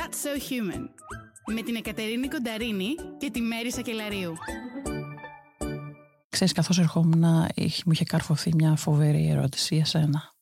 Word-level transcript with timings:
That's 0.00 0.26
So 0.26 0.50
Human 0.50 0.88
με 1.46 1.62
την 1.62 1.74
Εκατερίνη 1.74 2.28
Κονταρίνη 2.28 2.94
και 3.18 3.30
τη 3.30 3.40
Μέρη 3.40 3.72
Σακελαρίου. 3.72 4.34
Ξέρεις, 6.28 6.52
καθώς 6.52 6.78
ερχόμουν, 6.78 7.48
είχε, 7.54 7.82
μου 7.86 7.92
είχε 7.92 8.04
καρφωθεί 8.04 8.54
μια 8.54 8.76
φοβερή 8.76 9.28
ερώτηση 9.28 9.74
για 9.74 9.84
σένα. 9.84 10.36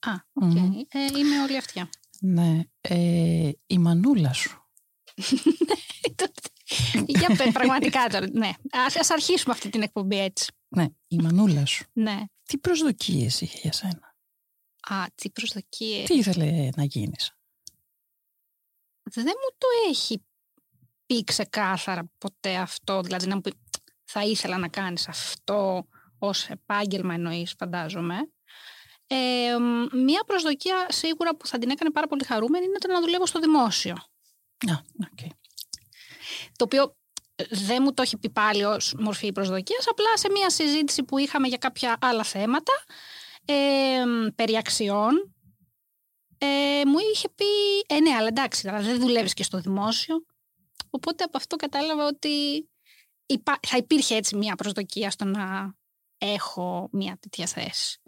Α, 0.00 0.12
OK. 0.32 0.50
Okay. 0.54 0.70
Ε, 0.88 1.18
είμαι 1.18 1.42
όλη 1.42 1.56
αυτιά. 1.56 1.88
Ναι. 2.20 2.60
Ε, 2.80 3.50
η 3.66 3.78
μανούλα 3.78 4.32
σου. 4.32 4.70
Για 7.06 7.28
πέ, 7.36 7.50
πραγματικά 7.52 8.06
τώρα. 8.08 8.26
Ναι. 8.32 8.50
Ας, 8.86 8.96
ας 8.96 9.10
αρχίσουμε 9.10 9.54
αυτή 9.54 9.68
την 9.68 9.82
εκπομπή 9.82 10.18
έτσι. 10.20 10.52
Ναι, 10.68 10.86
η 11.08 11.16
μανούλα 11.16 11.66
σου. 11.66 11.84
Ναι. 11.92 12.18
Τι 12.44 12.58
προσδοκίες 12.58 13.40
είχε 13.40 13.58
για 13.62 13.72
σένα; 13.72 14.16
Α, 14.88 15.04
τι 15.14 15.30
προσδοκίες. 15.30 16.04
Τι 16.04 16.14
ήθελε 16.14 16.68
να 16.76 16.84
γίνεις; 16.84 17.37
Δεν 19.14 19.24
μου 19.24 19.56
το 19.58 19.66
έχει 19.88 20.22
πει 21.06 21.24
ξεκάθαρα 21.24 22.10
ποτέ 22.18 22.56
αυτό. 22.56 23.00
Δηλαδή 23.00 23.26
να 23.26 23.34
μου 23.34 23.40
πει 23.40 23.54
θα 24.04 24.24
ήθελα 24.24 24.58
να 24.58 24.68
κάνεις 24.68 25.08
αυτό 25.08 25.88
ως 26.18 26.48
επάγγελμα 26.48 27.14
εννοείς 27.14 27.54
φαντάζομαι. 27.58 28.16
Ε, 29.06 29.56
μία 29.92 30.22
προσδοκία 30.26 30.86
σίγουρα 30.88 31.36
που 31.36 31.46
θα 31.46 31.58
την 31.58 31.70
έκανε 31.70 31.90
πάρα 31.90 32.06
πολύ 32.06 32.24
χαρούμενη 32.24 32.64
είναι 32.64 32.78
το 32.78 32.92
να 32.92 33.00
δουλεύω 33.00 33.26
στο 33.26 33.40
δημόσιο. 33.40 33.92
Α, 34.70 34.74
okay. 35.02 35.28
Το 36.56 36.64
οποίο 36.64 36.96
δεν 37.50 37.82
μου 37.82 37.94
το 37.94 38.02
έχει 38.02 38.16
πει 38.16 38.30
πάλι 38.30 38.64
ως 38.64 38.94
μορφή 38.98 39.32
προσδοκίας, 39.32 39.88
απλά 39.88 40.16
σε 40.16 40.30
μία 40.30 40.50
συζήτηση 40.50 41.02
που 41.02 41.18
είχαμε 41.18 41.48
για 41.48 41.56
κάποια 41.56 41.96
άλλα 42.00 42.22
θέματα 42.22 42.72
ε, 43.44 43.54
περί 44.34 44.56
αξιών, 44.56 45.34
ε, 46.38 46.82
μου 46.86 46.96
είχε 47.12 47.28
πει, 47.28 47.44
ε 47.86 48.00
ναι, 48.00 48.10
αλλά 48.10 48.26
εντάξει, 48.26 48.68
δεν 48.68 49.00
δουλεύεις 49.00 49.34
και 49.34 49.42
στο 49.42 49.58
δημόσιο. 49.58 50.24
Οπότε 50.90 51.24
από 51.24 51.36
αυτό 51.36 51.56
κατάλαβα 51.56 52.06
ότι 52.06 52.68
θα 53.66 53.76
υπήρχε 53.76 54.14
έτσι 54.14 54.36
μία 54.36 54.54
προσδοκία 54.54 55.10
στο 55.10 55.24
να 55.24 55.74
έχω 56.18 56.88
μία 56.92 57.18
τέτοια 57.20 57.46
θέση. 57.46 58.00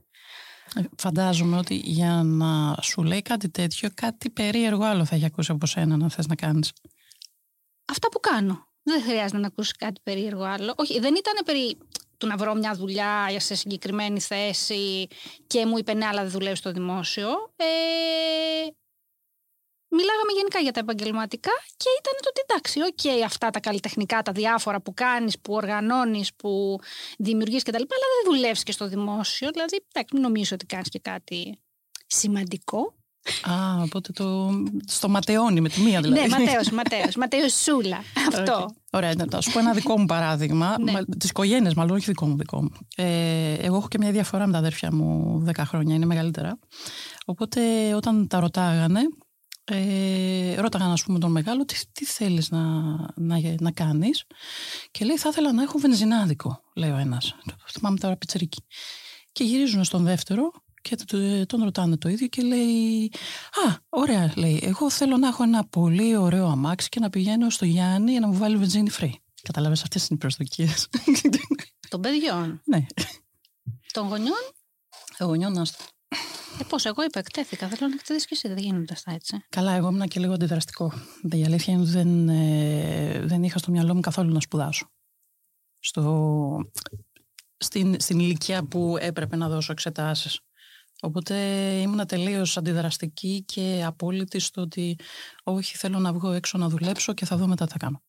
Ε, 0.75 0.83
φαντάζομαι 0.97 1.57
ότι 1.57 1.75
για 1.75 2.23
να 2.25 2.77
σου 2.83 3.03
λέει 3.03 3.23
κάτι 3.23 3.49
τέτοιο, 3.49 3.89
κάτι 3.95 4.31
περίεργο 4.31 4.85
άλλο 4.85 5.05
θα 5.05 5.15
έχει 5.15 5.25
ακούσει 5.25 5.53
από 5.53 5.67
σένα 5.67 5.97
να 5.97 6.09
θες 6.09 6.27
να 6.27 6.35
κάνεις. 6.35 6.73
Αυτά 7.85 8.09
που 8.09 8.21
κάνω. 8.21 8.69
Δεν 8.83 9.03
χρειάζεται 9.03 9.39
να 9.39 9.47
ακούσεις 9.47 9.73
κάτι 9.73 10.01
περίεργο 10.03 10.43
άλλο. 10.43 10.75
Όχι, 10.77 11.01
δεν 11.01 11.15
ήταν 11.15 11.45
περί 11.45 11.79
του 12.21 12.27
να 12.27 12.37
βρω 12.37 12.55
μια 12.55 12.75
δουλειά 12.75 13.41
σε 13.41 13.55
συγκεκριμένη 13.55 14.21
θέση 14.21 15.07
και 15.47 15.67
μου 15.67 15.79
είπε 15.79 15.95
ναι, 15.95 16.07
αλλά 16.07 16.23
δεν 16.23 16.31
δουλεύει 16.31 16.57
στο 16.57 16.73
δημόσιο. 16.73 17.29
Ε, 17.57 17.67
μιλάγαμε 19.89 20.33
γενικά 20.37 20.59
για 20.59 20.73
τα 20.73 20.81
επαγγελματικά 20.81 21.51
και 21.77 21.89
ήταν 21.99 22.13
το 22.23 22.29
ότι 22.29 22.41
εντάξει, 22.47 22.81
οκ, 22.81 23.25
αυτά 23.25 23.51
τα 23.51 23.61
καλλιτεχνικά, 23.61 24.23
τα 24.23 24.33
διάφορα 24.33 24.81
που 24.81 24.95
κάνεις, 24.95 25.41
που 25.41 25.55
οργανώνεις, 25.55 26.35
που 26.35 26.79
δημιουργείς 27.19 27.63
κτλ. 27.63 27.77
Αλλά 27.77 28.07
δεν 28.23 28.35
δουλεύεις 28.35 28.63
και 28.63 28.73
στο 28.73 28.89
δημόσιο. 28.89 29.51
Δηλαδή, 29.51 29.85
εντάξει, 29.93 30.15
μην 30.15 30.23
νομίζεις 30.23 30.55
ότι 30.55 30.67
κάνεις 30.67 30.89
και 30.89 30.99
κάτι 30.99 31.59
σημαντικό. 32.07 33.00
Α, 33.43 33.83
οπότε 33.83 34.13
το. 34.13 34.51
στο 34.87 35.09
ματαιώνει 35.09 35.61
με 35.61 35.69
τη 35.69 35.81
μία 35.81 36.01
δηλαδή. 36.01 36.21
ναι, 36.21 36.29
Ματέος, 36.29 36.71
Ματέος. 36.71 37.17
Ματαιωσούλα. 37.17 37.97
Αυτό. 38.33 38.67
Okay. 38.69 38.75
Ωραία, 38.91 39.15
να 39.31 39.41
σου 39.41 39.53
πω 39.53 39.59
ένα 39.59 39.73
δικό 39.73 39.99
μου 39.99 40.05
παράδειγμα. 40.07 40.77
ναι. 40.81 41.05
Τη 41.05 41.27
οικογένεια, 41.27 41.73
μάλλον, 41.77 41.97
όχι 41.97 42.05
δικό 42.05 42.27
μου 42.27 42.37
δικό 42.37 42.63
μου. 42.63 42.71
Ε, 42.97 43.55
εγώ 43.55 43.77
έχω 43.77 43.89
και 43.89 43.99
μια 43.99 44.11
διαφορά 44.11 44.47
με 44.47 44.53
τα 44.53 44.59
αδέρφια 44.59 44.93
μου 44.93 45.43
10 45.47 45.53
χρόνια, 45.67 45.95
είναι 45.95 46.07
μεγαλύτερα. 46.07 46.59
Οπότε 47.25 47.61
όταν 47.95 48.27
τα 48.29 48.41
ρωτάγανε, 48.41 49.01
ε, 49.65 50.61
ρώταγαν 50.61 50.91
ας 50.91 51.03
πούμε 51.03 51.19
τον 51.19 51.31
μεγάλο 51.31 51.65
τι, 51.65 51.75
τι 51.93 52.05
θέλεις 52.05 52.51
να, 52.51 52.61
να, 53.17 53.41
να 53.61 53.71
κάνεις; 53.71 54.25
Και 54.91 55.05
λέει 55.05 55.17
θα 55.17 55.29
ήθελα 55.29 55.53
να 55.53 55.63
έχω 55.63 55.79
βενζινάδικο 55.79 56.61
λέει 56.75 56.91
ο 56.91 56.97
ένας 56.97 57.35
θυμάμαι 57.71 57.99
τώρα 57.99 58.17
πιτσερική 58.17 58.65
και 59.33 59.45
γυρίζουν 59.45 59.85
στον 59.85 60.05
δεύτερο 60.05 60.53
και 60.81 60.97
τον 61.47 61.63
ρωτάνε 61.63 61.97
το 61.97 62.09
ίδιο 62.09 62.27
και 62.27 62.43
λέει 62.43 63.13
Α, 63.67 63.77
ωραία, 63.89 64.33
λέει. 64.37 64.61
Εγώ 64.63 64.91
θέλω 64.91 65.17
να 65.17 65.29
έχω 65.29 65.43
ένα 65.43 65.65
πολύ 65.65 66.17
ωραίο 66.17 66.47
αμάξι 66.47 66.89
και 66.89 67.01
να 67.01 67.11
πηγαίνω 67.11 67.51
στο 67.51 67.65
Γιάννη 67.65 68.11
για 68.11 68.21
να 68.21 68.27
μου 68.27 68.37
βάλει 68.37 68.57
βενζίνη 68.57 68.91
free. 68.99 69.13
Κατάλαβες, 69.43 69.83
αυτές 69.83 70.03
είναι 70.03 70.15
οι 70.15 70.19
προσδοκίες. 70.19 70.89
Των 71.89 72.01
παιδιών. 72.01 72.61
Ναι. 72.65 72.87
Των 73.93 74.09
γονιών. 74.09 74.51
Των 75.19 75.27
γονιών, 75.27 75.59
άστο. 75.59 75.85
Ε, 76.61 76.65
πώς, 76.69 76.85
εγώ 76.85 77.03
είπα, 77.05 77.19
εκτέθηκα. 77.19 77.69
Θέλω 77.69 77.89
να 77.89 77.95
εκτεθείς 77.95 78.27
και 78.27 78.35
εσύ, 78.35 78.49
δεν 78.49 78.59
γίνονται 78.59 78.93
αυτά 78.93 79.13
έτσι. 79.13 79.45
Καλά, 79.49 79.73
εγώ 79.73 79.89
ήμουν 79.89 80.09
και 80.09 80.21
λίγο 80.21 80.33
αντιδραστικό. 80.33 80.93
Η 81.33 81.45
αλήθεια 81.45 81.73
είναι 81.73 81.83
ότι 81.83 81.91
δεν, 81.91 82.29
ε, 82.29 83.21
δεν 83.25 83.43
είχα 83.43 83.59
στο 83.59 83.71
μυαλό 83.71 83.95
μου 83.95 84.01
καθόλου 84.01 84.33
να 84.33 84.41
σπουδάσω. 84.41 84.91
Στο, 85.79 86.71
στην, 87.57 88.01
στην 88.01 88.19
ηλικία 88.19 88.65
που 88.65 88.97
έπρεπε 89.01 89.37
να 89.37 89.49
δώσω 89.49 89.73
εξετάσεις. 89.73 90.41
Οπότε 91.01 91.35
ήμουν 91.81 92.07
τελείως 92.07 92.57
αντιδραστική 92.57 93.45
και 93.47 93.83
απόλυτη 93.87 94.39
στο 94.39 94.61
ότι 94.61 94.97
όχι 95.43 95.77
θέλω 95.77 95.99
να 95.99 96.13
βγω 96.13 96.31
έξω 96.31 96.59
να 96.59 96.69
δουλέψω 96.69 97.13
και 97.13 97.25
θα 97.25 97.37
δω 97.37 97.47
μετά 97.47 97.65
τι 97.67 97.73
θα 97.73 97.79
κάνω. 97.79 98.03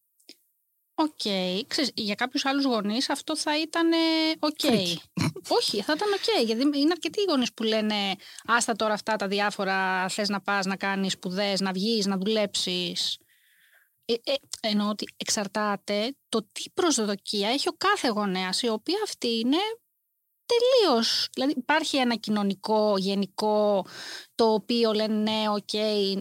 OK. 0.93 1.09
Okay. 1.23 1.61
για 1.93 2.15
κάποιους 2.15 2.45
άλλους 2.45 2.65
γονείς 2.65 3.09
αυτό 3.09 3.37
θα 3.37 3.61
ήταν 3.61 3.89
OK. 4.39 4.59
Okay. 4.61 4.95
όχι, 5.57 5.81
θα 5.81 5.93
ήταν 5.93 6.07
OK. 6.13 6.19
Okay, 6.19 6.45
γιατί 6.45 6.61
είναι 6.61 6.91
αρκετοί 6.91 7.23
γονείς 7.29 7.53
που 7.53 7.63
λένε 7.63 7.95
άστα 8.45 8.73
τώρα 8.75 8.93
αυτά 8.93 9.15
τα 9.15 9.27
διάφορα, 9.27 10.09
θες 10.09 10.29
να 10.29 10.41
πας 10.41 10.65
να 10.65 10.75
κάνεις 10.75 11.11
σπουδές, 11.11 11.59
να 11.59 11.71
βγεις, 11.71 12.05
να 12.05 12.17
δουλέψεις. 12.17 13.17
Ε, 14.05 14.13
ε, 14.13 14.33
εννοώ 14.61 14.89
ότι 14.89 15.05
εξαρτάται 15.17 16.15
το 16.29 16.47
τι 16.51 16.69
προσδοκία 16.73 17.49
έχει 17.49 17.69
ο 17.69 17.73
κάθε 17.77 18.07
γονέας, 18.07 18.61
η 18.61 18.67
οποία 18.67 18.97
αυτή 19.03 19.27
είναι 19.39 19.57
τελείως. 20.53 21.29
Δηλαδή 21.33 21.53
υπάρχει 21.57 21.97
ένα 21.97 22.15
κοινωνικό 22.15 22.95
γενικό 22.97 23.85
το 24.35 24.53
οποίο 24.53 24.93
λένε 24.93 25.13
ναι, 25.13 25.49
οκ, 25.49 25.73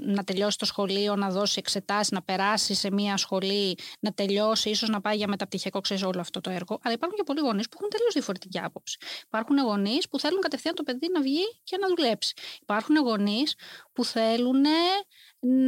να 0.03 0.25
τελειώσει 0.25 0.59
το 0.59 0.65
σχολείο, 0.65 1.17
να 1.17 1.31
δώσει 1.31 1.55
εξετάσεις, 1.59 2.11
να 2.11 2.23
περάσει 2.23 2.75
σε 2.75 2.91
μια 2.91 3.17
σχολή, 3.17 3.79
να 4.01 4.13
τελειώσει, 4.13 4.71
ίσως 4.71 4.89
να 4.89 5.01
πάει 5.01 5.17
για 5.17 5.29
μεταπτυχιακό, 5.29 5.81
ξέρεις 5.81 6.03
όλο 6.03 6.21
αυτό 6.21 6.41
το 6.41 6.51
έργο. 6.51 6.79
Αλλά 6.83 6.95
υπάρχουν 6.95 7.17
και 7.17 7.25
πολλοί 7.25 7.41
γονείς 7.41 7.69
που 7.69 7.77
έχουν 7.79 7.91
τελείως 7.91 8.13
διαφορετική 8.13 8.59
άποψη. 8.59 8.97
Υπάρχουν 9.27 9.59
γονείς 9.59 10.09
που 10.09 10.19
θέλουν 10.19 10.41
κατευθείαν 10.41 10.75
το 10.75 10.83
παιδί 10.83 11.09
να 11.13 11.21
βγει 11.21 11.61
και 11.65 11.77
να 11.81 11.89
δουλέψει. 11.89 12.35
Υπάρχουν 12.63 12.97
γονείς 12.97 13.55
που 13.93 14.05
θέλουν 14.05 14.65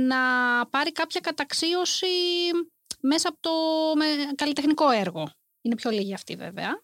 να 0.07 0.19
πάρει 0.71 0.93
κάποια 0.93 1.21
καταξίωση 1.21 2.07
μέσα 3.01 3.29
από 3.29 3.39
το 3.41 3.51
καλλιτεχνικό 4.35 4.91
έργο. 4.91 5.31
Είναι 5.63 5.75
πιο 5.75 5.91
λίγοι 5.91 6.15
αυτοί 6.15 6.37
βέβαια. 6.37 6.83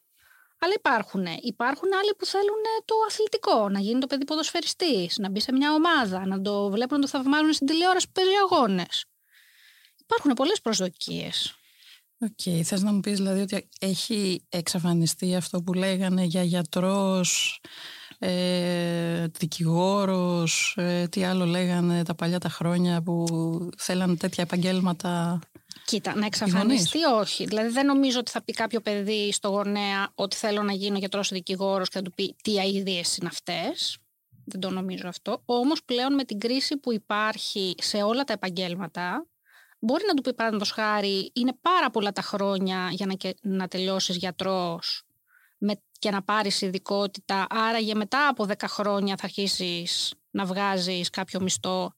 Αλλά 0.60 0.72
υπάρχουν. 0.76 1.26
Υπάρχουν 1.42 1.88
άλλοι 2.00 2.14
που 2.18 2.26
θέλουν 2.26 2.62
το 2.84 2.94
αθλητικό, 3.08 3.68
να 3.68 3.80
γίνει 3.80 4.00
το 4.00 4.06
παιδί 4.06 4.24
ποδοσφαιριστής, 4.24 5.18
να 5.18 5.30
μπει 5.30 5.40
σε 5.40 5.52
μια 5.52 5.72
ομάδα, 5.72 6.26
να 6.26 6.40
το 6.40 6.70
βλέπουν 6.70 6.96
να 6.96 7.02
το 7.02 7.08
θαυμάζουν 7.08 7.52
στην 7.52 7.66
τηλεόραση 7.66 8.06
που 8.06 8.12
παίζει 8.12 8.30
αγώνες. 8.44 9.04
Υπάρχουν 9.98 10.32
πολλές 10.32 10.60
προσδοκίες. 10.60 11.58
OK, 12.20 12.30
okay. 12.44 12.60
θες 12.64 12.82
να 12.82 12.92
μου 12.92 13.00
πεις 13.00 13.16
δηλαδή 13.16 13.40
ότι 13.40 13.68
έχει 13.80 14.46
εξαφανιστεί 14.48 15.36
αυτό 15.36 15.62
που 15.62 15.72
λέγανε 15.72 16.22
για 16.22 16.42
γιατρός, 16.42 17.60
ε, 18.18 19.26
δικηγόρος, 19.26 20.74
ε, 20.76 21.08
τι 21.08 21.24
άλλο 21.24 21.44
λέγανε 21.44 22.04
τα 22.04 22.14
παλιά 22.14 22.38
τα 22.38 22.48
χρόνια 22.48 23.02
που 23.02 23.26
θέλανε 23.76 24.16
τέτοια 24.16 24.42
επαγγέλματα; 24.42 25.40
Κοίτα, 25.88 26.14
να 26.14 26.26
εξαφανιστεί 26.26 27.04
όχι. 27.04 27.44
Δηλαδή 27.44 27.68
δεν 27.68 27.86
νομίζω 27.86 28.18
ότι 28.18 28.30
θα 28.30 28.42
πει 28.42 28.52
κάποιο 28.52 28.80
παιδί 28.80 29.32
στο 29.32 29.48
γονέα 29.48 30.10
ότι 30.14 30.36
θέλω 30.36 30.62
να 30.62 30.72
γίνω 30.72 30.98
γιατρός 30.98 31.28
δικηγόρος 31.28 31.88
και 31.88 31.96
θα 31.96 32.02
του 32.04 32.12
πει 32.14 32.36
τι 32.42 32.58
αηδίες 32.58 33.02
είναι 33.20 33.28
αυτές. 33.28 33.98
Δεν 34.44 34.60
το 34.60 34.70
νομίζω 34.70 35.08
αυτό. 35.08 35.42
Όμως 35.44 35.84
πλέον 35.84 36.14
με 36.14 36.24
την 36.24 36.38
κρίση 36.38 36.76
που 36.76 36.92
υπάρχει 36.92 37.74
σε 37.78 38.02
όλα 38.02 38.24
τα 38.24 38.32
επαγγέλματα, 38.32 39.26
μπορεί 39.78 40.04
να 40.06 40.14
του 40.14 40.22
πει 40.22 40.34
παραδείγματος 40.34 40.72
χάρη, 40.72 41.30
είναι 41.34 41.52
πάρα 41.60 41.90
πολλά 41.90 42.12
τα 42.12 42.22
χρόνια 42.22 42.88
για 42.90 43.06
να, 43.06 43.14
να 43.42 43.68
τελειώσεις 43.68 44.16
γιατρός 44.16 45.02
και 45.98 46.10
να 46.10 46.22
πάρεις 46.22 46.60
ειδικότητα. 46.60 47.46
Άρα 47.50 47.78
για 47.78 47.96
μετά 47.96 48.28
από 48.28 48.46
10 48.48 48.54
χρόνια 48.66 49.16
θα 49.16 49.24
αρχίσεις 49.24 50.14
να 50.30 50.44
βγάζεις 50.44 51.10
κάποιο 51.10 51.40
μισθό. 51.40 51.94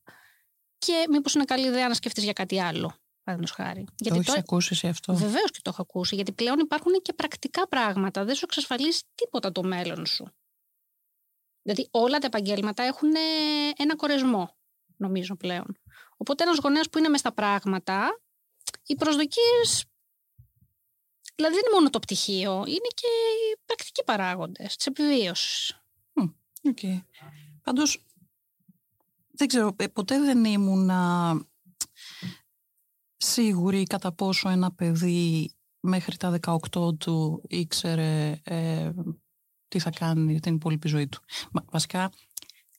Και 0.79 1.05
μήπως 1.11 1.35
είναι 1.35 1.45
καλή 1.45 1.67
ιδέα 1.67 1.89
να 1.89 1.95
σκεφτείς 1.95 2.25
για 2.25 2.33
κάτι 2.33 2.61
άλλο. 2.61 3.00
Παραδείγματος 3.31 3.51
χάρη. 3.51 3.85
Το 3.97 4.15
έχεις 4.15 4.37
ακούσει 4.37 4.89
αυτό; 4.89 5.15
Βεβαίως 5.15 5.51
και 5.51 5.59
το 5.63 5.71
έχω 5.71 5.83
ακούσει. 5.83 6.15
Γιατί 6.15 6.33
πλέον 6.33 6.59
υπάρχουν 6.59 6.93
και 7.03 7.13
πρακτικά 7.13 7.69
πράγματα. 7.69 8.25
Δεν 8.25 8.35
σου 8.35 8.45
εξασφαλίζει 8.45 9.01
τίποτα 9.15 9.53
το 9.53 9.63
μέλλον 9.63 10.07
σου. 10.07 10.33
Δηλαδή 11.63 11.89
όλα 11.91 12.19
τα 12.19 12.27
επαγγέλματα 12.27 12.83
έχουν 12.83 13.11
ένα 13.77 13.97
κορεσμό, 13.97 14.57
νομίζω 14.97 15.37
πλέον. 15.37 15.79
Οπότε 16.17 16.43
ένας 16.43 16.59
γονέας 16.59 16.89
που 16.89 16.99
είναι 16.99 17.09
μες 17.09 17.21
στα 17.21 17.33
πράγματα, 17.33 18.21
οι 18.87 18.95
προσδοκίες. 18.95 19.85
Δηλαδή 21.35 21.55
δεν 21.55 21.65
είναι 21.67 21.75
μόνο 21.75 21.91
το 21.91 21.99
πτυχίο, 21.99 22.53
είναι 22.53 22.91
και 22.95 23.07
οι 23.07 23.61
πρακτικοί 23.67 24.05
παράγοντες 24.05 24.77
της 24.77 24.87
επιβίωσης. 24.87 25.83
OK. 26.63 26.79
Okay. 26.83 27.03
Πάντως, 27.63 28.05
δεν 29.31 29.49
ξέρω, 29.49 29.77
ε, 29.77 29.87
ποτέ 29.87 30.19
δεν 30.19 30.45
ήμουν 30.45 30.91
σίγουρη 33.21 33.83
κατά 33.83 34.13
πόσο 34.13 34.49
ένα 34.49 34.73
παιδί 34.73 35.55
μέχρι 35.81 36.17
τα 36.17 36.39
18 36.41 36.99
του 36.99 37.43
ήξερε 37.49 38.41
ε, 38.43 38.91
τι 39.69 39.79
θα 39.79 39.91
κάνει 39.91 40.31
για 40.31 40.41
την 40.41 40.55
υπόλοιπη 40.55 40.89
ζωή 40.89 41.09
του. 41.09 41.21
Βασικά, 41.71 42.13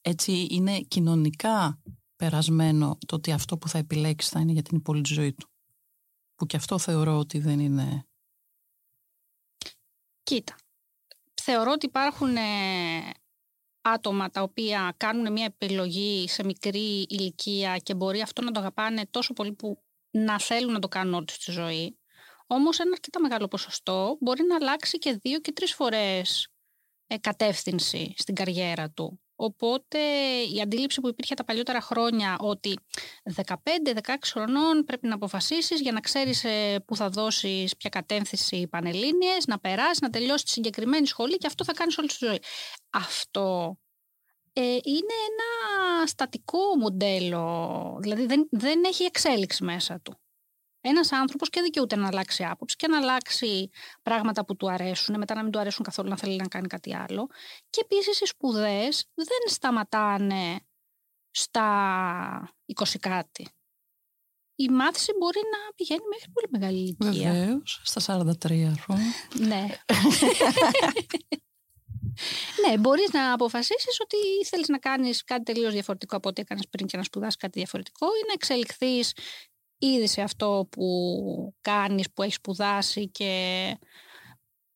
έτσι 0.01 0.47
είναι 0.49 0.79
κοινωνικά 0.79 1.81
περασμένο 2.15 2.97
το 3.07 3.15
ότι 3.15 3.31
αυτό 3.31 3.57
που 3.57 3.67
θα 3.67 3.77
επιλέξει 3.77 4.29
θα 4.29 4.39
είναι 4.39 4.51
για 4.51 4.61
την 4.61 4.77
υπόλοιπη 4.77 5.13
ζωή 5.13 5.33
του. 5.33 5.49
Που 6.35 6.45
και 6.45 6.57
αυτό 6.57 6.79
θεωρώ 6.79 7.17
ότι 7.17 7.39
δεν 7.39 7.59
είναι... 7.59 8.05
Κοίτα, 10.23 10.55
θεωρώ 11.41 11.71
ότι 11.71 11.85
υπάρχουν 11.85 12.35
ε, 12.35 12.41
άτομα 13.81 14.29
τα 14.29 14.41
οποία 14.41 14.93
κάνουν 14.97 15.31
μια 15.31 15.45
επιλογή 15.45 16.27
σε 16.27 16.43
μικρή 16.43 17.05
ηλικία 17.09 17.77
και 17.77 17.95
μπορεί 17.95 18.21
αυτό 18.21 18.41
να 18.41 18.51
το 18.51 18.59
αγαπάνε 18.59 19.05
τόσο 19.05 19.33
πολύ 19.33 19.53
που 19.53 19.83
να 20.11 20.39
θέλουν 20.39 20.71
να 20.71 20.79
το 20.79 20.87
κάνουν 20.87 21.13
όλη 21.13 21.25
στη 21.29 21.51
ζωή. 21.51 21.99
Όμως 22.47 22.79
ένα 22.79 22.91
αρκετά 22.93 23.21
μεγάλο 23.21 23.47
ποσοστό 23.47 24.17
μπορεί 24.19 24.43
να 24.43 24.55
αλλάξει 24.55 24.97
και 24.97 25.13
δύο 25.21 25.39
και 25.39 25.51
τρεις 25.51 25.73
φορές 25.73 26.47
ε, 27.07 27.17
κατεύθυνση 27.17 28.13
στην 28.17 28.35
καριέρα 28.35 28.89
του. 28.89 29.21
Οπότε 29.35 29.99
η 30.55 30.61
αντίληψη 30.61 31.01
που 31.01 31.07
υπήρχε 31.07 31.33
τα 31.33 31.43
παλιότερα 31.43 31.81
χρόνια 31.81 32.37
ότι 32.39 32.77
15-16 33.35 33.43
χρονών 34.25 34.83
πρέπει 34.85 35.07
να 35.07 35.15
αποφασίσεις 35.15 35.81
για 35.81 35.91
να 35.91 35.99
ξέρεις 35.99 36.43
ε, 36.43 36.79
που 36.87 36.95
θα 36.95 37.09
δώσεις 37.09 37.77
ποια 37.77 37.89
κατεύθυνση 37.89 38.67
πανελλήνιες, 38.67 39.45
να 39.47 39.59
περάσεις, 39.59 39.99
να 39.99 40.09
τελειώσεις 40.09 40.43
τη 40.43 40.49
συγκεκριμένη 40.49 41.07
σχολή 41.07 41.37
και 41.37 41.47
αυτό 41.47 41.63
θα 41.63 41.73
κάνεις 41.73 41.97
όλη 41.97 42.07
τη 42.07 42.15
ζωή. 42.19 42.39
Αυτό 42.89 43.77
ε, 44.53 44.61
είναι 44.63 45.13
ένα 45.29 46.07
στατικό 46.07 46.59
μοντέλο, 46.79 47.97
δηλαδή 48.01 48.25
δεν, 48.25 48.47
δεν 48.51 48.83
έχει 48.83 49.03
εξέλιξη 49.03 49.63
μέσα 49.63 49.99
του. 49.99 50.15
Ένας 50.83 51.11
άνθρωπος 51.11 51.49
και 51.49 51.61
δικαιούται 51.61 51.95
να 51.95 52.07
αλλάξει 52.07 52.43
άποψη 52.43 52.75
και 52.75 52.87
να 52.87 52.97
αλλάξει 52.97 53.69
πράγματα 54.03 54.45
που 54.45 54.55
του 54.55 54.71
αρέσουν, 54.71 55.17
μετά 55.17 55.35
να 55.35 55.43
μην 55.43 55.51
του 55.51 55.59
αρέσουν 55.59 55.85
καθόλου 55.85 56.09
να 56.09 56.17
θέλει 56.17 56.35
να 56.35 56.47
κάνει 56.47 56.67
κάτι 56.67 56.95
άλλο. 56.95 57.27
Και 57.69 57.81
επίσης 57.83 58.21
οι 58.21 58.25
σπουδές 58.25 59.05
δεν 59.13 59.27
σταματάνε 59.45 60.59
στα 61.31 62.55
20 62.79 62.83
κάτι. 62.99 63.47
Η 64.55 64.69
μάθηση 64.69 65.11
μπορεί 65.19 65.39
να 65.51 65.73
πηγαίνει 65.75 66.07
μέχρι 66.13 66.31
πολύ 66.31 66.47
μεγάλη 66.49 66.77
ηλικία. 66.77 67.31
Βεβαίως, 67.31 67.81
στα 67.83 68.23
43 68.41 68.73
χρόνια. 68.77 69.11
ναι. 69.33 69.67
ναι, 72.67 72.77
μπορείς 72.77 73.11
να 73.11 73.33
αποφασίσεις 73.33 73.99
ότι 73.99 74.17
θέλεις 74.49 74.67
να 74.67 74.77
κάνεις 74.77 75.23
κάτι 75.23 75.43
τελείως 75.43 75.73
διαφορετικό 75.73 76.15
από 76.15 76.29
ό,τι 76.29 76.41
έκανες 76.41 76.67
πριν 76.69 76.87
και 76.87 76.97
να 76.97 77.03
σπουδάσεις 77.03 77.35
κάτι 77.35 77.59
διαφορετικό 77.59 78.05
ή 78.05 78.23
να 78.27 78.33
εξελιχθείς 78.33 79.13
ήδη 79.77 80.07
σε 80.07 80.21
αυτό 80.21 80.67
που 80.71 81.55
κάνεις, 81.61 82.11
που 82.11 82.21
έχεις 82.21 82.35
σπουδάσει 82.35 83.09
και 83.09 83.77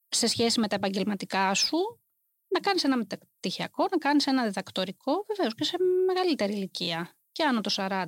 σε 0.09 0.27
σχέση 0.27 0.59
με 0.59 0.67
τα 0.67 0.75
επαγγελματικά 0.75 1.53
σου, 1.53 1.99
να 2.47 2.59
κάνεις 2.59 2.83
ένα 2.83 2.97
μεταπτυχιακό, 2.97 3.87
να 3.91 3.97
κάνεις 3.97 4.27
ένα 4.27 4.43
διδακτορικό, 4.43 5.25
βεβαίως 5.27 5.55
και 5.55 5.63
σε 5.63 5.77
μεγαλύτερη 6.05 6.53
ηλικία 6.53 7.15
και 7.31 7.43
άνω 7.43 7.61
των 7.61 7.69
40. 7.75 8.05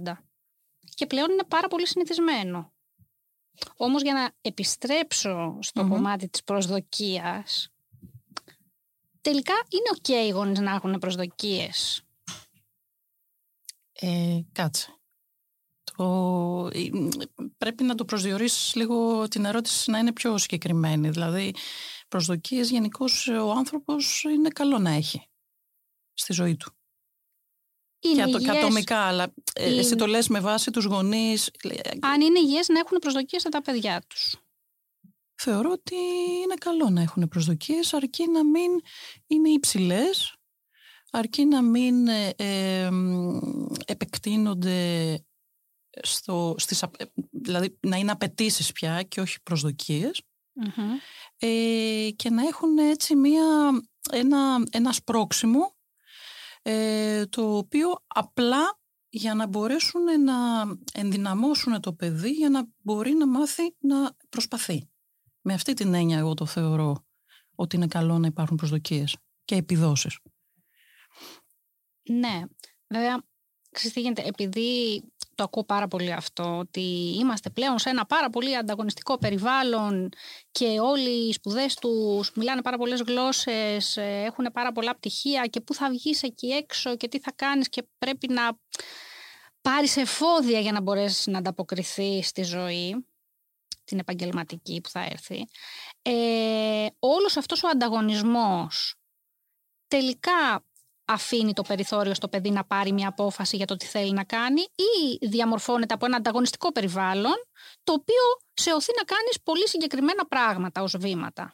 Και 0.95 1.05
πλέον 1.05 1.31
είναι 1.31 1.43
πάρα 1.47 1.67
πολύ 1.67 1.87
συνηθισμένο. 1.87 2.73
Όμως 3.75 4.01
για 4.01 4.13
να 4.13 4.31
επιστρέψω 4.41 5.57
στο 5.61 5.87
κομμάτι 5.87 6.29
της 6.29 6.43
προσδοκίας, 6.43 7.69
τελικά 9.29 9.53
είναι 9.69 9.89
OK 9.97 10.05
okay 10.07 10.27
οι 10.27 10.29
γονείς 10.29 10.59
να 10.59 10.71
έχουν 10.71 10.99
προσδοκίες. 10.99 12.01
Ε, 13.91 14.39
κάτσε 14.51 14.97
το, 15.97 16.69
πρέπει 17.57 17.83
να 17.83 17.95
το 17.95 18.05
προσδιορίσεις 18.05 18.75
λίγο 18.75 19.27
την 19.27 19.45
ερώτηση 19.45 19.91
να 19.91 19.97
είναι 19.97 20.13
πιο 20.13 20.37
συγκεκριμένη. 20.37 21.09
Δηλαδή, 21.09 21.55
προσδοκίες 22.07 22.69
γενικώς 22.69 23.27
ο 23.27 23.51
άνθρωπος 23.51 24.23
είναι 24.23 24.49
καλό 24.49 24.77
να 24.77 24.89
έχει 24.89 25.27
στη 26.13 26.33
ζωή 26.33 26.55
του. 26.55 26.71
Είναι 27.99 28.23
και 28.23 28.37
υγιές. 28.37 28.57
ατομικά, 28.57 28.99
αλλά 28.99 29.33
ε, 29.53 29.69
είναι... 29.69 29.79
εσύ 29.79 29.95
το 29.95 30.07
λες 30.07 30.27
με 30.27 30.39
βάση 30.39 30.71
τους 30.71 30.85
γονείς. 30.85 31.51
Αν 31.99 32.21
είναι 32.21 32.39
υγιές 32.39 32.67
να 32.67 32.79
έχουν 32.79 32.97
προσδοκίες 32.97 33.41
στα 33.41 33.49
τα 33.49 33.61
παιδιά 33.61 34.03
τους. 34.07 34.35
Θεωρώ 35.37 35.71
ότι 35.71 35.95
είναι 36.43 36.53
καλό 36.59 36.89
να 36.89 37.01
έχουν 37.01 37.27
προσδοκίες 37.27 37.93
αρκεί 37.93 38.29
να 38.29 38.45
μην 38.45 38.71
είναι 39.27 39.49
υψηλές 39.49 40.37
αρκεί 41.11 41.45
να 41.45 41.61
μην 41.61 42.07
ε, 42.07 42.33
ε, 42.35 42.89
επεκτείνονται 43.85 45.19
στο, 46.01 46.55
στις, 46.57 46.83
δηλαδή 47.31 47.77
να 47.79 47.97
είναι 47.97 48.11
απαιτήσεις 48.11 48.71
πια 48.71 49.03
και 49.03 49.21
όχι 49.21 49.37
ε, 51.37 52.09
και 52.15 52.29
να 52.29 52.47
έχουν 52.47 52.77
έτσι 52.77 53.15
μία, 53.15 53.43
ένα, 54.11 54.63
ένα 54.71 54.91
σπρόξιμο 54.91 55.75
ε, 56.61 57.25
το 57.25 57.57
οποίο 57.57 58.03
απλά 58.07 58.79
για 59.09 59.33
να 59.33 59.47
μπορέσουν 59.47 60.23
να 60.23 60.33
ενδυναμώσουν 60.93 61.81
το 61.81 61.93
παιδί 61.93 62.31
για 62.31 62.49
να 62.49 62.67
μπορεί 62.77 63.13
να 63.13 63.27
μάθει 63.27 63.75
να 63.79 64.15
προσπαθεί. 64.29 64.89
Με 65.49 65.53
αυτή 65.53 65.73
την 65.73 65.93
έννοια 65.93 66.17
εγώ 66.17 66.33
το 66.33 66.45
θεωρώ 66.45 67.05
ότι 67.55 67.75
είναι 67.75 67.87
καλό 67.87 68.17
να 68.17 68.27
υπάρχουν 68.27 68.57
προσδοκίες 68.57 69.17
και 69.45 69.55
επιδόσεις. 69.55 70.19
Ναι, 72.09 72.41
βέβαια, 72.87 73.23
ξέρετε 73.71 74.21
επειδή 74.25 75.01
το 75.35 75.43
ακούω 75.43 75.63
πάρα 75.63 75.87
πολύ 75.87 76.11
αυτό, 76.11 76.57
ότι 76.57 77.15
είμαστε 77.19 77.49
πλέον 77.49 77.79
σε 77.79 77.89
ένα 77.89 78.05
πάρα 78.05 78.29
πολύ 78.29 78.57
ανταγωνιστικό 78.57 79.17
περιβάλλον 79.17 80.09
και 80.51 80.79
όλοι 80.79 81.27
οι 81.27 81.33
σπουδές 81.33 81.75
τους 81.75 82.31
μιλάνε 82.35 82.61
πάρα 82.61 82.77
πολλές 82.77 83.01
γλώσσες, 83.01 83.97
ε, 83.97 84.23
έχουν 84.25 84.49
πάρα 84.53 84.71
πολλά 84.71 84.95
πτυχία 84.95 85.45
και 85.45 85.61
πού 85.61 85.73
θα 85.73 85.89
βγεις 85.89 86.23
εκεί 86.23 86.47
έξω 86.47 86.95
και 86.95 87.07
τι 87.07 87.19
θα 87.19 87.31
κάνεις 87.35 87.69
και 87.69 87.83
πρέπει 87.97 88.27
να 88.27 88.57
πάρεις 89.61 89.97
εφόδια 89.97 90.59
για 90.59 90.71
να 90.71 90.81
μπορέσεις 90.81 91.27
να 91.27 91.37
ανταποκριθείς 91.37 92.27
στη 92.27 92.43
ζωή, 92.43 93.05
την 93.87 93.99
επαγγελματική 93.99 94.81
που 94.81 94.89
θα 94.89 94.99
έρθει. 94.99 95.45
Ε, 96.01 96.87
όλος 96.99 97.37
αυτός 97.37 97.63
ο 97.63 97.67
ανταγωνισμός 97.67 98.95
τελικά 99.87 100.65
αφήνει 101.05 101.53
το 101.53 101.61
περιθώριο 101.61 102.13
στο 102.13 102.27
παιδί 102.27 102.49
να 102.49 102.65
πάρει 102.65 102.91
μια 102.91 103.07
απόφαση 103.07 103.55
για 103.55 103.65
το 103.65 103.75
τι 103.75 103.85
θέλει 103.85 104.11
να 104.11 104.23
κάνει 104.23 104.61
ή 104.61 105.27
διαμορφώνεται 105.27 105.93
από 105.93 106.05
ένα 106.05 106.15
ανταγωνιστικό 106.17 106.71
περιβάλλον 106.71 107.35
το 107.83 107.93
οποίο 107.93 108.23
σε 108.53 108.73
οθεί 108.73 108.91
να 108.97 109.03
κάνεις 109.03 109.41
πολύ 109.43 109.67
συγκεκριμένα 109.67 110.25
πράγματα 110.27 110.81
ως 110.81 110.95
βήματα. 110.97 111.53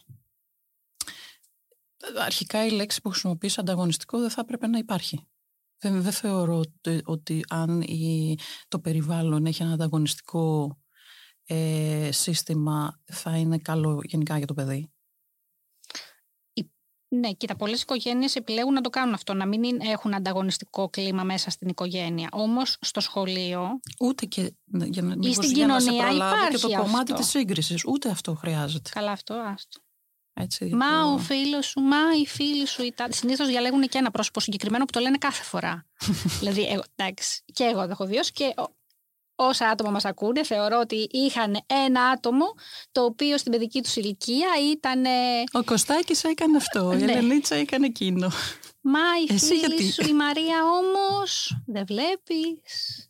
Αρχικά 2.18 2.66
η 2.66 2.72
λέξη 2.72 3.02
που 3.02 3.10
χρησιμοποιείς 3.10 3.58
ανταγωνιστικό 3.58 4.20
δεν 4.20 4.30
θα 4.30 4.42
έπρεπε 4.42 4.68
να 4.68 4.78
υπάρχει. 4.78 5.28
Δεν, 5.78 6.02
δεν 6.02 6.12
θεωρώ 6.12 6.58
ότι, 6.58 7.02
ότι 7.06 7.46
αν 7.50 7.82
η, 7.82 8.38
το 8.68 8.80
περιβάλλον 8.80 9.46
έχει 9.46 9.62
ένα 9.62 9.74
ανταγωνιστικό 9.74 10.78
ε, 11.46 12.10
σύστημα 12.12 13.00
θα 13.06 13.38
είναι 13.38 13.58
καλό 13.58 14.02
γενικά 14.04 14.38
για 14.38 14.48
το 14.48 14.54
παιδί; 14.54 14.94
Ναι, 17.14 17.32
κοίτα, 17.32 17.56
πολλές 17.56 17.82
οικογένειες 17.82 18.36
επιλέγουν 18.36 18.74
να 18.74 18.82
το 18.82 18.90
κάνουν 18.90 19.14
αυτό, 19.14 19.34
να 19.34 19.46
μην 19.46 19.80
έχουν 19.82 20.14
ανταγωνιστικό 20.14 20.90
κλίμα 20.90 21.24
μέσα 21.24 21.50
στην 21.50 21.68
οικογένεια. 21.68 22.30
Όμως 22.32 22.78
στο 22.82 23.00
σχολείο. 23.00 23.80
Ούτε 24.00 24.26
και. 24.26 24.54
Για 24.66 25.02
να, 25.02 25.16
ή 25.20 25.34
στην 25.34 25.54
κοινωνία 25.54 25.80
σε 25.80 26.14
υπάρχει. 26.16 26.50
Και 26.50 26.58
το 26.58 26.82
κομμάτι 26.82 27.14
της 27.14 27.28
σύγκρισης. 27.28 27.86
Ούτε 27.86 28.10
αυτό 28.10 28.34
χρειάζεται. 28.34 28.90
Καλά, 28.94 29.12
αυτό, 29.12 29.34
άστο. 29.34 29.82
Έτσι, 30.34 30.66
μα 30.66 31.02
το... 31.02 31.14
ο 31.14 31.18
φίλος 31.18 31.66
σου, 31.66 31.80
μα 31.80 31.98
η 32.22 32.28
φίλη 32.28 32.68
σου. 32.68 32.84
Συνήθως 33.10 33.48
διαλέγουν 33.48 33.82
και 33.88 33.98
ένα 33.98 34.12
πρόσωπο 34.12 34.40
συγκεκριμένο 34.40 34.86
που 34.86 34.92
το 34.92 35.00
λένε 35.00 35.18
κάθε 35.18 35.44
φορά. 35.44 35.86
δηλαδή, 36.40 36.64
εγώ, 36.64 36.84
εντάξει, 36.96 37.44
και 37.54 37.64
εγώ 37.64 37.84
το 37.84 37.90
έχω 37.92 38.06
βιώσει 38.06 38.32
και 38.32 38.54
όσα 39.48 39.68
άτομα 39.68 39.92
μας 39.92 40.06
ακούνε, 40.06 40.44
θεωρώ 40.44 40.80
ότι 40.80 41.08
είχαν 41.12 41.58
ένα 41.86 42.02
άτομο 42.04 42.46
το 42.92 43.04
οποίο 43.04 43.38
στην 43.38 43.52
παιδική 43.52 43.82
τους 43.82 43.96
ηλικία 43.96 44.50
ήταν... 44.72 45.04
Ο 45.52 45.64
Κωστάκης 45.64 46.24
έκανε 46.24 46.58
αυτό, 46.58 46.94
η 46.94 46.96
ναι. 46.96 47.12
Ελενίτσα 47.12 47.56
έκανε 47.56 47.86
εκείνο. 47.86 48.30
Μα 48.82 49.00
η 49.30 49.34
Εσύ 49.34 49.56
φίλη 49.56 49.92
σου, 49.92 50.10
η 50.10 50.14
Μαρία 50.14 50.58
όμως, 50.64 51.58
δεν 51.66 51.86
βλέπεις... 51.86 53.08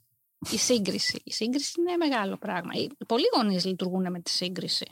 Η 0.51 0.57
σύγκριση. 0.57 1.21
Η 1.23 1.31
σύγκριση 1.31 1.73
είναι 1.79 1.97
μεγάλο 1.97 2.37
πράγμα. 2.37 2.71
Πολλοί 3.07 3.23
γονείς 3.35 3.65
λειτουργούν 3.65 4.11
με 4.11 4.19
τη 4.19 4.29
σύγκριση. 4.29 4.85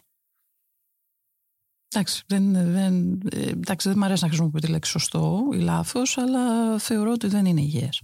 Εντάξει, 1.87 2.23
δεν, 2.27 2.53
δεν, 2.53 3.21
ε, 3.31 3.49
εντάξει, 3.49 3.89
δεν 3.89 3.97
μου 3.97 4.05
αρέσει 4.05 4.23
να 4.23 4.27
χρησιμοποιώ 4.27 4.59
τη 4.59 4.67
λέξη 4.67 4.91
σωστό 4.91 5.49
ή 5.53 5.57
λάθος, 5.57 6.17
αλλά 6.17 6.77
θεωρώ 6.77 7.11
ότι 7.11 7.27
δεν 7.27 7.45
είναι 7.45 7.61
υγιές 7.61 8.01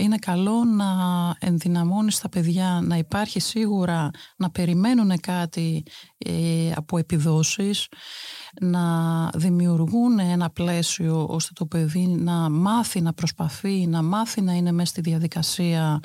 είναι 0.00 0.16
καλό 0.16 0.64
να 0.64 0.86
ενδυναμώνεις 1.38 2.18
τα 2.18 2.28
παιδιά 2.28 2.80
να 2.82 2.96
υπάρχει 2.96 3.40
σίγουρα 3.40 4.10
να 4.36 4.50
περιμένουν 4.50 5.20
κάτι 5.20 5.82
ε, 6.18 6.72
από 6.76 6.98
επιδόσεις 6.98 7.88
να 8.60 8.84
δημιουργούν 9.28 10.18
ένα 10.18 10.50
πλαίσιο 10.50 11.26
ώστε 11.30 11.50
το 11.54 11.66
παιδί 11.66 12.06
να 12.06 12.50
μάθει 12.50 13.00
να 13.00 13.12
προσπαθεί 13.12 13.86
να 13.86 14.02
μάθει 14.02 14.40
να 14.40 14.52
είναι 14.52 14.72
μέσα 14.72 14.90
στη 14.90 15.00
διαδικασία 15.00 16.00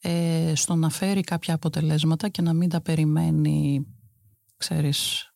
ε, 0.00 0.52
στο 0.54 0.74
να 0.74 0.90
φέρει 0.90 1.20
κάποια 1.20 1.54
αποτελέσματα 1.54 2.28
και 2.28 2.42
να 2.42 2.52
μην 2.52 2.68
τα 2.68 2.80
περιμένει, 2.80 3.86
ξέρεις, 4.56 5.28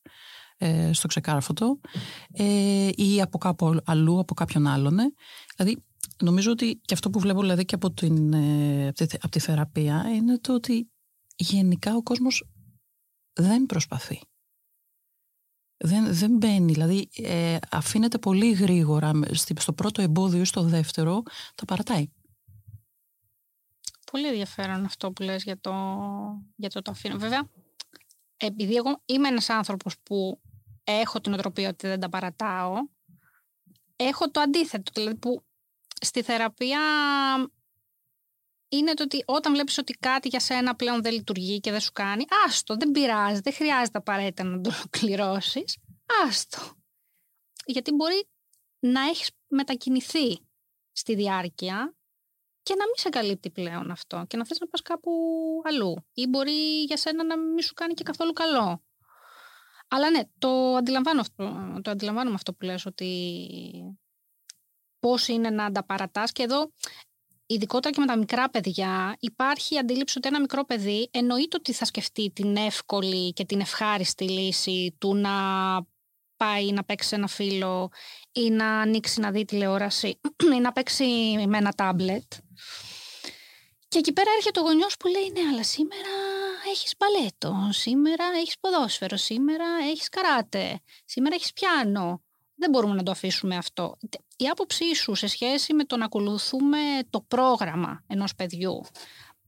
ε, 0.59 0.93
στο 0.93 1.09
ξεκάρφωτο 1.09 1.81
ε, 2.33 2.89
ή 2.95 3.21
από 3.21 3.39
κάπου 3.39 3.77
αλλού, 3.85 4.19
από 4.19 4.35
κάποιον 4.35 4.67
άλλον. 4.67 4.99
Ε. 4.99 5.05
Δηλαδή, 5.57 5.83
νομίζω 6.23 6.51
ότι 6.51 6.81
και 6.85 6.95
αυτό 6.95 7.11
που 7.11 7.19
βλέπω 7.19 7.41
δηλαδή 7.41 7.65
και 7.65 7.75
από, 7.75 7.93
την, 7.93 8.33
ε, 8.33 8.89
από, 8.89 9.07
τη, 9.07 9.17
από 9.17 9.29
τη 9.29 9.39
θεραπεία 9.39 10.05
είναι 10.15 10.39
το 10.39 10.55
ότι 10.55 10.91
γενικά 11.37 11.95
ο 11.95 12.03
κόσμος 12.03 12.49
δεν 13.33 13.67
προσπαθεί. 13.67 14.21
Δεν, 15.77 16.15
δεν 16.15 16.37
μπαίνει, 16.37 16.73
δηλαδή 16.73 17.09
ε, 17.13 17.57
αφήνεται 17.71 18.19
πολύ 18.19 18.53
γρήγορα 18.53 19.13
στο 19.33 19.73
πρώτο 19.73 20.03
εμπόδιο 20.03 20.41
ή 20.41 20.45
στο 20.45 20.63
δεύτερο, 20.63 21.23
τα 21.55 21.65
παρατάει. 21.65 22.07
Πολύ 24.11 24.27
ενδιαφέρον 24.27 24.85
αυτό 24.85 25.13
που 25.13 25.23
λες 25.23 25.43
για 25.43 25.61
το, 25.61 25.73
για 26.57 26.71
το, 26.71 26.83
το 26.83 26.91
αφήνω. 26.91 27.19
Βέβαια, 27.19 27.49
επειδή 28.37 28.75
εγώ 28.75 29.03
είμαι 29.05 29.29
ένας 29.29 29.49
άνθρωπος 29.49 29.99
που 30.03 30.41
έχω 30.85 31.21
την 31.21 31.33
οτροπία 31.33 31.69
ότι 31.69 31.87
δεν 31.87 32.01
τα 32.01 32.09
παρατάω, 32.09 32.75
έχω 33.97 34.31
το 34.31 34.41
αντίθετο, 34.41 34.93
δηλαδή 34.95 35.17
που 35.17 35.45
στη 36.05 36.23
θεραπεία 36.23 36.81
είναι 38.69 38.95
το 38.95 39.03
ότι 39.03 39.23
όταν 39.27 39.53
βλέπεις 39.53 39.79
ότι 39.79 39.93
κάτι 39.93 40.29
για 40.29 40.41
σένα 40.41 40.75
πλέον 40.77 41.03
δεν 41.03 41.13
λειτουργεί 41.13 41.61
και 41.61 41.71
δεν 41.71 41.81
σου 41.81 41.93
κάνει, 41.93 42.25
άστο, 42.47 42.77
δεν 42.77 42.91
πειράζει, 42.91 43.41
δεν 43.41 43.53
χρειάζεται 43.53 43.99
απαραίτητα 43.99 44.45
να 44.45 44.61
το 44.61 44.71
ολοκληρώσει. 44.77 45.65
άστο. 46.25 46.59
Γιατί 47.67 47.93
μπορεί 47.93 48.29
να 48.79 49.01
έχεις 49.01 49.31
μετακινηθεί 49.49 50.47
στη 50.93 51.15
διάρκεια 51.15 51.97
και 52.63 52.75
να 52.75 52.85
μην 52.85 52.95
σε 52.97 53.09
καλύπτει 53.09 53.51
πλέον 53.51 53.91
αυτό 53.91 54.25
και 54.29 54.37
να 54.37 54.47
θες 54.47 54.59
να 54.59 54.67
πας 54.67 54.83
κάπου 54.83 55.13
αλλού 55.65 56.07
ή 56.15 56.27
μπορεί 56.27 56.83
για 56.83 56.97
σένα 56.97 57.25
να 57.25 57.39
μην 57.39 57.63
σου 57.63 57.75
κάνει 57.75 57.95
και 57.95 58.03
καθόλου 58.03 58.33
καλό. 58.33 58.83
Αλλά 59.89 60.11
ναι, 60.11 60.21
το 60.39 60.75
αντιλαμβάνω 60.77 61.21
αυτό, 61.21 61.79
το 61.83 61.91
αντιλαμβάνω 61.91 62.35
αυτό 62.35 62.55
που 62.55 62.65
λες 62.65 62.87
ότι 62.87 63.09
πώς 65.03 65.29
είναι 65.29 65.51
να 65.51 65.65
ανταπαρατάς 65.65 66.33
και 66.33 66.43
εδώ 66.43 66.73
ειδικότερα 67.47 67.95
και 67.95 68.01
με 68.01 68.07
τα 68.07 68.19
μικρά 68.19 68.51
παιδιά, 68.51 69.17
υπάρχει 69.21 69.75
η 69.75 69.79
αντίληψη 69.79 70.19
ότι 70.19 70.29
ένα 70.29 70.41
μικρό 70.41 70.65
παιδί 70.65 71.09
εννοείται 71.13 71.57
ότι 71.57 71.73
θα 71.73 71.85
σκεφτεί 71.85 72.31
την 72.31 72.57
εύκολη 72.57 73.33
και 73.33 73.45
την 73.45 73.61
ευχάριστη 73.61 74.29
λύση 74.29 74.97
του 74.99 75.15
να 75.15 75.31
πάει 76.37 76.73
να 76.73 76.85
παίξει 76.85 77.15
ένα 77.15 77.27
φίλο 77.27 77.89
ή 78.33 78.51
να 78.51 78.81
ανοίξει 78.81 79.21
να 79.21 79.31
δει 79.31 79.45
τηλεόραση 79.45 80.21
ή 80.57 80.61
να 80.61 80.73
παίξει 80.73 81.05
με 81.49 81.59
ένα 81.59 81.73
τάμπλετ. 81.73 82.33
Και 83.89 83.99
εκεί 83.99 84.13
πέρα 84.13 84.31
έρχεται 84.37 84.61
ο 84.61 84.63
γονιός 84.63 84.97
που 84.97 85.07
λέει 85.09 85.33
ναι 85.33 85.49
αλλά 85.53 85.65
σήμερα 85.65 86.15
έχεις 86.71 86.95
μπαλέτο, 86.99 87.69
σήμερα 87.71 88.25
έχεις 88.41 88.59
ποδόσφαιρο, 88.61 89.17
σήμερα 89.17 89.65
έχεις 89.91 90.09
καράτε, 90.09 90.81
σήμερα 91.05 91.35
έχεις 91.35 91.53
πιάνο. 91.53 92.23
Δεν 92.63 92.71
μπορούμε 92.71 92.95
να 92.95 93.03
το 93.03 93.11
αφήσουμε 93.11 93.57
αυτό. 93.57 93.97
Η 94.37 94.49
άποψή 94.49 94.95
σου 94.95 95.15
σε 95.15 95.27
σχέση 95.27 95.75
με 95.75 95.85
το 95.85 95.97
να 95.97 96.05
ακολουθούμε 96.05 96.79
το 97.11 97.21
πρόγραμμα 97.21 98.05
ενός 98.07 98.35
παιδιού, 98.35 98.81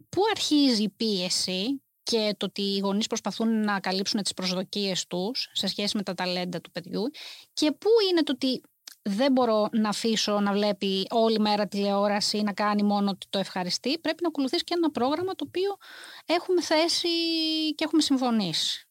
πού 0.09 0.23
αρχίζει 0.31 0.83
η 0.83 0.89
πίεση 0.89 1.83
και 2.03 2.35
το 2.37 2.47
ότι 2.47 2.63
οι 2.63 2.79
γονείς 2.79 3.07
προσπαθούν 3.07 3.65
να 3.65 3.81
καλύψουν 3.81 4.23
τις 4.23 4.35
προσδοκίες 4.35 5.07
τους 5.07 5.51
σε 5.53 5.67
σχέση 5.67 5.97
με 5.97 6.03
τα 6.03 6.15
ταλέντα 6.15 6.61
του 6.61 6.71
παιδιού 6.71 7.03
και 7.53 7.73
πού 7.73 7.89
είναι 8.11 8.23
το 8.23 8.33
ότι 8.33 8.61
δεν 9.03 9.33
μπορώ 9.33 9.69
να 9.73 9.89
αφήσω 9.89 10.41
να 10.41 10.53
βλέπει 10.53 11.07
όλη 11.11 11.39
μέρα 11.39 11.67
τηλεόραση 11.67 12.43
να 12.43 12.53
κάνει 12.53 12.83
μόνο 12.83 13.11
ότι 13.11 13.27
το 13.31 13.39
ευχαριστεί. 13.39 13.99
Πρέπει 13.99 14.23
να 14.23 14.29
ακολουθήσει 14.29 14.65
και 14.65 14.75
ένα 14.77 14.91
πρόγραμμα 14.91 15.35
το 15.35 15.45
οποίο 15.47 15.77
έχουμε 16.27 16.63
θέσει 16.63 17.09
και 17.75 17.85
έχουμε 17.85 18.03
συμφωνήσει. 18.03 18.84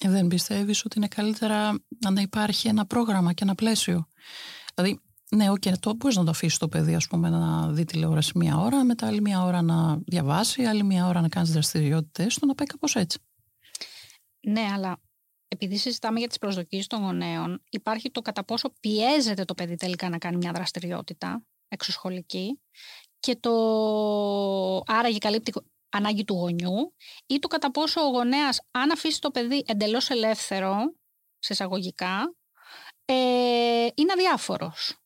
Ε, 0.00 0.08
δεν 0.10 0.26
πιστεύεις 0.26 0.84
ότι 0.84 0.98
είναι 0.98 1.08
καλύτερα 1.08 1.78
να 2.10 2.20
υπάρχει 2.20 2.68
ένα 2.68 2.86
πρόγραμμα 2.86 3.32
και 3.32 3.44
ένα 3.44 3.54
πλαίσιο; 3.54 4.08
Δηλαδή, 4.74 5.00
ναι, 5.30 5.50
okay, 5.50 5.78
το 5.80 5.94
μπορείς 5.94 6.16
να 6.16 6.24
το 6.24 6.30
αφήσεις 6.30 6.58
το 6.58 6.68
παιδί, 6.68 6.94
ας 6.94 7.06
πούμε, 7.06 7.28
να 7.28 7.68
δει 7.72 7.84
τηλεόραση 7.84 8.32
μία 8.34 8.58
ώρα, 8.58 8.84
μετά 8.84 9.06
άλλη 9.06 9.20
μία 9.20 9.44
ώρα 9.44 9.62
να 9.62 9.98
διαβάσει, 10.06 10.62
άλλη 10.62 10.84
μία 10.84 11.06
ώρα 11.06 11.20
να 11.20 11.28
κάνεις 11.28 11.52
δραστηριότητες 11.52 12.38
του, 12.38 12.46
να 12.46 12.54
πάει 12.54 12.66
κάπως 12.66 12.96
έτσι. 12.96 13.18
Ναι, 14.40 14.66
αλλά 14.74 15.00
επειδή 15.48 15.76
συζητάμε 15.76 16.18
για 16.18 16.28
τις 16.28 16.38
προσδοκίες 16.38 16.86
των 16.86 17.00
γονέων, 17.00 17.62
υπάρχει 17.70 18.10
το 18.10 18.20
κατά 18.20 18.44
πόσο 18.44 18.72
πιέζεται 18.80 19.44
το 19.44 19.54
παιδί 19.54 19.74
τελικά 19.74 20.08
να 20.08 20.18
κάνει 20.18 20.36
μια 20.36 20.52
δραστηριότητα 20.52 21.42
εξωσχολική 21.68 22.60
και 23.20 23.36
το 23.36 23.52
άραγε 24.86 25.18
καλύπτει 25.18 25.52
ανάγκη 25.88 26.24
του 26.24 26.34
γονιού 26.34 26.94
ή 27.26 27.38
το 27.38 27.48
κατά 27.48 27.70
πόσο 27.70 28.00
ο 28.00 28.10
γονέας 28.10 28.60
αν 28.70 28.90
αφήσει 28.90 29.20
το 29.20 29.30
παιδί 29.30 29.64
εντελώς 29.66 30.10
ελεύθερο, 30.10 30.94
σε 31.38 31.52
εισαγωγικά, 31.52 32.34
ε, 33.04 33.14
είναι 33.94 34.12
αδιάφορος. 34.12 34.98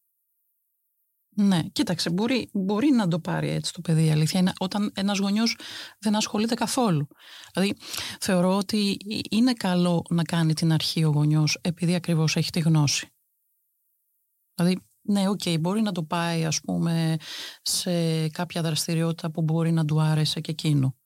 Ναι, 1.34 1.62
κοίταξε, 1.62 2.10
μπορεί, 2.10 2.50
μπορεί 2.52 2.90
να 2.90 3.08
το 3.08 3.20
πάρει 3.20 3.48
έτσι 3.48 3.72
το 3.72 3.80
παιδί. 3.80 4.04
Η 4.06 4.10
αλήθεια 4.10 4.40
είναι 4.40 4.52
όταν 4.58 4.92
ένας 4.94 5.18
γονιός 5.18 5.58
δεν 5.98 6.16
ασχολείται 6.16 6.54
καθόλου. 6.54 7.06
Δηλαδή, 7.52 7.76
θεωρώ 8.20 8.56
ότι 8.56 8.96
είναι 9.30 9.52
καλό 9.52 10.04
να 10.10 10.22
κάνει 10.22 10.54
την 10.54 10.72
αρχή 10.72 11.04
ο 11.04 11.08
γονιός 11.08 11.58
επειδή 11.60 11.94
ακριβώς 11.94 12.36
έχει 12.36 12.50
τη 12.50 12.60
γνώση. 12.60 13.08
Δηλαδή, 14.54 14.80
ναι, 15.02 15.28
OK, 15.28 15.40
okay, 15.44 15.56
μπορεί 15.60 15.82
να 15.82 15.92
το 15.92 16.02
πάει 16.02 16.44
ας 16.44 16.60
πούμε 16.60 17.16
σε 17.62 18.28
κάποια 18.28 18.62
δραστηριότητα 18.62 19.30
που 19.30 19.42
μπορεί 19.42 19.72
να 19.72 19.84
του 19.84 20.00
άρεσε 20.00 20.40
και 20.40 20.50
εκείνο. 20.50 20.96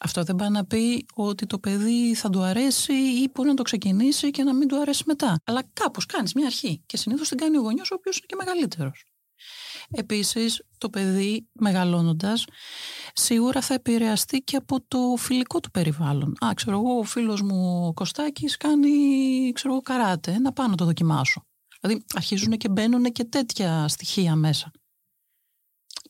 Αυτό 0.00 0.22
δεν 0.22 0.36
πάει 0.36 0.48
να 0.48 0.64
πει 0.64 1.06
ότι 1.14 1.46
το 1.46 1.58
παιδί 1.58 2.14
θα 2.14 2.30
του 2.30 2.42
αρέσει 2.42 2.92
ή 2.92 3.30
μπορεί 3.34 3.48
να 3.48 3.54
το 3.54 3.62
ξεκινήσει 3.62 4.30
και 4.30 4.42
να 4.42 4.54
μην 4.54 4.68
του 4.68 4.80
αρέσει 4.80 5.02
μετά. 5.06 5.40
Αλλά 5.44 5.62
κάπως 5.72 6.06
κάνεις 6.06 6.34
μια 6.34 6.46
αρχή 6.46 6.82
και 6.86 6.96
συνήθως 6.96 7.28
την 7.28 7.38
κάνει 7.38 7.56
ο 7.56 7.60
γονιός 7.60 7.90
ο 7.90 7.94
οποίος 7.94 8.16
είναι 8.16 8.26
και 8.28 8.36
μεγαλύτερος. 8.44 9.04
Επίσης, 9.90 10.62
το 10.78 10.90
παιδί 10.90 11.48
μεγαλώνοντας 11.52 12.44
σίγουρα 13.12 13.60
θα 13.60 13.74
επηρεαστεί 13.74 14.38
και 14.38 14.56
από 14.56 14.80
το 14.88 15.14
φιλικό 15.18 15.60
του 15.60 15.70
περιβάλλον. 15.70 16.34
Α, 16.44 16.54
ξέρω 16.54 16.76
εγώ, 16.78 16.98
ο 16.98 17.02
φίλος 17.02 17.42
μου 17.42 17.86
ο 17.86 17.92
Κωστάκης 17.92 18.56
κάνει, 18.56 18.90
ξέρω 19.54 19.72
εγώ, 19.72 19.82
καράτε, 19.82 20.38
να 20.38 20.52
πάω 20.52 20.66
να 20.66 20.74
το 20.74 20.84
δοκιμάσω. 20.84 21.47
Δηλαδή 21.80 22.04
αρχίζουν 22.14 22.56
και 22.56 22.68
μπαίνουν 22.68 23.04
και 23.04 23.24
τέτοια 23.24 23.88
στοιχεία 23.88 24.34
μέσα. 24.34 24.70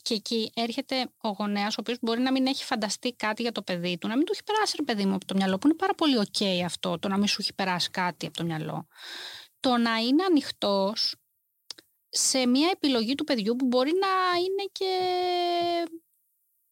Και 0.03 0.15
εκεί 0.15 0.51
έρχεται 0.55 1.11
ο 1.21 1.29
γονέας, 1.29 1.75
ο 1.75 1.81
οποίος 1.81 1.99
μπορεί 2.01 2.21
να 2.21 2.33
μην 2.33 2.47
έχει 2.47 2.65
φανταστεί 2.65 3.13
κάτι 3.13 3.43
για 3.43 3.53
το 3.53 3.63
παιδί 3.63 3.99
του, 3.99 4.09
να 4.09 4.17
μην 4.17 4.25
του 4.25 4.33
έχει 4.33 4.45
περάσει 4.45 4.75
ρε 4.77 4.83
παιδί 4.83 5.05
μου 5.05 5.15
από 5.15 5.25
το 5.25 5.35
μυαλό, 5.35 5.59
που 5.59 5.67
είναι 5.67 5.77
πάρα 5.77 5.95
πολύ 5.95 6.15
OK 6.19 6.45
αυτό, 6.65 6.99
το 6.99 7.09
να 7.09 7.17
μην 7.17 7.27
σου 7.27 7.37
έχει 7.41 7.55
περάσει 7.55 7.91
κάτι 7.91 8.27
από 8.27 8.37
το 8.37 8.45
μυαλό. 8.45 8.87
Το 9.61 9.77
να 9.77 9.97
είναι 9.97 10.25
ανοιχτός 10.25 11.15
σε 12.09 12.47
μια 12.47 12.69
επιλογή 12.73 13.15
του 13.15 13.25
παιδιού 13.25 13.57
που 13.57 13.67
μπορεί 13.67 13.91
να 14.01 14.39
είναι 14.39 14.69
και. 14.73 14.93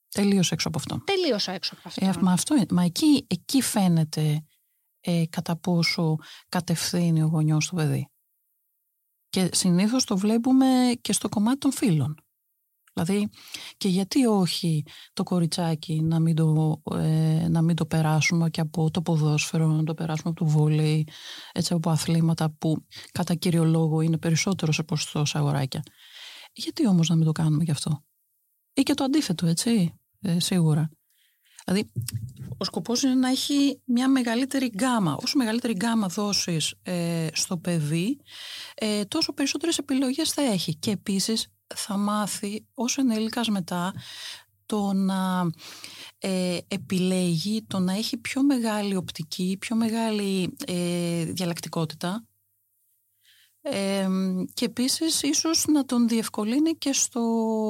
Τελείως 0.09 0.53
έξω 0.53 0.69
από 0.69 0.79
αυτό. 0.79 1.03
Τελείως 1.05 1.49
έξω 1.49 1.75
από 1.79 1.89
αυτό. 1.89 2.07
Ε, 2.07 2.13
μα, 2.21 2.33
αυτό 2.33 2.55
μα 2.71 2.83
εκεί, 2.83 3.27
εκεί 3.29 3.63
φαίνεται 3.63 4.45
ε, 5.01 5.25
κατά 5.31 5.57
πόσο 5.57 6.17
κατευθύνει 6.49 7.23
ο 7.23 7.27
γονιός 7.27 7.69
το 7.69 7.77
παιδί. 7.77 8.11
Και 9.37 9.49
συνήθως 9.53 10.05
το 10.05 10.17
βλέπουμε 10.17 10.67
και 11.01 11.13
στο 11.13 11.29
κομμάτι 11.29 11.59
των 11.59 11.73
φίλων. 11.73 12.15
Δηλαδή, 12.93 13.29
και 13.77 13.89
γιατί 13.89 14.27
όχι 14.27 14.85
το 15.13 15.23
κοριτσάκι 15.23 16.03
να 16.03 16.21
μην 16.21 16.35
το, 16.35 16.83
ε, 16.91 17.49
να 17.49 17.63
μην 17.63 17.77
το 17.77 17.87
περάσουμε 17.87 18.51
και 18.51 18.61
από 18.61 18.91
το 18.91 19.03
ποδόσφαιρο, 19.03 19.67
να 19.67 19.85
το 19.85 19.95
περάσουμε 19.95 20.31
από 20.31 20.45
το 20.45 20.51
βόλεϊ, 20.51 21.09
έτσι 21.53 21.73
από 21.73 21.91
αθλήματα 21.91 22.51
που 22.51 22.85
κατά 23.13 23.35
κύριο 23.35 23.65
λόγο 23.65 24.01
είναι 24.01 24.19
περισσότερο 24.19 24.73
σε 24.73 24.83
ποσοστό 24.83 25.25
σε 25.25 25.39
αγοράκια. 25.39 25.83
Γιατί 26.53 26.87
όμως 26.87 27.09
να 27.09 27.17
μην 27.17 27.25
το 27.25 27.33
κάνουμε 27.33 27.65
γι' 27.65 27.71
αυτό; 27.71 28.05
Ή 28.73 28.83
και 28.83 28.95
το 28.95 29.05
αντίθετο, 29.05 29.47
έτσι, 29.47 29.95
ε, 30.21 30.41
σίγουρα. 30.41 30.91
Δηλαδή, 31.69 31.91
ο 32.59 32.65
σκοπός 32.65 33.03
είναι 33.03 33.15
να 33.15 33.29
έχει 33.29 33.81
μια 33.85 34.09
μεγαλύτερη 34.09 34.67
γκάμα. 34.67 35.17
Όσο 35.23 35.39
μεγαλύτερη 35.39 35.73
γκάμα 35.73 36.07
δώσεις 36.07 36.75
ε, 36.83 37.27
στο 37.33 37.57
παιδί, 37.57 38.21
ε, 38.75 39.05
τόσο 39.05 39.33
περισσότερες 39.33 39.79
επιλογές 39.79 40.33
θα 40.33 40.43
έχει. 40.43 40.75
Και 40.75 40.91
επίσης 40.91 41.47
θα 41.75 41.97
μάθει 41.97 42.67
όσο 42.75 43.01
ενήλικας 43.01 43.49
μετά 43.49 43.95
το 44.67 44.93
να 44.93 45.51
ε, 46.19 46.59
επιλέγει, 46.69 47.65
το 47.67 47.79
να 47.79 47.93
έχει 47.93 48.17
πιο 48.17 48.43
μεγάλη 48.43 48.97
οπτική, 48.97 49.57
πιο 49.61 49.77
μεγάλη 49.77 50.57
ε, 50.67 51.25
διαλλακτικότητα 51.25 52.27
και 54.55 54.65
επίσης 54.65 55.23
ίσως 55.23 55.65
να 55.67 55.85
τον 55.85 56.09
διευκολύνει 56.09 56.77
και 56.77 56.93
στο 56.93 57.21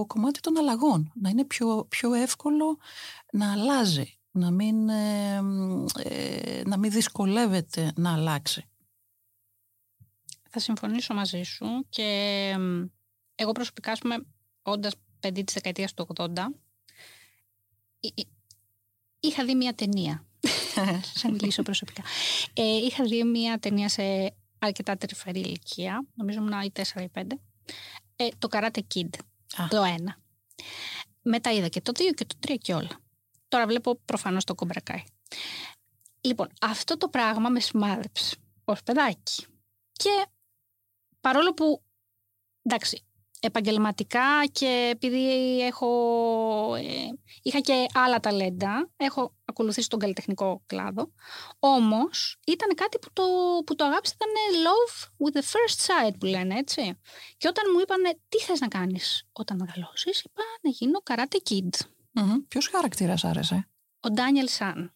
κομμάτι 0.07 0.41
των 0.41 0.57
αλλαγών. 0.59 1.13
Να 1.15 1.29
είναι 1.29 1.45
πιο, 1.45 1.87
πιο 1.89 2.15
εύκολο 2.15 2.79
να 3.33 3.53
αλλάζει, 3.53 4.19
να 4.31 4.51
μην, 4.51 4.89
ε, 4.89 5.41
να 6.65 6.79
μην 6.79 6.91
δυσκολεύεται 6.91 7.93
να 7.97 8.13
αλλάξει. 8.13 8.65
Θα 10.51 10.59
συμφωνήσω 10.59 11.15
μαζί 11.15 11.43
σου 11.43 11.87
και 11.89 12.03
εγώ 13.35 13.53
προσωπικά, 13.53 13.93
ας 13.93 13.99
πούμε, 13.99 14.27
όντας 14.63 14.95
παιδί 15.21 15.45
της 15.45 15.55
δεκαετίας 15.55 15.95
του 15.95 16.07
80, 16.17 16.55
είχα 19.21 19.45
δει 19.45 19.55
μια 19.55 19.75
ταινία. 19.75 20.27
Θα 21.21 21.31
μιλήσω 21.31 21.63
προσωπικά. 21.63 22.03
Ε, 22.55 22.63
είχα 22.63 23.05
δει 23.05 23.25
μια 23.25 23.59
ταινία 23.59 23.89
σε 23.89 24.35
αρκετά 24.67 24.97
τρυφερή 24.97 25.41
ηλικία, 25.41 26.05
νομίζω 26.15 26.39
ήμουν 26.39 26.61
ή 26.63 26.73
4 26.75 27.03
ή 27.03 27.11
5. 27.15 27.23
Ε, 28.17 28.29
το 28.39 28.49
Karate 28.51 28.81
Kid, 28.95 29.09
το 29.69 29.83
1. 29.83 29.95
Μετά 31.23 31.53
είδα 31.53 31.69
και 31.69 31.81
το 31.81 31.93
2 31.95 32.15
και 32.15 32.25
το 32.25 32.37
3 32.47 32.57
και 32.59 32.75
όλα. 32.75 33.01
Τώρα 33.49 33.67
βλέπω 33.67 33.97
προφανώς 34.05 34.45
το 34.45 34.55
Cobra 34.57 34.97
Λοιπόν, 36.21 36.49
αυτό 36.61 36.97
το 36.97 37.09
πράγμα 37.09 37.49
με 37.49 37.61
σημάδεψε 37.61 38.37
ως 38.65 38.83
παιδάκι. 38.83 39.47
Και 39.93 40.27
παρόλο 41.21 41.55
που, 41.55 41.83
εντάξει, 42.63 43.06
επαγγελματικά 43.41 44.47
και 44.53 44.91
επειδή 44.93 45.59
έχω, 45.61 45.89
ε, 46.75 46.83
είχα 47.43 47.61
και 47.61 47.87
άλλα 47.95 48.21
ταλέντα, 48.21 48.91
έχω 48.97 49.35
ακολουθήσει 49.45 49.89
τον 49.89 49.99
καλλιτεχνικό 49.99 50.63
κλάδο, 50.67 51.13
όμως 51.59 52.39
ήταν 52.47 52.75
κάτι 52.75 52.99
που 52.99 53.09
το, 53.13 53.23
που 53.67 53.75
το 53.75 53.85
αγάπησα, 53.85 54.15
ήταν 54.17 54.33
love 54.67 55.27
with 55.27 55.39
the 55.39 55.45
first 55.45 55.87
sight 55.87 56.15
που 56.19 56.27
λένε 56.27 56.59
έτσι. 56.59 56.99
Και 57.37 57.49
όταν 57.49 57.65
μου 57.75 57.81
είπαν 57.81 58.03
τι 58.29 58.39
θες 58.39 58.61
να 58.61 58.69
κάνεις 58.69 59.29
όταν 59.33 59.57
μεγαλώσεις, 59.57 60.21
είπα 60.21 60.43
να 60.63 60.71
γίνω 60.71 61.03
karate 61.11 61.51
kid. 61.51 61.81
Mm-hmm. 62.21 62.45
Ποιος 62.49 62.69
χαρακτήρας 62.69 63.25
άρεσε; 63.25 63.69
Ο 64.01 64.11
Ντάνιελ 64.11 64.49
Σαν. 64.49 64.93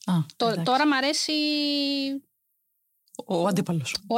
τώρα 0.64 0.86
μ' 0.86 0.92
αρέσει 0.92 1.32
ο 3.26 3.46
αντίπαλος. 3.46 3.96
Ο 4.06 4.14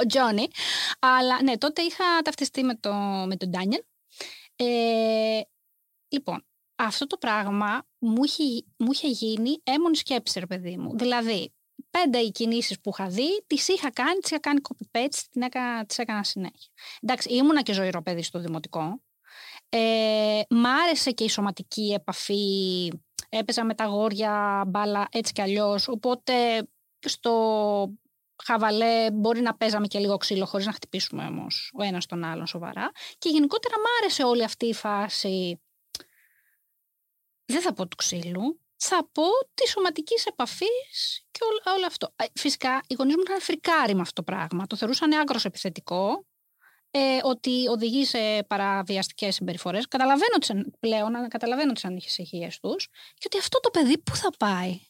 ο 0.00 0.06
Τζόνι. 0.06 0.48
Αλλά 0.98 1.42
ναι, 1.42 1.58
τότε 1.58 1.82
είχα 1.82 2.04
ταυτιστεί 2.24 2.62
με, 2.62 2.74
το, 2.74 2.92
με 3.26 3.36
τον 3.36 3.48
Ντάνιελ. 3.48 3.82
Ε, 4.56 5.40
λοιπόν, 6.08 6.44
αυτό 6.76 7.06
το 7.06 7.16
πράγμα 7.16 7.86
μου 7.98 8.24
είχε, 8.24 8.64
μου 8.76 8.92
είχε 8.92 9.08
γίνει 9.08 9.60
έμονη 9.62 9.96
σκέψη, 9.96 10.40
ρε 10.40 10.46
παιδί 10.46 10.76
μου. 10.76 10.98
Δηλαδή, 10.98 11.52
πέντε 11.90 12.18
οι 12.18 12.30
κινήσεις 12.30 12.80
που 12.80 12.90
είχα 12.94 13.08
δει, 13.08 13.44
τις 13.46 13.68
είχα 13.68 13.90
κάνει, 13.90 14.18
τις 14.18 14.30
είχα 14.30 14.40
κάνει 14.40 14.60
copy-paste, 14.68 15.48
τις 15.86 15.98
έκανα 15.98 16.24
συνέχεια. 16.24 16.70
Εντάξει, 17.00 17.28
ήμουνα 17.28 17.62
και 17.62 17.72
ζωηρό 17.72 18.02
παιδί 18.02 18.22
στο 18.22 18.38
δημοτικό. 18.38 19.02
Ε, 19.68 20.40
μ' 20.48 20.66
άρεσε 20.66 21.10
και 21.10 21.24
η 21.24 21.28
σωματική 21.28 21.92
επαφή. 21.92 22.92
Έπαιζα 23.28 23.64
με 23.64 23.74
τα 23.74 23.84
γόρια 23.84 24.64
μπάλα 24.66 25.08
έτσι 25.10 25.32
κι 25.32 25.42
αλλιώς. 25.42 25.88
Οπότε 25.88 26.62
στο 27.08 27.32
χαβαλέ 28.44 29.10
μπορεί 29.10 29.40
να 29.40 29.54
παίζαμε 29.54 29.86
και 29.86 29.98
λίγο 29.98 30.16
ξύλο 30.16 30.46
χωρίς 30.46 30.66
να 30.66 30.72
χτυπήσουμε 30.72 31.24
όμως 31.24 31.72
ο 31.78 31.82
ένας 31.82 32.06
τον 32.06 32.24
άλλον 32.24 32.46
σοβαρά. 32.46 32.90
Και 33.18 33.28
γενικότερα 33.28 33.78
μ' 33.78 34.02
άρεσε 34.02 34.24
όλη 34.24 34.44
αυτή 34.44 34.66
η 34.66 34.74
φάση, 34.74 35.60
δεν 37.44 37.60
θα 37.60 37.72
πω 37.72 37.86
του 37.88 37.96
ξύλου, 37.96 38.60
θα 38.76 39.08
πω 39.12 39.22
της 39.54 39.70
σωματικής 39.70 40.26
επαφής 40.26 41.24
και 41.30 41.40
όλο, 41.44 41.76
όλο 41.76 41.86
αυτό. 41.86 42.14
Φυσικά, 42.34 42.80
οι 42.86 42.94
γονείς 42.94 43.14
μου 43.16 43.22
ήταν 43.22 43.40
φρικάροι 43.40 43.94
με 43.94 44.00
αυτό 44.00 44.22
το 44.22 44.32
πράγμα. 44.32 44.66
Το 44.66 44.76
θεωρούσαν 44.76 45.12
άκρο 45.12 45.38
επιθετικό, 45.44 46.26
ε, 46.94 47.18
ότι 47.22 47.68
οδηγεί 47.68 48.04
σε 48.04 48.42
παραβιαστικές 48.46 49.34
συμπεριφορές. 49.34 49.88
Καταλαβαίνω 49.88 50.38
τις, 50.40 50.50
πλέον, 50.80 51.28
καταλαβαίνω 51.28 51.72
τις 51.72 51.84
ανησυχίες 51.84 52.58
τους 52.60 52.88
και 53.14 53.24
ότι 53.26 53.38
αυτό 53.38 53.60
το 53.60 53.70
παιδί 53.70 53.98
πού 53.98 54.16
θα 54.16 54.30
πάει. 54.38 54.80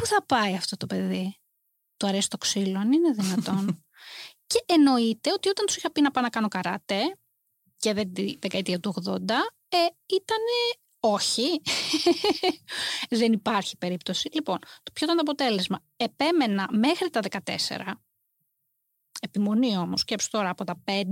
Πού 0.00 0.06
θα 0.06 0.24
πάει 0.26 0.54
αυτό 0.54 0.76
το 0.76 0.86
παιδί; 0.86 1.40
Του 1.96 2.06
αρέσει 2.06 2.28
το 2.28 2.38
ξύλο, 2.38 2.78
αν 2.78 2.92
είναι 2.92 3.10
δυνατόν. 3.10 3.84
και 4.46 4.64
εννοείται 4.66 5.32
ότι 5.32 5.48
όταν 5.48 5.66
τους 5.66 5.76
είχα 5.76 5.92
πει 5.92 6.00
να 6.00 6.10
πάω 6.10 6.22
να 6.22 6.30
κάνω 6.30 6.48
καράτε 6.48 7.18
και 7.76 7.92
δεν 7.92 8.12
τη 8.12 8.36
δεκαετία 8.38 8.80
του 8.80 8.94
80, 9.04 9.14
ε, 9.68 9.76
ήταν 10.06 10.38
όχι. 11.00 11.60
δεν 13.20 13.32
υπάρχει 13.32 13.76
περίπτωση. 13.76 14.28
Λοιπόν, 14.32 14.58
το 14.58 14.92
ποιο 14.92 15.04
ήταν 15.04 15.16
το 15.16 15.22
αποτέλεσμα. 15.22 15.84
Επέμενα 15.96 16.68
μέχρι 16.70 17.10
τα 17.10 17.20
14, 17.44 17.92
επιμονή 19.20 19.76
όμως, 19.76 20.00
σκέψου 20.00 20.28
τώρα 20.30 20.48
από 20.48 20.64
τα 20.64 20.82
5 20.84 21.02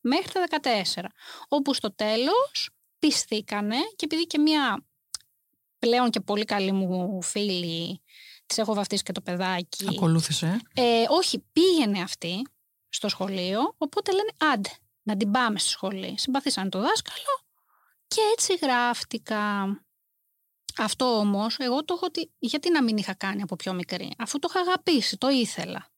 μέχρι 0.00 0.32
τα 0.32 0.60
14, 0.94 1.04
όπου 1.48 1.74
στο 1.74 1.94
τέλος 1.94 2.70
πιστήκανε 2.98 3.76
και 3.96 4.04
επειδή 4.04 4.26
και 4.26 4.38
μια 4.38 4.86
πλέον 5.78 6.10
και 6.10 6.20
πολύ 6.20 6.44
καλή 6.44 6.72
μου 6.72 7.22
φίλη 7.22 8.01
Τη 8.54 8.60
έχω 8.60 8.74
βαφτίσει 8.74 9.02
και 9.02 9.12
το 9.12 9.20
παιδάκι. 9.20 9.86
Ακολούθησε. 9.88 10.60
Ε, 10.74 11.04
όχι, 11.08 11.44
πήγαινε 11.52 12.00
αυτή 12.02 12.46
στο 12.88 13.08
σχολείο, 13.08 13.74
οπότε 13.78 14.12
λένε 14.12 14.52
άντε 14.52 14.70
να 15.02 15.16
την 15.16 15.30
πάμε 15.30 15.58
στη 15.58 15.68
σχολή. 15.68 16.14
Συμπαθήσαν 16.18 16.70
το 16.70 16.80
δάσκαλο 16.80 17.42
και 18.06 18.20
έτσι 18.32 18.54
γράφτηκα. 18.62 19.64
Αυτό 20.78 21.18
όμως, 21.18 21.56
εγώ 21.58 21.84
το 21.84 21.94
έχω 21.94 22.06
ότι 22.06 22.30
γιατί 22.38 22.70
να 22.70 22.82
μην 22.82 22.96
είχα 22.96 23.14
κάνει 23.14 23.42
από 23.42 23.56
πιο 23.56 23.72
μικρή, 23.72 24.10
αφού 24.18 24.38
το 24.38 24.48
είχα 24.50 24.60
αγαπήσει, 24.60 25.16
το 25.16 25.28
ήθελα. 25.28 25.90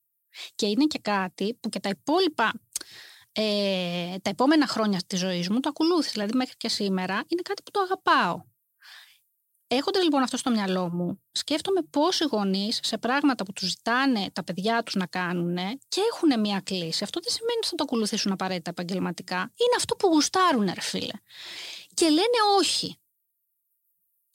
Και 0.55 0.67
είναι 0.67 0.85
και 0.85 0.99
κάτι 0.99 1.59
που 1.61 1.69
και 1.69 1.81
τα 1.81 1.89
υπόλοιπα, 1.89 2.53
ε, 3.33 4.17
τα 4.23 4.31
επόμενα 4.31 4.67
χρόνια 4.67 5.01
της 5.07 5.19
ζωής 5.19 5.49
μου 5.49 5.61
το 5.61 5.69
ακολούθησε, 5.69 6.11
δηλαδή 6.13 6.37
μέχρι 6.37 6.55
και 6.57 6.69
σήμερα, 6.69 7.15
είναι 7.15 7.43
κάτι 7.43 7.63
που 7.63 7.71
το 7.71 7.81
αγαπάω. 7.81 8.43
Έχοντα 9.77 10.03
λοιπόν 10.03 10.23
αυτό 10.23 10.37
στο 10.37 10.51
μυαλό 10.51 10.91
μου, 10.91 11.23
σκέφτομαι 11.33 11.81
πόσοι 11.91 12.25
γονείς 12.25 12.79
σε 12.83 12.99
πράγματα 12.99 13.45
που 13.45 13.53
τους 13.53 13.69
ζητάνε 13.69 14.31
τα 14.33 14.45
παιδιά 14.45 14.83
τους 14.83 14.95
να 14.95 15.07
κάνουν 15.07 15.57
και 15.89 16.01
έχουν 16.13 16.41
μια 16.41 16.61
κλίση. 16.61 17.05
Αυτό 17.05 17.21
δεν 17.21 17.33
σημαίνει 17.33 17.57
ότι 17.57 17.67
θα 17.69 17.75
το 17.75 17.85
ακολουθήσουν 17.85 18.33
απαραίτητα 18.33 18.71
επαγγελματικά. 18.71 19.37
Είναι 19.37 19.77
αυτό 19.77 19.97
που 19.97 20.09
γουστάρουν, 20.09 20.65
ρε 20.75 20.81
φίλε. 20.81 21.13
Και 21.95 22.09
λένε 22.09 22.39
όχι. 22.59 22.99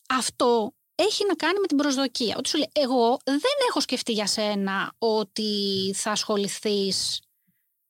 Αυτό 0.09 0.73
έχει 0.95 1.25
να 1.25 1.35
κάνει 1.35 1.59
με 1.59 1.67
την 1.67 1.77
προσδοκία. 1.77 2.35
Ότι 2.37 2.49
σου 2.49 2.57
λέει, 2.57 2.69
εγώ 2.71 3.17
δεν 3.23 3.57
έχω 3.69 3.79
σκεφτεί 3.79 4.11
για 4.11 4.27
σένα 4.27 4.93
ότι 4.97 5.93
θα 5.95 6.11
ασχοληθείς 6.11 7.19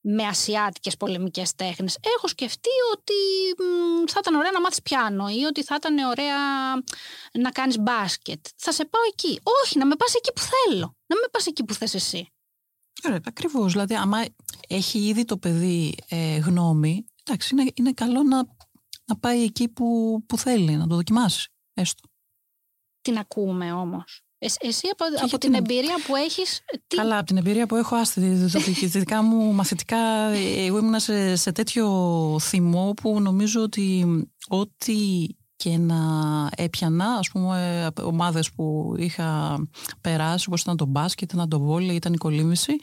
με 0.00 0.24
ασιάτικες 0.24 0.96
πολεμικές 0.96 1.54
τέχνες. 1.54 1.98
Έχω 2.16 2.28
σκεφτεί 2.28 2.70
ότι 2.92 3.12
θα 4.10 4.18
ήταν 4.22 4.34
ωραία 4.34 4.50
να 4.50 4.60
μάθεις 4.60 4.82
πιάνο 4.82 5.28
ή 5.28 5.44
ότι 5.44 5.64
θα 5.64 5.74
ήταν 5.74 5.98
ωραία 5.98 6.38
να 7.32 7.50
κάνεις 7.50 7.78
μπάσκετ. 7.78 8.46
Θα 8.56 8.72
σε 8.72 8.84
πάω 8.84 9.02
εκεί. 9.12 9.40
Όχι, 9.62 9.78
να 9.78 9.86
με 9.86 9.96
πας 9.96 10.14
εκεί 10.14 10.32
που 10.32 10.40
θέλω. 10.40 10.96
Να 11.06 11.16
με 11.16 11.28
πας 11.30 11.46
εκεί 11.46 11.64
που 11.64 11.74
θες 11.74 11.94
εσύ. 11.94 12.28
Ωραία, 13.04 13.20
ακριβώς. 13.24 13.72
Δηλαδή, 13.72 13.94
άμα 13.94 14.24
έχει 14.68 15.06
ήδη 15.06 15.24
το 15.24 15.38
παιδί 15.38 15.94
ε, 16.08 16.36
γνώμη, 16.36 17.04
εντάξει, 17.24 17.54
είναι, 17.54 17.70
είναι 17.74 17.92
καλό 17.92 18.22
να, 18.22 18.36
να 19.04 19.16
πάει 19.20 19.42
εκεί 19.42 19.68
που, 19.68 20.18
που 20.26 20.38
θέλει, 20.38 20.76
να 20.76 20.86
το 20.86 20.94
δοκιμάσεις. 20.94 21.48
Έστω. 21.74 22.08
Την 23.00 23.18
ακούμε 23.18 23.72
όμως 23.72 24.24
εσύ 24.40 24.88
από, 24.92 25.24
από 25.24 25.38
την 25.38 25.54
εμπειρία 25.54 25.94
που 26.06 26.16
έχεις... 26.16 26.60
Τι... 26.86 26.96
Καλά, 26.96 27.16
από 27.16 27.26
την 27.26 27.36
εμπειρία 27.36 27.66
που 27.66 27.76
έχω 27.76 27.96
άστη, 27.96 28.20
δικά 28.98 29.22
μου 29.22 29.52
μαθητικά, 29.52 29.98
εγώ 30.56 30.78
ήμουν 30.78 31.00
σε, 31.00 31.36
σε 31.36 31.52
τέτοιο 31.52 31.86
θυμό 32.40 32.94
που 33.02 33.20
νομίζω 33.20 33.62
ότι 33.62 34.06
ό,τι 34.48 35.26
και 35.56 35.78
να 35.78 35.96
έπιανα, 36.56 37.04
ας 37.04 37.28
πούμε, 37.30 37.88
ομάδες 38.02 38.52
που 38.52 38.94
είχα 38.98 39.58
περάσει, 40.00 40.44
όπως 40.48 40.60
ήταν 40.60 40.76
το 40.76 40.86
μπάσκετ, 40.86 41.32
ήταν 41.32 41.48
το 41.48 41.60
βόλιο, 41.60 41.92
ήταν 41.92 42.12
η 42.12 42.16
κολύμβηση, 42.16 42.76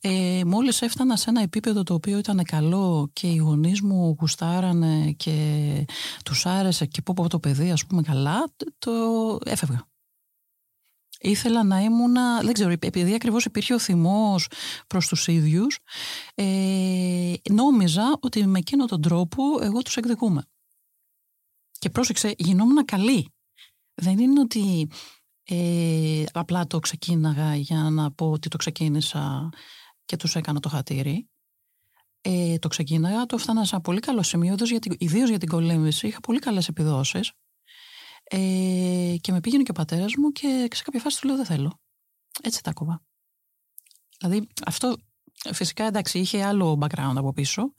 ε, 0.00 0.40
μόλις 0.46 0.82
έφτανα 0.82 1.16
σε 1.16 1.30
ένα 1.30 1.42
επίπεδο 1.42 1.82
το 1.82 1.94
οποίο 1.94 2.18
ήταν 2.18 2.42
καλό 2.44 3.10
και 3.12 3.26
οι 3.26 3.36
γονείς 3.36 3.80
μου 3.80 4.16
γουστάρανε 4.20 5.14
και 5.16 5.34
τους 6.24 6.46
άρεσε 6.46 6.86
και 6.86 7.02
πω 7.02 7.12
πω 7.16 7.28
το 7.28 7.38
παιδί, 7.38 7.70
ας 7.70 7.86
πούμε, 7.86 8.02
καλά, 8.02 8.44
το 8.78 8.92
έφευγα. 9.44 9.89
Ήθελα 11.22 11.62
να 11.62 11.80
ήμουν, 11.80 12.14
δεν 12.42 12.52
ξέρω, 12.52 12.70
επειδή 12.70 13.14
ακριβώς 13.14 13.44
υπήρχε 13.44 13.74
ο 13.74 13.78
θυμός 13.78 14.48
προς 14.86 15.06
τους 15.06 15.26
ίδιους, 15.26 15.78
ε, 16.34 17.32
νόμιζα 17.50 18.16
ότι 18.20 18.46
με 18.46 18.58
εκείνον 18.58 18.86
τον 18.86 19.02
τρόπο 19.02 19.42
εγώ 19.60 19.82
τους 19.82 19.96
εκδικούμε. 19.96 20.44
Και 21.78 21.90
πρόσεξε, 21.90 22.34
γινόμουν 22.38 22.84
καλή. 22.84 23.32
Δεν 23.94 24.18
είναι 24.18 24.40
ότι 24.40 24.88
ε, 25.42 26.24
απλά 26.32 26.66
το 26.66 26.78
ξεκίναγα 26.78 27.54
για 27.54 27.78
να 27.90 28.12
πω 28.12 28.30
ότι 28.30 28.48
το 28.48 28.56
ξεκίνησα 28.56 29.48
και 30.04 30.16
τους 30.16 30.34
έκανα 30.36 30.60
το 30.60 30.68
χατήρι. 30.68 31.28
Ε, 32.20 32.58
το 32.58 32.68
ξεκίναγα, 32.68 33.26
το 33.26 33.36
έφτανα 33.38 33.64
σε 33.64 33.80
πολύ 33.80 34.00
καλό 34.00 34.22
σημείο, 34.22 34.56
ιδίως 34.98 35.28
για 35.28 35.38
την 35.38 35.48
κολύμβηση, 35.48 36.06
είχα 36.06 36.20
πολύ 36.20 36.38
καλές 36.38 36.68
επιδόσεις. 36.68 37.32
Ε, 38.32 39.16
και 39.20 39.32
με 39.32 39.40
πήγαινε 39.40 39.62
και 39.62 39.70
ο 39.70 39.74
πατέρας 39.74 40.14
μου 40.16 40.32
και 40.32 40.68
σε 40.72 40.82
κάποια 40.82 41.00
φάση 41.00 41.20
του 41.20 41.26
λέω: 41.26 41.36
Δεν 41.36 41.44
θέλω. 41.44 41.80
Έτσι 42.42 42.62
τα 42.62 42.72
κόβα. 42.72 43.02
Δηλαδή 44.18 44.48
αυτό 44.66 44.96
φυσικά 45.52 45.84
εντάξει 45.84 46.18
είχε 46.18 46.44
άλλο 46.44 46.78
background 46.80 47.14
από 47.16 47.32
πίσω 47.32 47.74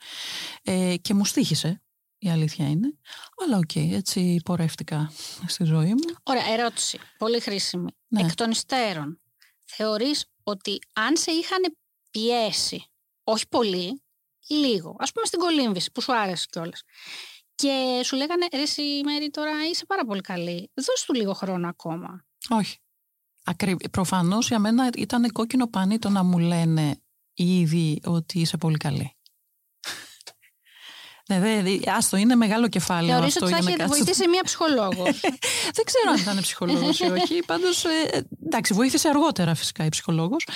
ε, 0.64 0.96
και 1.02 1.14
μου 1.14 1.26
στοίχισε. 1.26 1.82
Η 2.18 2.30
αλήθεια 2.30 2.70
είναι. 2.70 2.98
Αλλά 3.44 3.58
OK, 3.58 3.70
okay, 3.74 3.92
έτσι 3.92 4.42
πορεύτηκα 4.46 5.12
στη 5.48 5.64
ζωή 5.64 5.90
μου. 5.90 6.16
Ωραία, 6.24 6.46
ερώτηση. 6.46 7.00
Πολύ 7.18 7.40
χρήσιμη. 7.40 7.90
Ναι. 8.08 8.22
Εκ 8.22 8.36
των 8.36 8.52
υστέρων, 8.52 9.22
θεωρείς 9.66 10.26
ότι 10.44 10.80
αν 10.94 11.18
σε 11.18 11.32
είχαν 11.32 11.78
πιέσει, 12.12 12.92
όχι 13.24 13.48
πολύ, 13.48 14.04
λίγο, 14.48 14.96
ας 15.00 15.12
πούμε 15.12 15.26
στην 15.26 15.40
κολύμβηση 15.40 15.92
που 15.92 16.02
σου 16.02 16.16
άρεσε 16.16 16.46
κιόλας. 16.50 16.84
Και 17.62 18.02
σου 18.04 18.16
λέγανε 18.16 18.48
ρε 18.54 18.62
εσύ 18.62 18.82
Μέρη 19.04 19.30
τώρα 19.30 19.52
είσαι 19.72 19.86
πάρα 19.86 20.06
πολύ 20.06 20.22
καλή. 20.22 20.72
Δώσ' 20.74 21.04
του 21.06 21.14
λίγο 21.14 21.34
χρόνο 21.34 21.68
ακόμα. 21.68 22.26
Όχι. 22.50 22.78
Ακρι... 23.44 23.76
Προφανώς 23.92 24.48
για 24.48 24.60
μένα 24.60 24.90
ήταν 24.98 25.32
κόκκινο 25.32 25.68
πανί 25.68 26.00
το 26.00 26.10
να 26.10 26.24
μου 26.24 26.38
λένε 26.40 27.02
ήδη 27.34 28.02
ότι 28.06 28.40
είσαι 28.40 28.58
πολύ 28.58 28.78
καλή. 28.78 29.16
Ναι, 31.30 31.40
δε, 31.40 31.80
άστο, 31.86 32.18
είναι 32.18 32.36
μεγάλο 32.36 32.68
κεφάλαιο 32.68 33.14
Θεωρείς 33.16 33.34
αυτό 33.34 33.46
ότι 33.46 33.54
θα 33.54 33.60
για 33.60 33.68
να 33.68 33.74
έχει 33.74 33.82
κάτσω. 33.82 34.04
βοηθήσει 34.04 34.28
μία 34.30 34.44
ψυχολόγος; 34.44 35.20
Δεν 35.78 35.86
ξέρω 35.86 36.12
αν 36.12 36.18
ήταν 36.18 36.40
ψυχολόγος 36.40 37.00
ή 37.00 37.04
όχι. 37.04 37.44
Πάντως, 37.52 37.86
ε, 37.86 38.28
εντάξει, 38.46 38.74
βοήθησε 38.74 39.10
αργότερα 39.10 39.56
φυσικά 39.56 39.86
η 39.86 39.90
ψυχολόγος. 39.90 40.48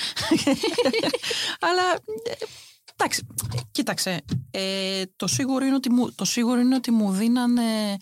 Αλλά, 1.59 1.83
ε, 2.23 2.33
εντάξει, 2.97 3.27
κοίταξε. 3.71 4.21
Ε, 4.51 5.03
το, 5.15 5.27
σίγουρο 5.27 5.65
είναι 5.65 5.75
ότι 5.75 5.91
μου, 5.91 6.11
το 6.11 6.25
σίγουρο 6.25 6.59
είναι 6.59 6.75
ότι 6.75 6.91
μου 6.91 7.11
δίνανε 7.11 7.97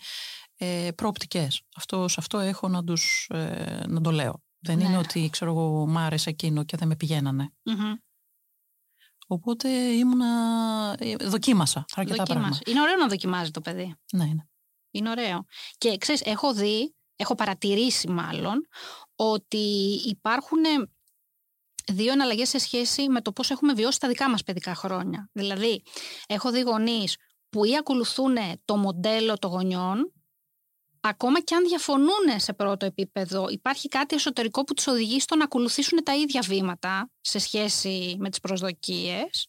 ε, 0.56 0.88
προοπτικές. 0.94 1.62
Αυτό, 1.76 2.08
σε 2.08 2.16
αυτό 2.18 2.38
έχω 2.38 2.68
να, 2.68 2.84
τους, 2.84 3.28
ε, 3.34 3.84
να 3.88 4.00
το 4.00 4.10
λέω. 4.10 4.42
Δεν 4.58 4.76
Ναι. 4.78 4.84
είναι 4.84 4.98
ότι, 4.98 5.28
ξέρω 5.32 5.50
εγώ, 5.50 5.86
μ' 5.86 5.98
άρεσε 5.98 6.30
εκείνο 6.30 6.64
και 6.64 6.76
δεν 6.76 6.88
με 6.88 6.96
πηγαίνανε. 6.96 7.52
Μμμ. 7.62 7.94
Οπότε 9.26 9.68
ήμουνα, 9.68 10.26
ε, 10.98 11.16
δοκίμασα 11.16 11.84
αρκετά 11.94 12.16
Δοκίμασες. 12.16 12.34
πράγματα. 12.34 12.70
Είναι 12.70 12.80
ωραίο 12.80 12.96
να 12.96 13.06
δοκιμάζει 13.08 13.50
το 13.50 13.60
παιδί. 13.60 13.94
Ναι, 14.12 14.24
ναι. 14.24 14.42
Είναι 14.90 15.10
ωραίο. 15.10 15.44
Και 15.78 15.96
ξέρεις, 15.96 16.20
έχω 16.20 16.54
δει, 16.54 16.94
έχω 17.16 17.34
παρατηρήσει 17.34 18.08
μάλλον, 18.08 18.68
ότι 19.16 19.66
υπάρχουν 20.06 20.64
ε, 20.64 20.68
δύο 21.92 22.12
εναλλαγές 22.12 22.48
σε 22.48 22.58
σχέση 22.58 23.08
με 23.08 23.20
το 23.20 23.32
πώς 23.32 23.50
έχουμε 23.50 23.72
βιώσει 23.72 24.00
τα 24.00 24.08
δικά 24.08 24.30
μας 24.30 24.42
παιδικά 24.42 24.74
χρόνια. 24.74 25.28
Δηλαδή, 25.32 25.82
έχω 26.26 26.50
δει 26.50 26.60
γονείς 26.60 27.16
που 27.48 27.64
ή 27.64 27.76
ακολουθούν 27.76 28.36
το 28.64 28.76
μοντέλο 28.76 29.38
των 29.38 29.50
γονιών, 29.50 30.12
ακόμα 31.00 31.40
και 31.40 31.54
αν 31.54 31.64
διαφωνούν 31.64 32.26
σε 32.36 32.52
πρώτο 32.52 32.86
επίπεδο, 32.86 33.48
υπάρχει 33.48 33.88
κάτι 33.88 34.14
εσωτερικό 34.14 34.64
που 34.64 34.74
τους 34.74 34.86
οδηγεί 34.86 35.20
στο 35.20 35.36
να 35.36 35.44
ακολουθήσουν 35.44 36.04
τα 36.04 36.14
ίδια 36.14 36.40
βήματα 36.40 37.10
σε 37.20 37.38
σχέση 37.38 38.16
με 38.18 38.30
τις 38.30 38.40
προσδοκίες. 38.40 39.48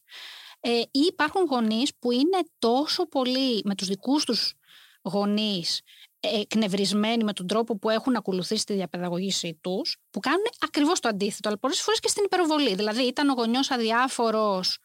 Ε, 0.60 0.78
ή 0.78 1.00
υπάρχουν 1.10 1.44
γονείς 1.44 1.92
που 1.98 2.12
είναι 2.12 2.38
τόσο 2.58 3.06
πολύ 3.06 3.62
με 3.64 3.74
τους 3.74 3.88
δικούς 3.88 4.24
τους 4.24 4.54
γονείς 5.02 5.78
ε, 5.78 6.05
εκνευρισμένοι 6.40 7.24
με 7.24 7.32
τον 7.32 7.46
τρόπο 7.46 7.78
που 7.78 7.90
έχουν 7.90 8.16
ακολουθήσει 8.16 8.64
τη 8.64 8.74
διαπαιδαγωγήσή 8.74 9.58
τους, 9.60 9.96
που 10.10 10.20
κάνουν 10.20 10.44
ακριβώς 10.58 11.00
το 11.00 11.08
αντίθετο, 11.08 11.48
αλλά 11.48 11.58
πολλές 11.58 11.80
φορές 11.80 12.00
και 12.00 12.08
στην 12.08 12.24
υπερβολή. 12.24 12.74
Δηλαδή 12.74 13.02
ήταν 13.02 13.28
ο 13.28 13.32
γονιός 13.32 13.70
αδιάφορος, 13.70 14.78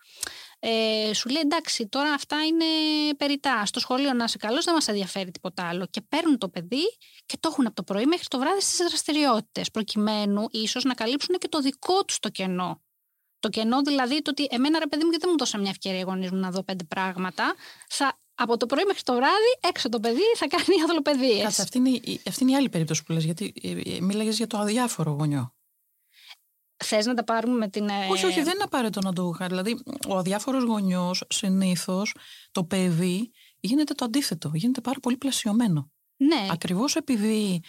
ε, 0.63 1.13
σου 1.13 1.29
λέει 1.29 1.41
εντάξει 1.41 1.87
τώρα 1.87 2.13
αυτά 2.13 2.45
είναι 2.45 2.65
περιτά, 3.17 3.65
στο 3.65 3.79
σχολείο 3.79 4.13
να 4.13 4.23
είσαι 4.23 4.37
καλός 4.37 4.65
δεν 4.65 4.73
μας 4.73 4.87
ενδιαφέρει 4.87 5.31
τίποτα 5.31 5.67
άλλο 5.67 5.85
και 5.89 6.01
παίρνουν 6.01 6.37
το 6.37 6.49
παιδί 6.49 6.97
και 7.25 7.37
το 7.39 7.49
έχουν 7.51 7.65
από 7.65 7.75
το 7.75 7.83
πρωί 7.83 8.05
μέχρι 8.05 8.27
το 8.27 8.39
βράδυ 8.39 8.61
στις 8.61 8.77
δραστηριότητες 8.77 9.71
προκειμένου 9.71 10.45
ίσως 10.51 10.83
να 10.83 10.93
καλύψουν 10.93 11.35
και 11.37 11.47
το 11.47 11.59
δικό 11.59 12.05
τους 12.05 12.19
το 12.19 12.29
κενό. 12.29 12.81
Το 13.39 13.49
κενό 13.49 13.81
δηλαδή 13.81 14.21
το 14.21 14.29
ότι 14.29 14.47
εμένα 14.49 14.79
ρε 14.79 14.87
παιδί 14.87 15.03
μου 15.03 15.09
γιατί 15.09 15.25
δεν 15.25 15.33
μου 15.33 15.37
δώσα 15.37 15.57
μια 15.57 15.69
ευκαιρία 15.69 15.99
οι 15.99 16.03
γονείς 16.03 16.31
μου 16.31 16.39
να 16.39 16.51
δω 16.51 16.63
πέντε 16.63 16.83
πράγματα 16.83 17.53
θα 17.87 18.19
από 18.41 18.57
το 18.57 18.65
πρωί 18.65 18.83
μέχρι 18.85 19.01
το 19.03 19.13
βράδυ 19.13 19.51
έξω 19.69 19.89
το 19.89 19.99
παιδί 19.99 20.21
θα 20.37 20.47
κάνει 20.47 20.81
αθλοπαιδείες. 20.87 21.43
Κάτσε, 21.43 21.61
αυτή 21.61 21.77
είναι, 21.77 21.89
η- 21.89 22.21
αυτή 22.27 22.43
είναι 22.43 22.51
η 22.51 22.55
άλλη 22.55 22.69
περίπτωση 22.69 23.03
που 23.03 23.11
λες, 23.11 23.23
γιατί 23.23 23.53
ε, 23.61 23.95
ε, 23.95 24.01
μίλαγες 24.01 24.37
για 24.37 24.47
το 24.47 24.57
αδιάφορο 24.57 25.11
γονιό. 25.11 25.55
Θες 26.83 27.05
να 27.05 27.13
τα 27.13 27.23
πάρουμε 27.23 27.57
με 27.57 27.69
την... 27.69 27.89
ε, 27.89 28.07
Όχι, 28.09 28.25
όχι, 28.25 28.41
δεν 28.41 28.53
είναι 28.53 28.63
απαραίτητο 28.63 28.99
να 29.07 29.13
το 29.13 29.31
είχα. 29.33 29.47
Δηλαδή, 29.47 29.77
ο 30.07 30.17
αδιάφορος 30.17 30.63
γονιός 30.63 31.23
συνήθως 31.29 32.15
το 32.51 32.63
παιδί 32.63 33.31
γίνεται 33.59 33.93
το 33.93 34.05
αντίθετο. 34.05 34.51
Γίνεται 34.53 34.81
πάρα 34.81 34.99
πολύ 34.99 35.17
πλαισιωμένο. 35.17 35.91
Ναι, 36.17 36.47
Ακριβώς 36.51 36.95
επειδή 36.95 37.63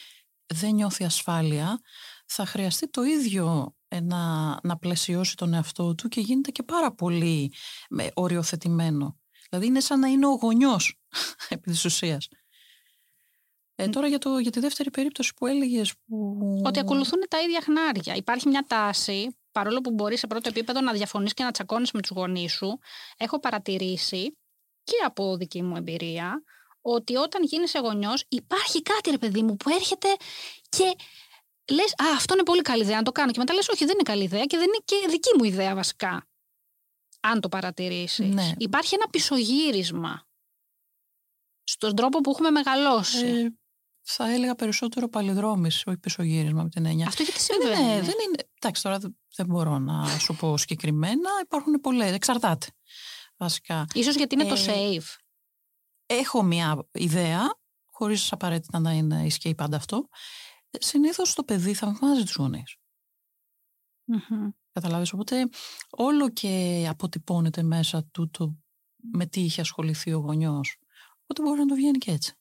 δεν 0.47 0.75
νιώθει 0.75 1.05
ασφάλεια, 1.05 1.81
θα 2.27 2.47
χρειαστεί 2.47 2.91
το 2.91 3.03
ίδιο 3.03 3.77
ε, 3.89 4.01
να, 4.01 4.57
να 4.63 4.77
πλαισιώσει 4.79 5.37
τον 5.37 5.55
εαυτό 5.55 5.95
του 5.95 6.09
και 6.09 6.21
γίνεται 6.21 6.51
και 6.51 6.63
πάρα 6.63 6.95
πολύ 6.95 7.53
με, 7.91 8.11
οριοθετημένο. 8.15 9.17
Δηλαδή 9.53 9.71
είναι 9.71 9.81
σαν 9.81 9.99
να 9.99 10.09
είναι 10.09 10.27
ο 10.27 10.31
γονιός 10.31 10.99
επί 11.49 11.71
της 11.71 11.85
ουσίας. 11.85 12.29
Ε, 13.75 13.89
τώρα 13.89 14.07
για, 14.07 14.19
το, 14.19 14.39
για 14.39 14.51
τη 14.51 14.61
δεύτερη 14.61 14.91
περίπτωση 14.91 15.35
που 15.37 15.47
έλεγες 15.47 15.95
που... 16.07 16.39
ότι 16.65 16.79
ακολουθούν 16.79 17.21
τα 17.29 17.41
ίδια 17.41 17.61
χνάρια. 17.61 18.15
Υπάρχει 18.15 18.49
μια 18.49 18.65
τάση, 18.67 19.37
παρόλο 19.53 19.81
που 19.81 19.91
μπορεί 19.91 20.17
σε 20.17 20.27
πρώτο 20.27 20.49
επίπεδο 20.49 20.81
να 20.81 20.93
διαφωνείς 20.93 21.35
και 21.35 21.43
να 21.43 21.51
τσακώνεις 21.51 21.91
με 21.93 22.01
τους 22.01 22.11
γονείς 22.11 22.53
σου, 22.53 22.79
έχω 23.17 23.41
παρατηρήσει 23.41 24.39
και 24.85 24.97
από 25.07 25.37
δική 25.37 25.63
μου 25.63 25.77
εμπειρία, 25.77 26.43
ότι 26.81 27.17
όταν 27.17 27.43
γίνεσαι 27.45 27.79
γονιός 27.79 28.25
υπάρχει 28.29 28.83
κάτι 28.83 29.11
ρε 29.11 29.19
παιδί 29.19 29.43
μου 29.43 29.57
που 29.57 29.71
έρχεται 29.71 30.09
και 30.69 30.95
λες 31.71 31.91
«Α, 31.91 32.05
αυτό 32.17 32.35
είναι 32.35 32.43
πολύ 32.43 32.63
καλή 32.63 32.83
ιδέα 32.83 32.97
να 32.97 33.03
το 33.03 33.13
κάνω» 33.13 33.31
και 33.31 33.39
μετά 33.39 33.55
λες 33.55 33.69
«Όχι, 33.69 33.85
δεν 33.85 33.95
είναι 33.95 34.03
καλή 34.03 34.23
ιδέα 34.23 34.45
και 34.45 34.57
δεν 34.57 34.67
είναι 34.67 34.83
και 34.85 35.07
δική 35.09 35.31
μου 35.39 35.45
ιδέα 35.45 35.75
βασικά». 35.75 36.27
Αν 37.25 37.41
το 37.41 37.49
παρατηρήσεις. 37.49 38.29
Ναι. 38.35 38.53
Υπάρχει 38.57 38.95
ένα 38.95 39.09
πισωγύρισμα 39.11 40.27
στον 41.63 41.97
τρόπο 41.97 42.21
που 42.21 42.31
έχουμε 42.31 42.51
μεγαλώσει. 42.51 43.27
Ε, 43.27 43.49
θα 44.03 44.31
έλεγα 44.33 44.55
περισσότερο 44.55 45.09
παλιδρόμηση, 45.09 45.89
όχι 45.89 45.99
πισωγύρισμα 45.99 46.63
με 46.63 46.69
την 46.69 46.87
έννοια. 46.87 47.07
Αυτό 47.07 47.23
γιατί 47.23 47.39
Δεν 47.39 47.61
συμβαίνει. 47.61 47.83
είναι, 47.83 48.01
δεν 48.01 48.15
είναι. 48.27 48.51
Εντάξει, 48.61 48.83
τώρα 48.83 48.99
δεν- 48.99 49.19
δεν 49.37 49.47
μπορώ 49.47 49.79
να 49.79 50.19
σου 50.19 50.37
πω 50.37 50.57
συγκεκριμένα. 50.57 51.31
Υπάρχουν 51.43 51.73
πολλές. 51.73 52.13
Εξαρτάται. 52.13 52.67
Βασικά. 53.37 53.87
Ίσως 53.95 54.15
γιατί 54.15 54.35
είναι 54.35 54.45
το 54.49 54.55
Ε, 54.55 54.65
safe. 54.67 55.17
Έχω 56.07 56.43
μια 56.43 56.89
ιδέα, 56.93 57.55
χωρίς 57.91 58.33
απαραίτητα 58.33 58.79
να 58.79 58.93
είναι 58.93 59.25
ισχύει 59.25 59.55
πάντα 59.55 59.77
αυτό. 59.77 60.09
Συνήθως 60.71 61.35
το 61.35 61.45
παιδί 61.45 61.75
θαυμάζει 61.75 62.23
τους 62.23 62.35
γονείς. 62.37 62.77
Μμμ. 64.05 64.49
Καταλάβεις, 64.73 65.13
οπότε 65.13 65.49
όλο 65.91 66.31
και 66.31 66.87
αποτυπώνεται 66.89 67.63
μέσα 67.63 68.05
του 68.05 68.31
το 68.31 68.57
με 69.13 69.27
τι 69.27 69.41
είχε 69.41 69.61
ασχοληθεί 69.61 70.13
ο 70.13 70.19
γονιός. 70.19 70.79
Οπότε 71.23 71.43
μπορεί 71.43 71.61
να 71.61 71.67
το 71.67 71.75
βγαίνει 71.75 71.99
και 71.99 72.11
έτσι. 72.11 72.33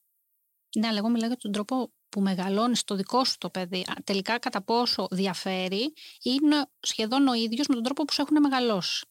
Ναι, 0.78 0.88
αλλά 0.88 0.98
εγώ 0.98 1.10
μιλάω 1.10 1.28
για 1.28 1.38
τον 1.38 1.52
τρόπο 1.52 1.94
που 2.10 2.22
μεγαλώνεις 2.22 2.84
το 2.84 2.96
δικό 2.96 3.26
σου 3.26 3.38
το 3.38 3.50
παιδί. 3.50 3.80
Α, 3.80 3.94
Τελικά, 4.04 4.40
κατά 4.40 4.64
πόσο 4.64 5.08
διαφέρει, 5.12 5.94
είναι 6.24 6.66
σχεδόν 6.80 7.28
ο 7.28 7.34
ίδιος 7.34 7.68
με 7.68 7.74
τον 7.74 7.84
τρόπο 7.84 8.04
που 8.04 8.14
σου 8.14 8.22
έχουν 8.22 8.40
μεγαλώσει. 8.42 9.06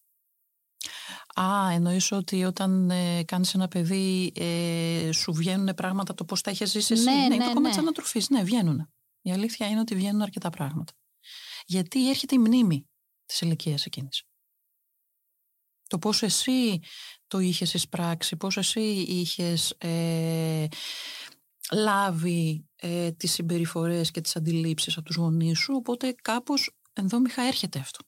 Α, 1.40 1.70
εννοείς 1.72 2.12
ότι 2.12 2.44
όταν 2.44 2.90
ε, 2.90 3.24
κάνεις 3.24 3.54
ένα 3.54 3.68
παιδί 3.68 4.32
ε, 4.36 5.12
σου 5.12 5.32
βγαίνουν 5.32 5.74
πράγματα 5.74 6.14
το 6.14 6.24
πώς 6.24 6.40
τα 6.40 6.50
έχεις 6.50 6.70
ζήσει 6.70 6.92
εσύ; 6.92 7.04
Ναι, 7.04 7.12
είναι 7.12 7.36
ναι, 7.36 7.36
το 7.36 7.44
κομμάτι 7.44 7.60
ναι. 7.60 7.68
της 7.68 7.78
ανατροφής. 7.78 8.28
Ναι, 8.28 8.42
βγαίνουν. 8.42 8.92
Η 9.22 9.32
αλήθεια 9.32 9.68
είναι 9.68 9.80
ότι 9.80 9.94
βγαίνουν 9.94 10.22
αρκετά 10.22 10.50
πράγματα. 10.50 10.92
Γιατί 11.66 12.08
έρχεται 12.08 12.34
η 12.34 12.38
μνήμη 12.38 12.89
της 13.30 13.40
ηλικίας 13.40 13.86
εκείνης. 13.86 14.22
Το 15.86 15.98
πώς 15.98 16.22
εσύ 16.22 16.80
το 17.26 17.38
είχες 17.38 17.74
εισπράξει, 17.74 18.36
πώς 18.36 18.56
εσύ 18.56 18.80
είχες 18.90 19.70
ε, 19.78 20.66
λάβει 21.72 22.68
ε, 22.76 23.12
τις 23.12 23.32
συμπεριφορές 23.32 24.10
και 24.10 24.20
τις 24.20 24.36
αντιλήψεις 24.36 24.96
από 24.96 25.06
τους 25.06 25.16
γονείς 25.16 25.58
σου, 25.58 25.74
οπότε 25.76 26.12
κάπως 26.12 26.76
ενδόμηχα 26.92 27.42
έρχεται 27.42 27.78
αυτό. 27.78 28.04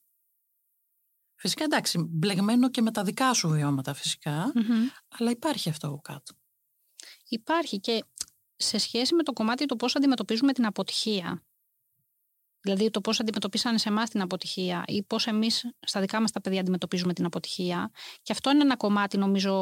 Φυσικά 1.35 1.64
εντάξει, 1.64 1.98
μπλεγμένο 1.98 2.70
και 2.70 2.82
με 2.82 2.90
τα 2.90 3.02
δικά 3.02 3.35
σου 3.35 3.48
βιώματα 3.48 3.94
φυσικά, 3.94 4.52
αλλά 5.08 5.30
υπάρχει 5.30 5.68
αυτό 5.68 5.87
από 5.87 6.00
κάτω. 6.00 6.35
Υπάρχει 7.28 7.80
και 7.80 8.04
σε 8.56 8.78
σχέση 8.78 9.14
με 9.14 9.22
το 9.22 9.32
κομμάτι 9.32 9.66
το 9.66 9.76
πώς 9.76 9.96
αντιμετωπίζουμε 9.96 10.52
την 10.52 10.66
αποτυχία. 10.66 11.44
Δηλαδή 12.62 12.90
το 12.90 13.01
πώς 13.01 13.20
αντιμετωπίσανε 13.20 13.79
σε 13.79 13.88
εμάς 13.88 14.11
την 14.11 14.20
αποτυχία 14.20 14.85
ή 14.87 15.03
πώς 15.03 15.27
εμείς 15.27 15.70
στα 15.81 16.01
δικά 16.01 16.20
μας 16.20 16.31
τα 16.31 16.40
παιδιά 16.40 16.61
αντιμετωπίζουμε 16.61 17.12
την 17.12 17.25
αποτυχία. 17.25 17.90
Και 18.22 18.33
αυτό 18.33 18.51
είναι 18.51 18.62
ένα 18.62 18.77
κομμάτι 18.77 19.18
νομίζω 19.18 19.55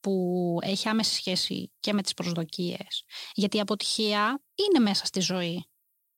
που 0.00 0.58
έχει 0.62 0.88
άμεση 0.88 1.14
σχέση 1.14 1.72
και 1.80 1.92
με 1.92 2.02
τις 2.02 2.14
προσδοκίες. 2.14 3.04
Γιατί 3.34 3.56
η 3.56 3.60
αποτυχία 3.60 4.42
είναι 4.54 4.84
μέσα 4.84 5.06
στη 5.06 5.20
ζωή. 5.20 5.64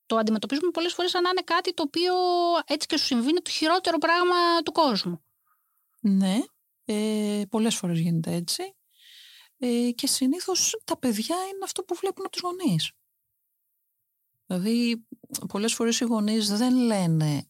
Το 0.05 0.15
αντιμετωπίζουμε 0.15 0.71
πολλές 0.71 0.93
φορές 0.93 1.11
σαν 1.11 1.21
να 1.21 1.29
είναι 1.29 1.41
κάτι 1.41 1.73
το 1.73 1.83
οποίο 1.83 2.13
έτσι 2.65 2.87
και 2.87 2.97
σου 2.97 3.05
συμβεί 3.05 3.29
είναι 3.29 3.41
το 3.41 3.51
χειρότερο 3.51 3.97
πράγμα 3.97 4.61
του 4.63 4.71
κόσμου. 4.71 5.23
Ναι, 5.99 6.39
ε, 6.85 7.41
πολλές 7.49 7.75
φορές 7.75 7.99
γίνεται 7.99 8.33
έτσι. 8.33 8.75
Ε, 9.57 9.91
και 9.91 10.07
συνήθως 10.07 10.81
τα 10.83 10.97
παιδιά 10.97 11.35
είναι 11.35 11.63
αυτό 11.63 11.83
που 11.83 11.95
βλέπουν 11.95 12.25
από 12.25 12.33
τους 12.33 12.41
γονείς. 12.41 12.91
Δηλαδή, 14.45 15.05
πολλές 15.47 15.73
φορές 15.73 15.99
οι 15.99 16.05
γονείς 16.05 16.57
δεν 16.57 16.75
λένε 16.75 17.47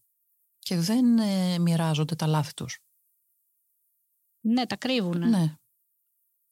και 0.59 0.77
δεν 0.77 1.17
ε, 1.17 1.59
μοιράζονται 1.59 2.15
τα 2.15 2.27
λάθη 2.27 2.53
τους. 2.53 2.79
Ναι, 4.45 4.65
τα 4.65 4.75
κρύβουν. 4.75 5.29
Ναι. 5.29 5.55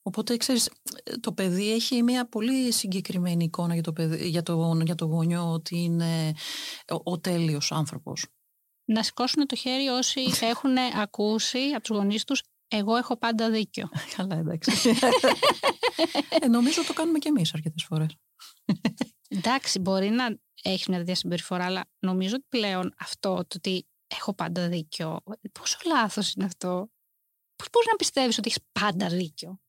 Οπότε, 0.04 0.38
ξέρεις, 0.38 0.72
το 1.20 1.34
παιδί 1.34 1.72
έχει 1.72 2.04
μια 2.04 2.28
πολύ 2.28 2.72
συγκεκριμένη 2.72 3.44
εικόνα 3.44 3.74
για 3.74 3.84
το, 3.84 3.94
παιδί, 3.94 4.30
για 4.30 4.44
το, 4.44 4.82
για 4.86 4.96
το 4.96 5.06
γονιό 5.06 5.52
ότι 5.52 5.78
είναι 5.78 6.34
ο, 6.92 7.12
ο 7.12 7.20
τέλειος 7.20 7.72
άνθρωπος. 7.72 8.28
Να 8.86 9.04
σηκώσουν 9.04 9.48
το 9.48 9.56
χέρι 9.56 9.88
όσοι 9.88 10.22
έχουν 10.42 10.78
ακούσει 10.78 11.60
από 11.60 11.84
τους 11.84 11.98
γονείς 11.98 12.24
τους 12.24 12.44
Εγώ 12.68 12.96
έχω 12.96 13.18
πάντα 13.18 13.50
δίκιο. 13.50 13.90
Καλά, 14.16 14.36
εντάξει. 14.36 14.72
ε, 16.42 16.48
νομίζω 16.48 16.86
το 16.86 16.94
κάνουμε 16.94 17.20
και 17.20 17.30
εμείς 17.30 17.54
αρκετές 17.54 17.84
φορές. 17.84 18.16
Εντάξει, 19.34 19.80
μπορεί 19.80 20.10
να 20.10 20.38
έχει 20.62 20.86
μια 20.90 20.98
τέτοια 21.00 21.16
συμπεριφορά, 21.16 21.66
αλλά 21.66 21.90
νομίζω 22.00 22.36
ότι 22.36 22.46
πλέον 22.50 22.94
αυτό 22.98 23.34
το 23.36 23.56
ότι 23.56 23.88
έχω 24.08 24.34
πάντα 24.34 24.70
δίκιο. 24.70 25.20
Πόσο 25.52 25.78
λάθος 25.86 26.34
είναι 26.34 26.46
αυτό. 26.46 26.92
Πώς 27.56 27.70
μπορείς 27.72 27.88
να 27.88 27.96
πιστεύεις 27.96 28.38
ότι 28.38 28.48
έχεις 28.50 28.64
πάντα 28.72 29.10
δίκιο; 29.10 29.60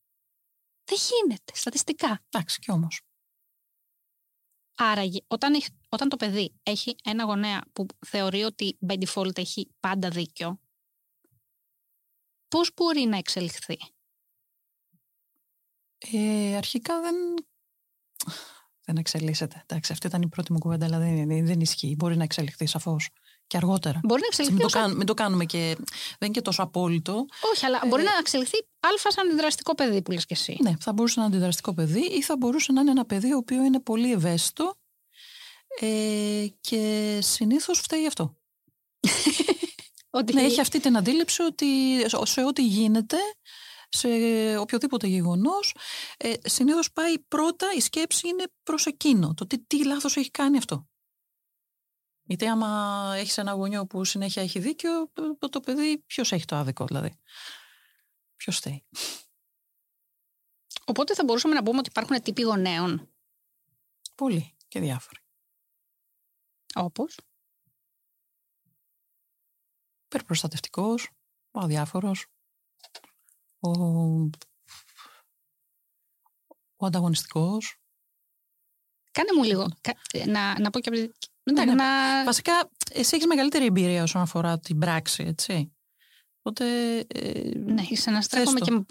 Δεν 0.85 0.99
γίνεται, 1.11 1.53
στατιστικά. 1.55 2.25
Εντάξει, 2.31 2.59
κι 2.59 2.71
όμως. 2.71 3.01
Άρα, 4.75 5.03
όταν, 5.27 5.55
όταν 5.89 6.09
το 6.09 6.17
παιδί 6.17 6.61
έχει 6.63 6.97
ένα 7.05 7.25
γονέα 7.25 7.63
που 7.73 7.87
θεωρεί 8.07 8.43
ότι 8.43 8.79
by 8.89 9.05
default 9.07 9.39
έχει 9.39 9.75
πάντα 9.81 10.09
δίκιο, 10.11 10.61
πώς 12.49 12.73
μπορεί 12.75 13.01
να 13.01 13.17
εξελιχθεί; 13.17 13.77
Ε, 16.13 16.57
αρχικά 16.57 17.01
δεν, 17.01 17.15
δεν 18.85 18.97
εξελίσσεται. 18.97 19.65
Εντάξει, 19.67 19.93
αυτή 19.93 20.07
ήταν 20.07 20.23
η 20.23 20.29
πρώτη 20.29 20.53
μου 20.53 20.59
κουβέντα, 20.59 20.87
αλλά 20.87 20.99
δεν, 20.99 21.47
δεν 21.47 21.61
ισχύει. 21.61 21.95
Μπορεί 21.99 22.17
να 22.17 22.23
εξελιχθεί 22.23 22.67
σαφώς 22.67 23.09
και 23.47 23.57
αργότερα. 23.57 24.01
Μπορεί 24.05 24.21
να 24.21 24.27
εξελιχθεί. 24.27 24.57
Μην, 24.57 24.67
το, 24.67 24.73
κάνουμε, 24.79 24.97
μην 24.97 25.07
το 25.07 25.15
κάνουμε 25.15 25.45
και. 25.45 25.59
Δεν 25.59 26.17
είναι 26.21 26.31
και 26.31 26.41
τόσο 26.41 26.63
απόλυτο. 26.63 27.27
Όχι, 27.53 27.67
αλλά 27.67 27.81
ε, 27.85 27.87
μπορεί 27.87 28.03
να 28.03 28.11
εξελιχθεί 28.21 28.57
αλφα 28.81 29.11
σαν 29.11 29.27
αντιδραστικό 29.27 29.75
παιδί 29.75 30.03
που 30.03 30.11
λες 30.11 30.27
και 30.27 30.35
εσύ. 30.35 30.59
Ναι, 30.61 30.73
θα 30.81 30.93
μπορούσε 30.93 31.21
να 31.21 31.27
είναι 31.27 31.35
αντιδραστικό 31.35 31.75
παιδί 31.75 32.01
ή 32.01 32.23
θα 32.23 32.37
μπορούσε 32.37 32.73
να 32.73 32.81
είναι 32.81 32.91
ένα 32.91 33.05
παιδί 33.05 33.33
ο 33.33 33.37
οποίο 33.37 33.63
είναι 33.65 33.81
πολύ 33.81 34.13
ευαίσθητο 34.13 34.75
ε, 35.81 36.47
και 36.61 37.19
συνήθως 37.23 37.79
φταίει 37.79 38.07
αυτό. 38.07 38.37
ότι... 40.11 40.33
Ναι, 40.33 40.43
έχει 40.43 40.61
αυτή 40.61 40.81
την 40.81 40.97
αντίληψη 40.97 41.43
ότι 41.43 41.67
σε 42.23 42.45
ό,τι 42.45 42.67
γίνεται, 42.67 43.17
σε 43.95 44.09
οποιοδήποτε 44.57 45.07
γεγονός, 45.07 45.77
ε, 46.17 46.33
συνήθως 46.43 46.93
πάει 46.93 47.19
πρώτα, 47.19 47.67
η 47.77 47.81
σκέψη 47.81 48.29
είναι 48.29 48.45
προς 48.63 48.87
εκείνο, 48.87 49.35
το 49.35 49.47
τι, 49.47 49.59
τι 49.59 49.87
λάθος 49.87 50.17
έχει 50.17 50.31
κάνει 50.31 50.59
αυτό. 50.59 50.87
Γιατί 52.23 52.47
άμα 52.47 53.13
έχεις 53.17 53.39
ένα 53.39 53.53
γονιό 53.53 53.87
που 53.87 54.05
συνέχεια 54.05 54.43
έχει 54.43 54.59
δίκιο, 54.59 55.13
το 55.51 55.61
παιδί 55.61 55.99
ποιος 55.99 56.33
έχει 56.33 56.45
το 56.45 56.57
άδικο 56.57 56.85
δηλαδή. 56.85 57.19
Ποιος 58.37 58.61
θέλει. 58.61 58.85
Οπότε 60.85 61.15
θα 61.15 61.25
μπορούσαμε 61.25 61.55
να 61.55 61.63
πούμε 61.63 61.79
ότι 61.79 61.89
υπάρχουν 61.89 62.23
τύποι 62.23 62.43
γονέων. 62.43 63.13
Πολλοί 64.15 64.57
και 64.69 64.81
διάφοροι. 64.81 65.21
Όπως; 66.75 67.19
υπερπροστατευτικός, 70.05 71.11
ο 71.51 71.61
αδιάφορος, 71.61 72.27
ο, 73.63 73.71
ο 76.77 76.87
ανταγωνιστικός. 76.87 77.77
Κάνε 79.11 79.29
μου 79.37 79.43
λίγο, 79.43 79.69
να, 80.27 80.61
να 80.61 80.71
πω 80.71 80.81
και 80.81 80.89
από 80.89 81.13
ναι, 81.43 81.65
ναι. 81.65 81.75
Να... 81.75 82.25
Βασικά, 82.25 82.71
εσύ 82.93 83.15
έχεις 83.15 83.27
μεγαλύτερη 83.27 83.65
εμπειρία 83.65 84.03
όσον 84.03 84.23
αφορά 84.23 84.59
την 84.59 84.79
πράξη, 84.79 85.25
έτσι. 85.27 85.73
Οπότε, 86.39 86.65
ε, 86.99 87.51
ναι, 87.59 87.83
συναστρέφομαι 87.93 88.61
και, 88.61 88.85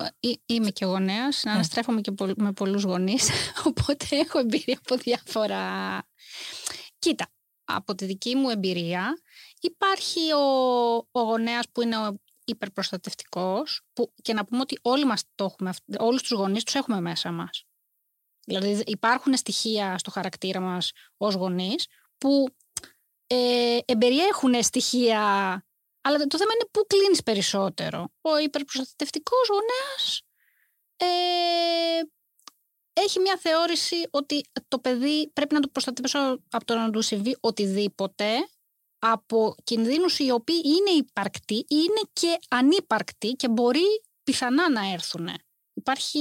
είμαι 0.45 0.69
και 0.69 0.86
γονέα, 0.86 1.25
ναι. 1.25 1.31
συναστρέφομαι 1.31 2.01
και 2.01 2.13
με 2.36 2.51
πολλούς 2.51 2.84
γονείς, 2.84 3.29
οπότε 3.67 4.05
έχω 4.10 4.39
εμπειρία 4.39 4.79
από 4.86 4.95
διάφορα... 4.95 5.62
Κοίτα, 6.99 7.31
από 7.63 7.95
τη 7.95 8.05
δική 8.05 8.36
μου 8.36 8.49
εμπειρία, 8.49 9.15
Υπάρχει 9.62 10.31
ο, 10.31 10.95
ο 11.12 11.21
γονέας 11.21 11.65
που 11.71 11.81
είναι 11.81 11.97
ο 11.97 12.19
υπερπροστατευτικός 12.51 13.81
που, 13.93 14.13
και 14.21 14.33
να 14.33 14.45
πούμε 14.45 14.61
ότι 14.61 14.79
όλοι 14.81 15.05
μας 15.05 15.23
το 15.35 15.43
έχουμε, 15.43 15.73
όλους 15.97 16.21
τους 16.21 16.31
γονείς 16.31 16.63
τους 16.63 16.75
έχουμε 16.75 17.01
μέσα 17.01 17.31
μας. 17.31 17.65
Δηλαδή 18.45 18.83
υπάρχουν 18.85 19.37
στοιχεία 19.37 19.97
στο 19.97 20.11
χαρακτήρα 20.11 20.59
μας 20.59 20.91
ως 21.17 21.35
γονείς 21.35 21.87
που 22.17 22.47
ε, 23.27 23.77
εμπεριέχουν 23.85 24.63
στοιχεία 24.63 25.63
αλλά 26.01 26.17
το 26.17 26.37
θέμα 26.37 26.51
είναι 26.53 26.69
πού 26.71 26.85
κλείνεις 26.87 27.23
περισσότερο. 27.23 28.11
Ο 28.21 28.37
υπερπροστατευτικός 28.37 29.47
γονέας 29.49 30.21
ε, 30.97 31.05
έχει 32.93 33.19
μια 33.19 33.37
θεώρηση 33.37 33.95
ότι 34.11 34.41
το 34.67 34.79
παιδί 34.79 35.31
πρέπει 35.33 35.53
να 35.53 35.59
το 35.59 35.67
προστατεύσω 35.67 36.41
από 36.49 36.65
το 36.65 36.75
να 36.75 36.89
του 36.89 37.01
συμβεί 37.01 37.37
οτιδήποτε 37.39 38.25
από 39.03 39.55
κινδύνους 39.63 40.19
οι 40.19 40.31
οποίοι 40.31 40.61
είναι 40.65 40.97
υπαρκτοί 40.97 41.55
ή 41.55 41.65
είναι 41.69 42.01
και 42.13 42.39
ανύπαρκτοι 42.49 43.31
και 43.31 43.49
μπορεί 43.49 44.01
πιθανά 44.23 44.69
να 44.69 44.91
έρθουν. 44.91 45.29
Υπάρχει 45.73 46.19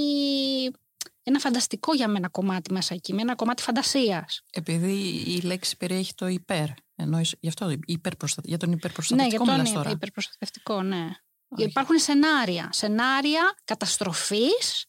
ένα 1.22 1.38
φανταστικό 1.38 1.94
για 1.94 2.08
μένα 2.08 2.28
κομμάτι 2.28 2.72
μέσα 2.72 2.94
εκεί, 2.94 3.14
με 3.14 3.20
ένα 3.20 3.34
κομμάτι 3.34 3.62
φαντασίας. 3.62 4.42
Επειδή 4.50 4.92
η 5.26 5.40
λέξη 5.40 5.76
περιέχει 5.76 6.14
το 6.14 6.26
υπέρ, 6.26 6.66
ενώ 6.94 7.20
γι' 7.40 7.48
αυτό 7.48 7.76
υπερπροστα... 7.84 8.42
για 8.44 8.56
τον 8.56 8.72
υπερπροστατευτικό 8.72 9.44
Ναι, 9.44 9.62
για 9.62 9.72
τον 9.82 9.92
υπερπροστατευτικό, 9.92 10.82
ναι. 10.82 11.10
Όχι. 11.48 11.68
Υπάρχουν 11.68 11.98
σενάρια, 11.98 12.68
σενάρια 12.72 13.54
καταστροφής 13.64 14.86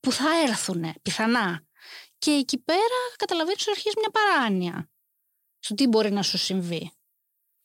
που 0.00 0.12
θα 0.12 0.28
έρθουν 0.48 0.94
πιθανά. 1.02 1.66
Και 2.18 2.30
εκεί 2.30 2.58
πέρα 2.58 3.00
καταλαβαίνεις 3.16 3.62
ότι 3.62 3.70
αρχίζει 3.70 3.94
μια 3.98 4.10
παράνοια 4.10 4.90
στο 5.58 5.74
τι 5.74 5.86
μπορεί 5.86 6.10
να 6.10 6.22
σου 6.22 6.38
συμβεί. 6.38 6.92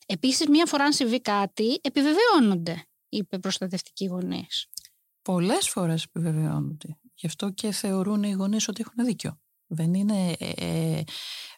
Επίσης, 0.09 0.47
μία 0.47 0.65
φορά 0.65 0.83
αν 0.83 0.93
συμβεί 0.93 1.21
κάτι, 1.21 1.79
επιβεβαιώνονται 1.81 2.87
οι 3.09 3.17
υπερπροστατευτικοί 3.17 4.05
γονείς. 4.05 4.67
Πολλές 5.21 5.69
φορές 5.69 6.03
επιβεβαιώνονται. 6.03 6.99
Γι' 7.13 7.27
αυτό 7.27 7.49
και 7.49 7.71
θεωρούν 7.71 8.23
οι 8.23 8.31
γονείς 8.31 8.67
ότι 8.67 8.83
έχουν 8.87 9.05
δίκιο. 9.05 9.39
Δεν 9.67 9.93
είναι 9.93 10.35
ε, 10.39 10.49
ε 10.55 11.03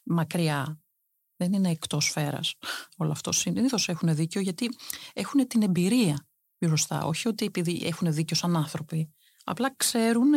μακριά. 0.04 0.82
Δεν 1.36 1.54
είναι 1.54 1.70
εκτός 1.70 2.06
σφαίρας 2.06 2.56
όλο 2.98 3.12
αυτό. 3.12 3.32
Συνήθως 3.32 3.90
έχουν 3.90 4.16
δίκιο 4.16 4.42
γιατί 4.42 4.70
έχουν 5.14 5.48
την 5.48 5.62
εμπειρία 5.62 6.28
μπροστά. 6.58 7.06
Όχι 7.06 7.28
ότι 7.28 7.46
επειδή 7.46 7.82
έχουν 7.86 8.14
δίκιο 8.14 8.36
σαν 8.36 8.56
άνθρωποι. 8.56 9.14
Απλά 9.44 9.76
ξέρουν 9.76 10.32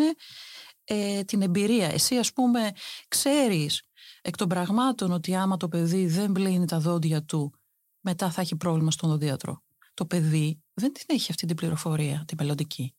ε, 0.85 1.25
την 1.25 1.43
εμπειρία. 1.43 1.89
Εσύ, 1.89 2.17
ας 2.17 2.33
πούμε, 2.33 2.73
ξέρεις 3.09 3.83
εκ 4.23 4.37
των 4.37 4.49
πραγμάτων 4.49 5.13
ότι 5.13 5.35
άμα 5.35 5.57
το 5.57 5.69
παιδί 5.69 6.07
δεν 6.07 6.33
πλύνει 6.33 6.67
τα 6.67 6.79
δόντια 6.79 7.23
του 7.25 7.62
μετά 8.03 8.31
θα 8.31 8.41
έχει 8.41 8.57
πρόβλημα 8.57 8.91
στον 8.91 9.09
οδοντίατρο. 9.09 9.63
Το 9.95 10.07
παιδί 10.07 10.63
δεν 10.75 10.93
την 10.93 11.05
έχει 11.07 11.31
αυτή 11.31 11.47
την 11.47 11.57
πληροφορία, 11.57 12.25
την 12.27 12.37
μελλοντική. 12.41 12.95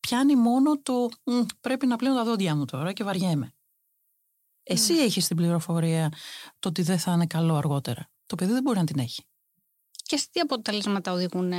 Πιάνει 0.00 0.36
μόνο 0.36 0.80
το 0.80 1.08
πρέπει 1.60 1.86
να 1.86 1.96
πλύνω 1.96 2.14
τα 2.14 2.24
δόντια 2.24 2.54
μου 2.56 2.64
τώρα 2.64 2.92
και 2.92 3.04
βαριέμαι. 3.04 3.52
Εσύ 4.62 4.94
mm. 4.96 5.02
έχεις 5.02 5.26
την 5.26 5.36
πληροφορία 5.36 6.12
το 6.58 6.68
ότι 6.68 6.82
δεν 6.82 6.98
θα 6.98 7.12
είναι 7.12 7.26
καλό 7.26 7.54
αργότερα. 7.54 8.10
Το 8.26 8.34
παιδί 8.34 8.52
δεν 8.52 8.62
μπορεί 8.62 8.78
να 8.78 8.84
την 8.84 8.98
έχει. 8.98 9.22
Και 10.02 10.16
σε 10.16 10.28
τι 10.30 10.40
αποτελέσματα 10.40 11.12
οδηγούν. 11.12 11.52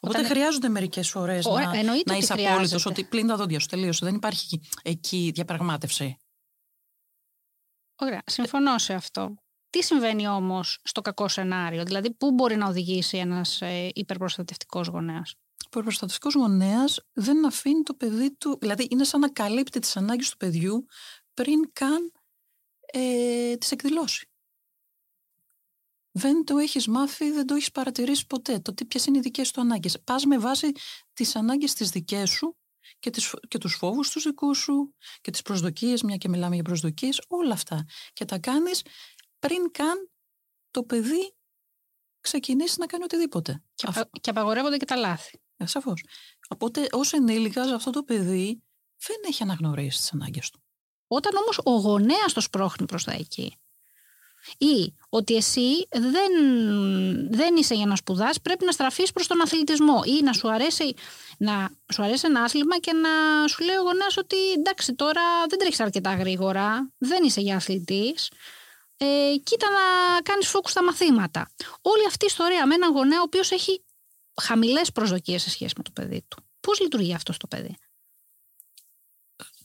Οπότε 0.00 0.18
όταν... 0.18 0.24
χρειάζονται 0.24 0.68
μερικές 0.68 1.10
φορές 1.10 1.44
να, 1.44 1.82
να 2.06 2.16
είσαι 2.16 2.32
απόλυτος 2.32 2.86
ότι 2.86 3.04
πλύνει 3.04 3.28
τα 3.28 3.36
δόντια 3.36 3.60
σου 3.60 3.66
τελείωσε. 3.66 4.04
Δεν 4.04 4.14
υπάρχει 4.14 4.60
εκεί 4.82 5.30
διαπραγμάτευση. 5.34 6.16
Ωραία, 7.96 8.22
συμφωνώ 8.26 8.78
σε 8.78 8.94
αυτό. 8.94 9.34
Τι 9.70 9.82
συμβαίνει 9.82 10.28
όμως 10.28 10.80
στο 10.84 11.00
κακό 11.00 11.28
σενάριο, 11.28 11.84
δηλαδή 11.84 12.14
πού 12.14 12.30
μπορεί 12.32 12.56
να 12.56 12.68
οδηγήσει 12.68 13.16
ένας 13.16 13.60
ε, 13.60 13.90
υπερπροστατευτικός 13.94 14.86
γονέας; 14.86 15.34
Ο 15.34 15.64
υπερπροστατευτικός 15.66 16.34
γονέας 16.34 17.00
δεν 17.12 17.46
αφήνει 17.46 17.82
το 17.82 17.94
παιδί 17.94 18.36
του, 18.36 18.58
δηλαδή 18.60 18.86
είναι 18.90 19.04
σαν 19.04 19.20
να 19.20 19.30
καλύπτει 19.30 19.78
τις 19.78 19.96
ανάγκες 19.96 20.30
του 20.30 20.36
παιδιού 20.36 20.86
πριν 21.34 21.72
καν 21.72 22.12
ε, 22.92 23.56
τις 23.56 23.70
εκδηλώσει. 23.70 24.30
Δεν 26.12 26.44
το 26.44 26.58
έχεις 26.58 26.86
μάθει, 26.86 27.30
δεν 27.30 27.46
το 27.46 27.54
έχεις 27.54 27.70
παρατηρήσει 27.70 28.26
ποτέ. 28.26 28.58
Το 28.58 28.74
τι 28.74 28.84
ποιες 28.84 29.06
είναι 29.06 29.18
οι 29.18 29.20
δικές 29.20 29.50
του 29.50 29.60
ανάγκες. 29.60 30.00
Πας 30.04 30.24
με 30.24 30.38
βάση 30.38 30.72
τις 31.12 31.36
ανάγκες 31.36 31.74
τις 31.74 31.90
δικές 31.90 32.30
σου 32.30 32.56
και, 32.98 33.10
τις, 33.10 33.34
και 33.48 33.58
τους 33.58 33.74
φόβους 33.74 34.10
τους 34.10 34.24
δικούς 34.24 34.58
σου 34.58 34.94
και 35.20 35.30
τις 35.30 35.42
προσδοκίες, 35.42 36.02
μια 36.02 36.16
και 36.16 36.28
μιλάμε 36.28 36.54
για 36.54 36.64
προσδοκίες, 36.64 37.22
όλα 37.28 37.52
αυτά. 37.52 37.86
Και 38.12 38.24
τα 38.24 38.38
κάνεις 38.38 38.82
πριν 39.40 39.70
καν 39.70 40.10
το 40.70 40.82
παιδί 40.82 41.34
ξεκινήσει 42.20 42.76
να 42.78 42.86
κάνει 42.86 43.04
οτιδήποτε. 43.04 43.62
Και, 43.74 43.88
και 44.20 44.30
απαγορεύονται 44.30 44.76
και 44.76 44.84
τα 44.84 44.96
λάθη. 44.96 45.40
Ε, 45.56 45.66
Σαφώς. 45.66 46.04
Οπότε, 46.48 46.86
ως 46.90 47.12
ενήλικας, 47.12 47.70
αυτό 47.70 47.90
το 47.90 48.02
παιδί 48.02 48.62
δεν 49.06 49.16
έχει 49.26 49.42
αναγνωρίσει 49.42 49.98
τις 49.98 50.12
ανάγκες 50.12 50.50
του. 50.50 50.62
Όταν 51.06 51.36
όμως 51.36 51.60
ο 51.64 51.70
γονέας 51.70 52.32
το 52.32 52.40
σπρώχνει 52.40 52.86
προς 52.86 53.04
τα 53.04 53.12
εκεί, 53.12 53.60
ή 54.58 54.94
ότι 55.08 55.36
εσύ 55.36 55.88
δεν, 55.90 56.32
δεν 57.30 57.56
είσαι 57.56 57.74
για 57.74 57.86
να 57.86 57.96
σπουδάς, 57.96 58.40
πρέπει 58.40 58.64
να 58.64 58.72
στραφείς 58.72 59.12
προς 59.12 59.26
τον 59.26 59.40
αθλητισμό 59.40 60.02
ή 60.04 60.22
να 60.22 60.32
σου 60.32 60.52
αρέσει, 60.52 60.94
να 61.38 61.70
σου 61.92 62.02
αρέσει 62.02 62.26
ένα 62.26 62.42
άθλημα 62.42 62.78
και 62.78 62.92
να 62.92 63.08
σου 63.48 63.64
λέει 63.64 63.76
ο 63.76 63.82
γονέας 63.82 64.16
ότι 64.16 64.36
εντάξει 64.58 64.94
τώρα 64.94 65.22
δεν 65.48 65.58
τρέχεις 65.58 65.80
αρκετά 65.80 66.14
γρήγορα, 66.14 66.92
δεν 66.98 67.24
είσαι 67.24 67.40
για 67.40 67.56
αθλητής, 67.56 68.30
ε, 69.02 69.36
κοίτα 69.42 69.66
να 69.70 70.20
κάνεις 70.22 70.48
φόκους 70.48 70.70
στα 70.70 70.84
μαθήματα. 70.84 71.50
Όλη 71.80 72.06
αυτή 72.06 72.24
η 72.24 72.28
ιστορία 72.28 72.66
με 72.66 72.74
έναν 72.74 72.92
γονέα 72.92 73.18
ο 73.18 73.22
οποίος 73.22 73.50
έχει 73.50 73.84
χαμηλές 74.40 74.92
προσδοκίες 74.92 75.42
σε 75.42 75.50
σχέση 75.50 75.74
με 75.76 75.82
το 75.82 75.90
παιδί 75.90 76.24
του. 76.28 76.42
Πώς 76.60 76.80
λειτουργεί 76.80 77.14
αυτό 77.14 77.32
στο 77.32 77.46
παιδί; 77.46 77.76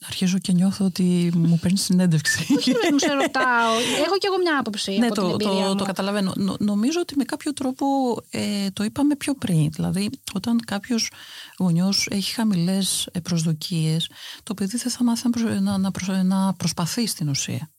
Αρχίζω 0.07 0.37
και 0.37 0.51
νιώθω 0.51 0.85
ότι 0.85 1.31
μου 1.35 1.59
παίρνει 1.61 1.77
συνέντευξη. 1.77 2.53
Όχι, 2.57 2.71
δεν 2.71 2.89
μου 2.91 2.99
σε 2.99 3.13
ρωτάω. 3.13 3.73
Έχω 4.05 4.17
κι 4.17 4.25
εγώ 4.25 4.37
μια 4.37 4.59
άποψη. 4.59 4.97
ναι, 4.97 5.05
από 5.05 5.15
το, 5.15 5.35
την 5.35 5.47
το, 5.47 5.75
το 5.75 5.83
καταλαβαίνω. 5.83 6.33
νομίζω 6.59 6.99
ότι 6.99 7.15
με 7.17 7.23
κάποιο 7.23 7.53
τρόπο 7.53 7.85
ε, 8.29 8.69
το 8.73 8.83
είπαμε 8.83 9.15
πιο 9.15 9.33
πριν. 9.35 9.69
Δηλαδή, 9.71 10.09
όταν 10.33 10.59
κάποιος 10.65 11.11
γονιός 11.59 12.07
έχει 12.11 12.33
χαμηλές 12.33 13.07
ε, 13.11 13.19
προσδοκίες, 13.19 14.09
το 14.43 14.53
παιδί 14.53 14.77
δεν 14.77 14.91
θα 14.91 15.03
μάθει 15.03 15.29
να, 15.59 15.77
να, 15.77 16.23
να 16.23 16.53
προσπαθεί 16.53 17.07
στην 17.07 17.29
ουσία. 17.29 17.69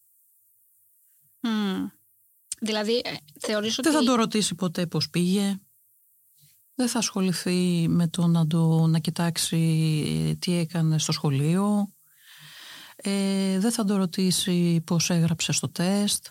Mm. 1.47 1.91
Δηλαδή, 2.61 3.03
ε, 3.05 3.15
θεωρείς 3.41 3.79
ότι... 3.79 3.89
Δεν 3.89 3.99
θα 3.99 4.05
το 4.05 4.15
ρωτήσει 4.15 4.55
ποτέ 4.55 4.87
πώς 4.87 5.11
πήγε. 5.11 5.61
Δεν 6.75 6.89
θα 6.89 6.99
ασχοληθεί 6.99 7.87
με 7.89 8.09
το 8.09 8.27
να, 8.27 8.47
το, 8.47 8.87
να 8.87 8.99
κοιτάξει 8.99 9.57
ε, 10.29 10.35
τι 10.35 10.53
έκανε 10.53 10.99
στο 10.99 11.13
σχολείο. 11.13 11.93
Ε, 12.97 13.59
δεν 13.59 13.73
θα 13.73 13.85
το 13.85 13.97
ρωτήσει 13.97 14.81
πώς 14.87 15.11
έγραψε 15.11 15.53
στο 15.53 15.69
τεστ. 15.69 16.27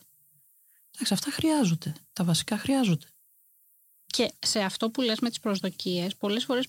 Εντάξει, 0.96 1.14
αυτά 1.14 1.32
χρειάζονται. 1.32 1.94
Τα 2.14 2.24
βασικά 2.24 2.58
χρειάζονται. 2.58 3.08
Και 4.06 4.34
σε 4.40 4.60
αυτό 4.60 4.90
που 4.90 5.02
λες 5.02 5.20
με 5.20 5.30
τις 5.30 5.40
προσδοκίες, 5.40 6.16
πολλές 6.16 6.44
φορές 6.44 6.68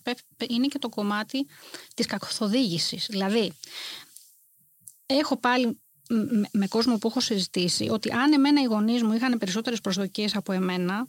είναι 0.48 0.66
και 0.66 0.78
το 0.78 0.88
κομμάτι 0.88 1.46
της 1.94 2.06
κακοθοδήγησης. 2.06 3.06
Δηλαδή, 3.10 3.52
έχω 5.06 5.36
πάλι 5.36 5.80
με, 6.52 6.66
κόσμο 6.66 6.98
που 6.98 7.08
έχω 7.08 7.20
συζητήσει 7.20 7.88
ότι 7.90 8.12
αν 8.12 8.32
εμένα 8.32 8.60
οι 8.60 8.64
γονείς 8.64 9.02
μου 9.02 9.12
είχαν 9.12 9.38
περισσότερες 9.38 9.80
προσδοκίες 9.80 10.36
από 10.36 10.52
εμένα 10.52 11.08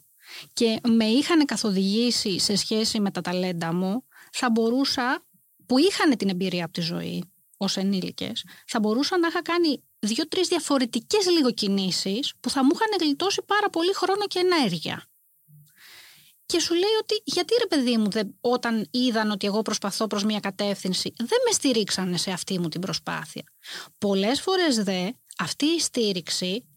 και 0.53 0.79
με 0.87 1.05
είχαν 1.05 1.45
καθοδηγήσει 1.45 2.39
σε 2.39 2.55
σχέση 2.55 2.99
με 2.99 3.11
τα 3.11 3.21
ταλέντα 3.21 3.73
μου, 3.73 4.03
θα 4.31 4.49
μπορούσα, 4.49 5.25
που 5.65 5.77
είχαν 5.77 6.17
την 6.17 6.29
εμπειρία 6.29 6.63
από 6.63 6.73
τη 6.73 6.81
ζωή 6.81 7.23
ως 7.57 7.77
ενήλικες, 7.77 8.45
θα 8.67 8.79
μπορούσα 8.79 9.17
να 9.17 9.27
είχα 9.27 9.41
κάνει 9.41 9.83
δύο-τρεις 9.99 10.47
διαφορετικές 10.47 11.29
λίγο 11.29 11.51
κινήσεις 11.51 12.33
που 12.39 12.49
θα 12.49 12.63
μου 12.63 12.69
είχαν 12.73 13.07
γλιτώσει 13.07 13.41
πάρα 13.45 13.69
πολύ 13.69 13.93
χρόνο 13.93 14.27
και 14.27 14.39
ενέργεια 14.39 15.07
και 16.47 16.59
σου 16.59 16.73
λέει 16.73 16.95
ότι 17.01 17.21
γιατί 17.23 17.53
ρε 17.59 17.67
παιδί 17.67 17.97
μου 17.97 18.09
όταν 18.41 18.87
είδαν 18.91 19.31
ότι 19.31 19.47
εγώ 19.47 19.61
προσπαθώ 19.61 20.07
προς 20.07 20.23
μια 20.23 20.39
κατεύθυνση 20.39 21.13
δεν 21.17 21.39
με 21.45 21.51
στηρίξανε 21.51 22.17
σε 22.17 22.31
αυτή 22.31 22.59
μου 22.59 22.69
την 22.69 22.81
προσπάθεια. 22.81 23.43
Πολλές 23.97 24.41
φορές 24.41 24.83
δε 24.83 25.11
αυτή 25.37 25.65
η 25.65 25.79
στήριξη 25.79 26.67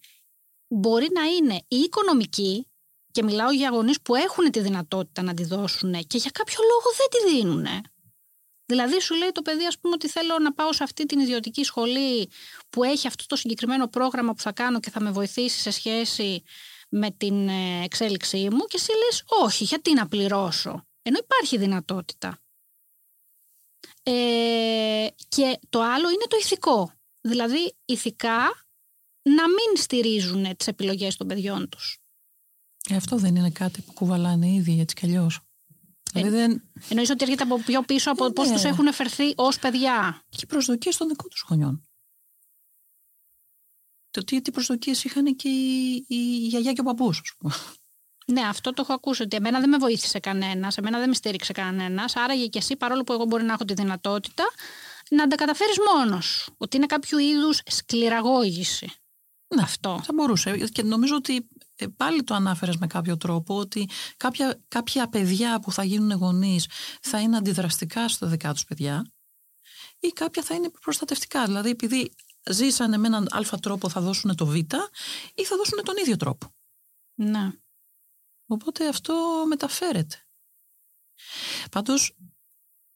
μπορεί 0.69 1.09
να 1.15 1.23
είναι 1.23 1.55
η 1.69 1.77
οικονομική 1.77 2.67
και 3.11 3.23
μιλάω 3.23 3.51
για 3.51 3.69
γονείς 3.69 4.01
που 4.01 4.15
έχουν 4.15 4.51
τη 4.51 4.61
δυνατότητα 4.61 5.23
να 5.23 5.35
τη 5.35 5.45
δώσουν 5.45 5.93
και 5.93 6.19
για 6.19 6.31
κάποιο 6.31 6.59
λόγο 6.63 6.97
δεν 6.97 7.09
τη 7.11 7.35
δίνουν. 7.35 7.67
Δηλαδή 8.65 9.01
σου 9.01 9.15
λέει 9.15 9.31
το 9.33 9.43
παιδί 9.43 9.67
ας 9.67 9.79
πούμε 9.79 9.95
ότι 9.95 10.09
θέλω 10.09 10.39
να 10.39 10.53
πάω 10.53 10.73
σε 10.73 10.83
αυτή 10.83 11.07
την 11.07 11.19
ιδιωτική 11.21 11.65
σχολή 11.65 12.31
που 12.71 12.85
έχει 12.85 13.07
αυτό 13.07 13.27
το 13.27 13.37
συγκεκριμένο 13.37 13.89
πρόγραμμα 13.89 14.33
που 14.35 14.43
θα 14.43 14.53
κάνω 14.53 14.81
και 14.81 14.91
θα 14.91 15.01
με 15.01 15.11
βοηθήσει 15.11 15.61
σε 15.61 15.71
σχέση 15.71 16.43
με 16.91 17.11
την 17.11 17.49
ε, 17.49 17.83
εξέλιξή 17.85 18.49
μου 18.51 18.65
και 18.67 18.77
εσύ 18.77 18.91
λες 18.91 19.25
όχι, 19.43 19.65
γιατί 19.65 19.93
να 19.95 20.09
πληρώσω; 20.09 20.87
Ενώ 21.03 21.19
υπάρχει 21.23 21.59
δυνατότητα. 21.59 22.39
Ε, 24.03 25.07
και 25.29 25.59
το 25.69 25.83
άλλο 25.83 26.11
είναι 26.11 26.25
το 26.29 26.37
ηθικό. 26.41 26.93
Δηλαδή 27.21 27.75
ηθικά 27.85 28.39
να 29.23 29.49
μην 29.49 29.77
στηρίζουν 29.77 30.57
τις 30.57 30.67
επιλογές 30.67 31.17
των 31.17 31.27
παιδιών 31.27 31.69
τους. 31.69 31.99
Ε, 32.89 32.97
αυτό 32.97 33.17
δεν 33.17 33.37
είναι 33.37 33.51
κάτι 33.51 33.83
που 33.83 33.93
κουβαλάνε 33.93 34.49
ήδη 34.49 34.81
έτσι 34.81 34.95
κι 34.95 35.07
αλλιώς. 35.07 35.41
Ε, 36.13 36.21
δηλαδή 36.21 36.37
δεν... 36.37 36.63
Εννοείς 36.89 37.11
ότι 37.11 37.23
έρχεται 37.23 37.43
από 37.43 37.59
πιο 37.59 37.83
πίσω 37.83 38.11
από 38.11 38.25
ε, 38.25 38.31
πώς 38.31 38.49
ναι. 38.49 38.55
τους 38.55 38.65
έχουν 38.65 38.93
φερθεί 38.93 39.33
ως 39.37 39.59
παιδιά. 39.59 40.23
Και 40.29 40.39
οι 40.43 40.47
προσδοκίες 40.47 40.97
των 40.97 41.09
δικών 41.09 41.29
τους 41.31 41.45
γονιών 41.49 41.90
το 44.11 44.25
τι, 44.25 44.41
τι 44.41 44.51
προσδοκίες 44.51 45.05
είχαν 45.05 45.37
και 45.37 45.49
η, 45.49 46.05
η 46.09 46.47
γιαγιά 46.47 46.73
και 46.73 46.81
ο 46.81 46.85
παππούς, 46.85 47.37
Ναι, 48.27 48.41
αυτό 48.41 48.73
το 48.73 48.83
έχω 48.83 48.93
ακούσει. 48.93 49.23
Ότι 49.23 49.37
εμένα 49.37 49.61
δεν 49.61 49.69
με 49.69 49.77
βοήθησε 49.77 50.19
κανένας, 50.19 50.77
εμένα 50.77 50.99
δεν 50.99 51.09
με 51.09 51.15
στήριξε 51.15 51.53
κανένας. 51.53 52.17
Άραγε 52.17 52.47
και 52.47 52.59
εσύ, 52.59 52.77
παρόλο 52.77 53.05
που 53.05 53.13
εγώ 53.13 53.25
μπορεί 53.25 53.45
να 53.45 53.53
έχω 53.53 53.65
τη 53.65 53.75
δυνατότητα, 53.75 54.45
να 55.11 55.27
τα 55.27 55.37
καταφέρεις 55.37 55.77
μόνος 55.95 56.49
Ότι 56.57 56.77
είναι 56.77 56.87
κάποιο 56.87 57.19
είδους 57.19 57.61
σκληραγώγηση. 57.67 58.93
Ναι, 59.55 59.63
αυτό. 59.63 60.01
Θα 60.05 60.13
μπορούσε. 60.13 60.57
Και 60.73 60.83
νομίζω 60.83 61.15
ότι 61.17 61.49
ε, 61.77 61.87
πάλι 61.97 62.23
το 62.23 62.35
ανάφερες 62.35 62.77
με 62.77 62.87
κάποιο 62.87 63.17
τρόπο 63.17 63.57
ότι 63.57 63.89
κάποια, 64.17 64.61
κάποια 64.69 65.09
παιδιά 65.09 65.61
που 65.61 65.73
θα 65.73 65.85
γίνουν 65.85 66.13
γονείς 66.13 66.67
θα 67.03 67.21
είναι 67.21 67.37
αντιδραστικά 67.37 68.09
στα 68.09 68.27
δικά 68.27 68.53
τους 68.53 68.65
παιδιά 68.65 69.13
ή 70.01 70.09
κάποια 70.09 70.43
θα 70.43 70.55
είναι 70.55 70.71
προστατευτικά. 70.81 71.45
Δηλαδή 71.45 71.71
επειδή 71.71 72.11
ζήσανε 72.51 72.97
με 72.97 73.07
έναν 73.07 73.29
αλφα 73.31 73.59
τρόπο 73.59 73.89
θα 73.89 74.01
δώσουν 74.01 74.37
το 74.37 74.47
β 74.47 74.55
ή 74.55 74.65
θα 75.45 75.57
δώσουν 75.57 75.83
τον 75.85 75.97
ίδιο 75.97 76.17
τρόπο. 76.17 76.55
Ναι. 77.15 77.51
Οπότε 78.47 78.89
αυτό 78.89 79.45
μεταφέρεται. 79.49 80.17
Πάντως, 81.71 82.17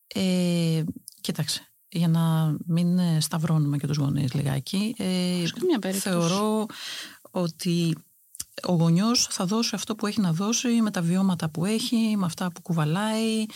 ε, 0.07 0.85
κοίταξε, 1.21 1.73
για 1.89 2.09
να 2.09 2.57
μην 2.67 3.21
σταυρώνουμε 3.21 3.77
και 3.77 3.87
τους 3.87 3.97
γονείς 3.97 4.35
λιγάκι, 4.35 4.95
ε, 4.99 5.93
θεωρώ 5.93 6.67
ότι 7.31 7.97
ο 8.63 8.73
γονιός 8.73 9.27
θα 9.31 9.45
δώσει 9.45 9.71
αυτό 9.75 9.95
που 9.95 10.07
έχει 10.07 10.21
να 10.21 10.33
δώσει 10.33 10.69
με 10.69 10.91
τα 10.91 11.03
βιώματα 11.03 11.49
που 11.49 11.65
έχει, 11.65 12.15
με 12.17 12.27
αυτά 12.27 12.53
που 12.53 12.63
κουβαλάει, 12.63 13.47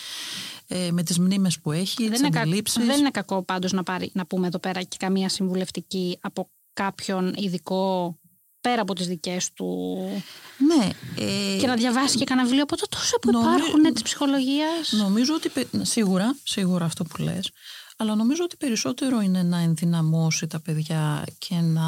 ε, 0.66 0.90
με 0.90 1.02
τις 1.02 1.18
μνήμες 1.18 1.60
που 1.60 1.72
έχει, 1.72 2.08
δεν 2.08 2.10
τις 2.10 2.20
είναι 2.20 2.86
Δεν 2.86 2.98
είναι 2.98 3.10
κακό 3.10 3.42
πάντως 3.42 3.72
να, 3.72 3.82
πάρει, 3.82 4.10
να 4.14 4.26
πούμε 4.26 4.46
εδώ 4.46 4.58
πέρα 4.58 4.82
και 4.82 4.96
καμία 4.98 5.28
συμβουλευτική 5.28 6.18
από 6.20 6.50
κάποιον 6.72 7.34
ειδικό 7.36 8.14
πέρα 8.60 8.80
από 8.82 8.94
τις 8.94 9.06
δικές 9.06 9.52
του 9.52 9.98
ναι, 10.58 10.88
ε, 11.24 11.58
και 11.60 11.66
να 11.66 11.74
διαβάσει 11.74 12.16
και 12.16 12.24
κανένα 12.24 12.46
βιβλίο 12.46 12.62
από 12.62 12.76
το 12.76 12.86
τόσο 12.88 13.18
που 13.18 13.30
νομι... 13.30 13.44
υπάρχουν 13.44 13.92
της 13.92 14.02
ψυχολογίας. 14.02 14.92
νομίζω 14.92 15.34
ότι 15.34 15.50
σίγουρα, 15.82 16.36
σίγουρα 16.42 16.84
αυτό 16.84 17.04
που 17.04 17.22
λες 17.22 17.50
αλλά 18.00 18.14
νομίζω 18.14 18.44
ότι 18.44 18.56
περισσότερο 18.56 19.20
είναι 19.20 19.42
να 19.42 19.58
ενδυναμώσει 19.58 20.46
τα 20.46 20.60
παιδιά 20.60 21.24
και 21.38 21.54
να 21.54 21.84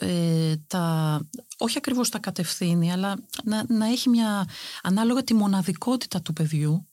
ε, 0.00 0.56
τα, 0.66 1.20
όχι 1.58 1.78
ακριβώς 1.78 2.08
τα 2.08 2.18
κατευθύνει, 2.18 2.92
αλλά 2.92 3.18
να, 3.44 3.64
να 3.68 3.86
έχει 3.86 4.08
μια 4.08 4.48
ανάλογα 4.82 5.24
τη 5.24 5.34
μοναδικότητα 5.34 6.22
του 6.22 6.32
παιδιού, 6.32 6.88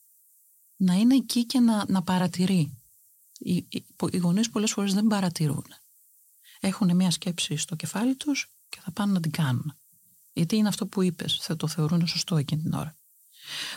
να 0.75 0.93
είναι 0.93 1.15
εκεί 1.15 1.45
και 1.45 1.59
να, 1.59 1.85
να 1.87 2.01
παρατηρεί. 2.01 2.77
Οι, 3.37 3.55
οι, 3.55 3.85
οι 4.11 4.17
γονείς 4.17 4.49
πολλές 4.49 4.71
φορές 4.71 4.93
δεν 4.93 5.07
παρατηρούν. 5.07 5.65
Έχουν 6.59 6.95
μια 6.95 7.11
σκέψη 7.11 7.55
στο 7.55 7.75
κεφάλι 7.75 8.15
τους 8.15 8.51
και 8.69 8.79
θα 8.83 8.91
πάνε 8.91 9.11
να 9.11 9.19
την 9.19 9.31
κάνουν. 9.31 9.75
Γιατί 10.33 10.55
είναι 10.55 10.67
αυτό 10.67 10.85
που 10.85 11.01
είπες, 11.01 11.37
θα 11.41 11.55
το 11.55 11.67
θεωρούν 11.67 12.07
σωστό 12.07 12.37
εκείνη 12.37 12.61
την 12.61 12.73
ώρα. 12.73 12.95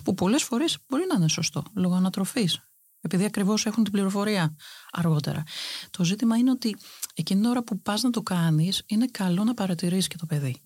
Που 0.04 0.14
πολλές 0.14 0.42
φορές 0.42 0.78
μπορεί 0.88 1.04
να 1.08 1.14
είναι 1.14 1.28
σωστό, 1.28 1.64
λόγω 1.74 1.94
ανατροφής, 1.94 2.60
επειδή 3.08 3.24
ακριβώς 3.24 3.66
έχουν 3.66 3.82
την 3.82 3.92
πληροφορία 3.92 4.56
αργότερα. 4.90 5.42
Το 5.90 6.04
ζήτημα 6.04 6.36
είναι 6.36 6.50
ότι 6.50 6.76
εκείνη 7.14 7.40
την 7.40 7.50
ώρα 7.50 7.62
που 7.62 7.80
πας 7.80 8.02
να 8.02 8.10
το 8.10 8.22
κάνεις, 8.22 8.82
είναι 8.86 9.06
καλό 9.06 9.44
να 9.44 9.54
παρατηρήσεις 9.54 10.08
και 10.08 10.16
το 10.16 10.26
παιδί. 10.26 10.62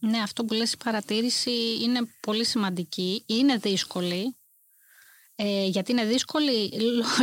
Ναι, 0.00 0.18
αυτό 0.18 0.44
που 0.44 0.54
λες 0.54 0.72
η 0.72 0.76
παρατήρηση 0.84 1.50
είναι 1.82 2.00
πολύ 2.20 2.44
σημαντική. 2.44 3.22
Είναι 3.26 3.56
δύσκολη, 3.56 4.36
ε, 5.34 5.66
γιατί 5.66 5.92
είναι 5.92 6.04
δύσκολη; 6.04 6.72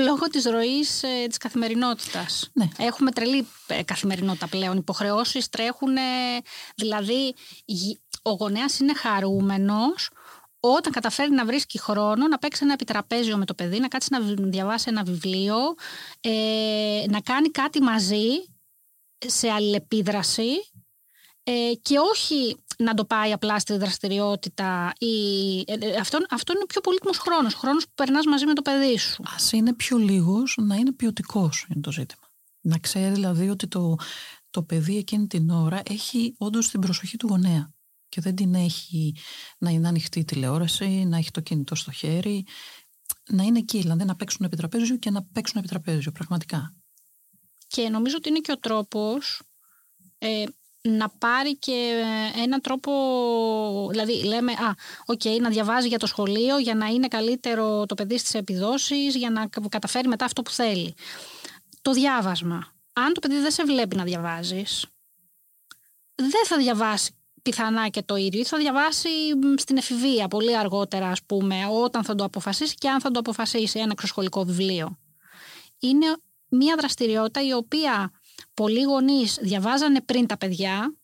Λόγω 0.07 0.27
της 0.31 0.45
ροής 0.45 1.03
ε, 1.03 1.25
της 1.27 1.37
καθημερινότητας. 1.37 2.49
Ναι. 2.53 2.67
Έχουμε 2.77 3.11
τρελή 3.11 3.47
ε, 3.67 3.83
καθημερινότητα 3.83 4.47
πλέον. 4.47 4.77
Υποχρεώσεις 4.77 5.49
τρέχουν, 5.49 5.95
δηλαδή 6.75 7.33
ο 8.21 8.31
γονέας 8.31 8.79
είναι 8.79 8.93
χαρούμενος 8.93 10.09
όταν 10.63 10.91
καταφέρει 10.91 11.31
να 11.31 11.45
βρίσκει 11.45 11.79
χρόνο 11.79 12.27
να 12.27 12.37
παίξει 12.37 12.63
ένα 12.63 12.73
επιτραπέζιο 12.73 13.37
με 13.37 13.45
το 13.45 13.53
παιδί, 13.53 13.79
να 13.79 13.87
κάτσει 13.87 14.09
να 14.11 14.19
διαβάσει 14.49 14.85
ένα 14.89 15.03
βιβλίο, 15.03 15.55
ε, 16.21 17.03
να 17.09 17.21
κάνει 17.21 17.49
κάτι 17.49 17.81
μαζί 17.81 18.27
σε 19.17 19.49
αλληλεπίδραση 19.49 20.49
ε, 21.43 21.71
και 21.81 21.97
όχι 21.97 22.57
να 22.77 22.93
το 22.93 23.05
πάει 23.05 23.31
απλά 23.31 23.59
στη 23.59 23.77
δραστηριότητα. 23.77 24.93
Ή, 24.97 25.15
ε, 25.67 25.73
ε, 25.79 25.95
αυτό, 25.95 26.17
αυτό 26.29 26.53
είναι 26.53 26.61
ο 26.63 26.65
πιο 26.65 26.81
πολύτιμος 26.81 27.17
χρόνος, 27.17 27.53
χρόνος 27.53 27.85
που 27.85 27.91
περνάς 27.95 28.25
μαζί 28.25 28.45
με 28.45 28.53
το 28.53 28.61
παιδί 28.61 28.97
σου. 28.97 29.23
Ας 29.35 29.51
είναι 29.51 29.73
πιο 29.73 29.97
λίγος, 29.97 30.57
να 30.61 30.75
είναι 30.75 30.91
ποιοτικός 30.91 31.65
είναι 31.69 31.81
το 31.81 31.91
ζήτημα. 31.91 32.29
Να 32.61 32.77
ξέρει 32.77 33.13
δηλαδή 33.13 33.49
ότι 33.49 33.67
το, 33.67 33.95
το 34.49 34.63
παιδί 34.63 34.97
εκείνη 34.97 35.27
την 35.27 35.49
ώρα 35.49 35.81
έχει 35.89 36.35
όντως 36.37 36.69
την 36.69 36.79
προσοχή 36.79 37.17
του 37.17 37.27
γονέα 37.27 37.71
και 38.11 38.21
δεν 38.21 38.35
την 38.35 38.53
έχει 38.53 39.15
να 39.57 39.69
είναι 39.69 39.87
ανοιχτή 39.87 40.19
η 40.19 40.25
τηλεόραση, 40.25 40.85
να 40.85 41.17
έχει 41.17 41.31
το 41.31 41.39
κινητό 41.41 41.75
στο 41.75 41.91
χέρι, 41.91 42.45
να 43.29 43.43
είναι 43.43 43.59
εκεί, 43.59 43.79
δηλαδή 43.79 44.03
να 44.03 44.15
παίξουν 44.15 44.45
επιτραπέζιο 44.45 44.97
και 44.97 45.09
να 45.09 45.23
παίξουν 45.23 45.59
επιτραπέζιο, 45.59 46.11
πραγματικά. 46.11 46.75
Και 47.67 47.89
νομίζω 47.89 48.15
ότι 48.17 48.29
είναι 48.29 48.39
και 48.39 48.51
ο 48.51 48.57
τρόπος, 48.57 49.41
ε, 50.17 50.43
να 50.81 51.09
πάρει 51.09 51.57
και 51.57 52.03
ένα 52.35 52.59
τρόπο, 52.59 52.91
δηλαδή 53.89 54.23
λέμε, 54.23 54.51
α, 54.51 54.75
οκ, 55.05 55.25
να 55.41 55.49
διαβάζει 55.49 55.87
για 55.87 55.99
το 55.99 56.05
σχολείο, 56.05 56.57
για 56.57 56.75
να 56.75 56.85
είναι 56.85 57.07
καλύτερο 57.07 57.85
το 57.85 57.95
παιδί 57.95 58.17
στις 58.17 58.33
επιδόσεις, 58.33 59.15
για 59.15 59.29
να 59.29 59.47
καταφέρει 59.69 60.07
μετά 60.07 60.25
αυτό 60.25 60.41
που 60.41 60.51
θέλει. 60.51 60.93
Το 61.81 61.91
διάβασμα. 61.91 62.73
Αν 62.93 63.13
το 63.13 63.19
παιδί 63.19 63.39
δεν 63.39 63.51
σε 63.51 63.63
βλέπει 63.63 63.95
να 63.95 64.03
διαβάζεις, 64.03 64.85
δεν 66.15 66.45
θα 66.45 66.57
διαβάσει 66.57 67.15
πιθανά 67.41 67.87
και 67.87 68.01
το 68.01 68.15
ίδιο. 68.15 68.39
Ή 68.39 68.45
θα 68.45 68.57
διαβάσει 68.57 69.09
στην 69.57 69.77
εφηβεία 69.77 70.27
πολύ 70.27 70.57
αργότερα 70.57 71.07
ας 71.07 71.23
πούμε 71.23 71.55
όταν 71.83 72.03
θα 72.03 72.15
το 72.15 72.23
αποφασίσει 72.23 72.75
και 72.75 72.89
αν 72.89 73.01
θα 73.01 73.11
το 73.11 73.19
αποφασίσει 73.19 73.79
ένα 73.79 73.89
εξωσχολικό 73.91 74.43
βιβλίο. 74.43 74.97
Είναι 75.79 76.05
μια 76.47 76.75
δραστηριότητα 76.75 77.45
η 77.45 77.53
οποία 77.53 78.11
πολλοί 78.53 78.81
γονείς 78.81 79.37
διαβάζανε 79.41 80.01
πριν 80.01 80.27
τα 80.27 80.37
παιδιά. 80.37 80.95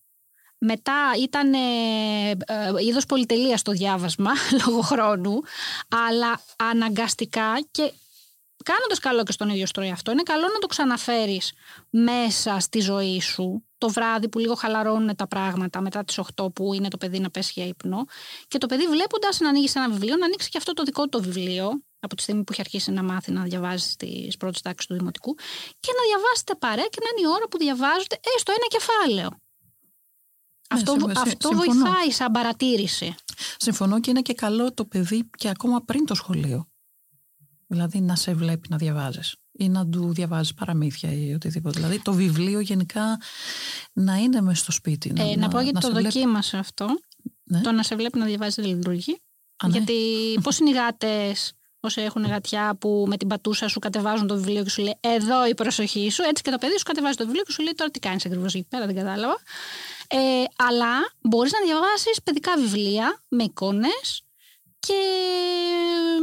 Μετά 0.59 1.11
ήταν 1.21 1.53
ε, 1.53 2.29
ε, 2.29 2.35
είδος 2.87 3.05
πολυτελείας 3.05 3.59
στο 3.59 3.71
διάβασμα 3.71 4.31
λόγω 4.65 4.81
χρόνου. 4.81 5.41
Αλλά 6.07 6.41
αναγκαστικά 6.57 7.59
και 7.71 7.93
κάνοντας 8.63 8.99
καλό 8.99 9.23
και 9.23 9.31
στον 9.31 9.49
ίδιο 9.49 9.65
στρώη 9.65 9.91
αυτό, 9.91 10.11
είναι 10.11 10.23
καλό 10.23 10.47
να 10.47 10.59
το 10.59 10.67
ξαναφέρεις 10.67 11.53
μέσα 11.89 12.59
στη 12.59 12.79
ζωή 12.79 13.21
σου 13.21 13.66
το 13.77 13.89
βράδυ 13.89 14.29
που 14.29 14.39
λίγο 14.39 14.55
χαλαρώνουν 14.55 15.15
τα 15.15 15.27
πράγματα 15.27 15.81
μετά 15.81 16.03
τις 16.03 16.19
8 16.35 16.53
που 16.53 16.73
είναι 16.73 16.87
το 16.87 16.97
παιδί 16.97 17.19
να 17.19 17.29
πέσει 17.29 17.51
για 17.55 17.65
ύπνο. 17.65 18.05
Και 18.47 18.57
το 18.57 18.65
παιδί 18.65 18.87
βλέποντας 18.87 19.39
να 19.39 19.49
ανοίγεις 19.49 19.75
ένα 19.75 19.89
βιβλίο, 19.89 20.15
να 20.15 20.25
ανοίξει 20.25 20.49
και 20.49 20.57
αυτό 20.57 20.73
το 20.73 20.83
δικό 20.83 21.07
του 21.07 21.21
βιβλίο, 21.21 21.69
από 21.99 22.15
τη 22.15 22.21
στιγμή 22.21 22.43
που 22.43 22.51
έχει 22.51 22.61
αρχίσει 22.61 22.91
να 22.91 23.03
μάθει 23.03 23.31
να 23.31 23.43
διαβάζει 23.43 23.89
στι 23.89 24.31
πρώτες 24.39 24.61
τάξεις 24.61 24.87
του 24.87 24.93
Δημοτικού, 24.93 25.35
και 25.79 25.91
να 25.97 26.03
διαβάσετε 26.07 26.55
παρέα 26.55 26.87
και 26.87 26.99
να 27.03 27.09
είναι 27.17 27.27
η 27.27 27.31
ώρα 27.35 27.47
που 27.47 27.57
διαβάζετε 27.57 28.19
έστω 28.35 28.51
ένα 28.51 28.67
κεφάλαιο. 28.67 29.29
Ναι, 30.73 30.79
αυτό, 30.79 31.21
αυτό 31.21 31.49
βοηθάει 31.49 32.11
σαν 32.11 32.31
παρατήρηση. 32.31 33.15
Συμφωνώ 33.57 33.99
και 33.99 34.09
είναι 34.09 34.21
και 34.21 34.33
καλό 34.33 34.73
το 34.73 34.85
παιδί 34.85 35.29
και 35.37 35.49
ακόμα 35.49 35.81
πριν 35.81 36.05
το 36.05 36.13
σχολείο. 36.13 36.67
Δηλαδή 37.67 38.01
να 38.01 38.15
σε 38.15 38.33
βλέπει 38.33 38.67
να 38.69 38.77
διαβάζεις 38.77 39.35
ή 39.57 39.69
να 39.69 39.87
του 39.87 40.13
διαβάζει 40.13 40.53
παραμύθια 40.53 41.11
ή 41.11 41.33
οτιδήποτε. 41.33 41.79
Δηλαδή 41.79 42.01
το 42.01 42.13
βιβλίο 42.13 42.59
γενικά 42.59 43.19
να 43.93 44.15
είναι 44.15 44.41
μέσα 44.41 44.61
στο 44.63 44.71
σπίτι. 44.71 45.13
Ε, 45.17 45.23
να, 45.23 45.37
να, 45.37 45.47
πω 45.47 45.59
γιατί 45.59 45.79
το 45.79 45.91
δοκίμασα 45.91 46.59
αυτό. 46.59 46.87
Ναι. 47.43 47.61
Το 47.61 47.71
να 47.71 47.83
σε 47.83 47.95
βλέπει 47.95 48.19
να 48.19 48.25
διαβάζει 48.25 48.61
δεν 48.61 48.75
λειτουργεί. 48.75 49.21
Ναι. 49.65 49.71
Γιατί 49.71 49.93
πώς 50.43 50.59
είναι 50.59 50.69
οι 50.69 50.73
γάτες 50.73 51.51
όσοι 51.79 52.01
έχουν 52.01 52.25
γατιά 52.25 52.75
που 52.79 53.05
με 53.07 53.17
την 53.17 53.27
πατούσα 53.27 53.67
σου 53.67 53.79
κατεβάζουν 53.79 54.27
το 54.27 54.35
βιβλίο 54.35 54.63
και 54.63 54.69
σου 54.69 54.81
λέει 54.81 54.97
Εδώ 54.99 55.47
η 55.47 55.53
προσοχή 55.53 56.09
σου. 56.09 56.23
Έτσι 56.23 56.43
και 56.43 56.51
το 56.51 56.57
παιδί 56.57 56.77
σου 56.77 56.83
κατεβάζει 56.83 57.15
το 57.15 57.25
βιβλίο 57.25 57.43
και 57.43 57.51
σου 57.51 57.63
λέει 57.63 57.73
Τώρα 57.75 57.91
τι 57.91 57.99
κάνεις 57.99 58.25
ακριβώς 58.25 58.53
εκεί 58.53 58.67
πέρα, 58.69 58.85
δεν 58.85 58.95
κατάλαβα. 58.95 59.37
Ε, 60.07 60.43
αλλά 60.55 60.93
μπορείς 61.21 61.51
να 61.51 61.59
διαβάσεις 61.65 62.21
παιδικά 62.23 62.53
βιβλία 62.57 63.23
με 63.27 63.43
εικόνες 63.43 64.21
και 64.79 64.93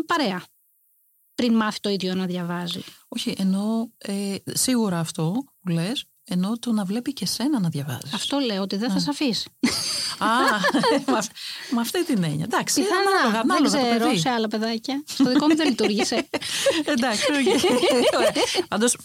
παρέα 0.06 0.42
πριν 1.34 1.54
μάθει 1.54 1.80
το 1.80 1.88
ίδιο 1.88 2.14
να 2.14 2.26
διαβάζει. 2.26 2.80
Όχι, 3.08 3.34
ενώ 3.38 3.90
ε, 3.98 4.34
σίγουρα 4.52 4.98
αυτό 4.98 5.44
που 5.60 5.68
λες, 5.68 6.04
ενώ 6.24 6.58
το 6.58 6.72
να 6.72 6.84
βλέπει 6.84 7.12
και 7.12 7.26
σένα 7.26 7.60
να 7.60 7.68
διαβάζεις. 7.68 8.12
Αυτό 8.14 8.38
λέω, 8.38 8.62
ότι 8.62 8.76
δεν 8.76 8.90
θα 8.90 8.98
σε 8.98 9.10
αφήσει. 9.10 9.48
Α, 10.18 10.28
με 11.74 11.80
αυτή 11.80 12.04
την 12.04 12.24
έννοια. 12.24 12.44
Εντάξει, 12.44 12.80
Πιθανά, 12.80 13.42
δεν 13.42 13.64
ξέρω 13.64 14.16
σε 14.16 14.28
άλλα 14.28 14.48
παιδάκια. 14.48 15.04
Στο 15.06 15.32
δικό 15.32 15.46
μου 15.46 15.56
δεν 15.56 15.68
λειτουργήσε. 15.68 16.28
Εντάξει, 16.96 17.24
Πάντως, 18.68 18.96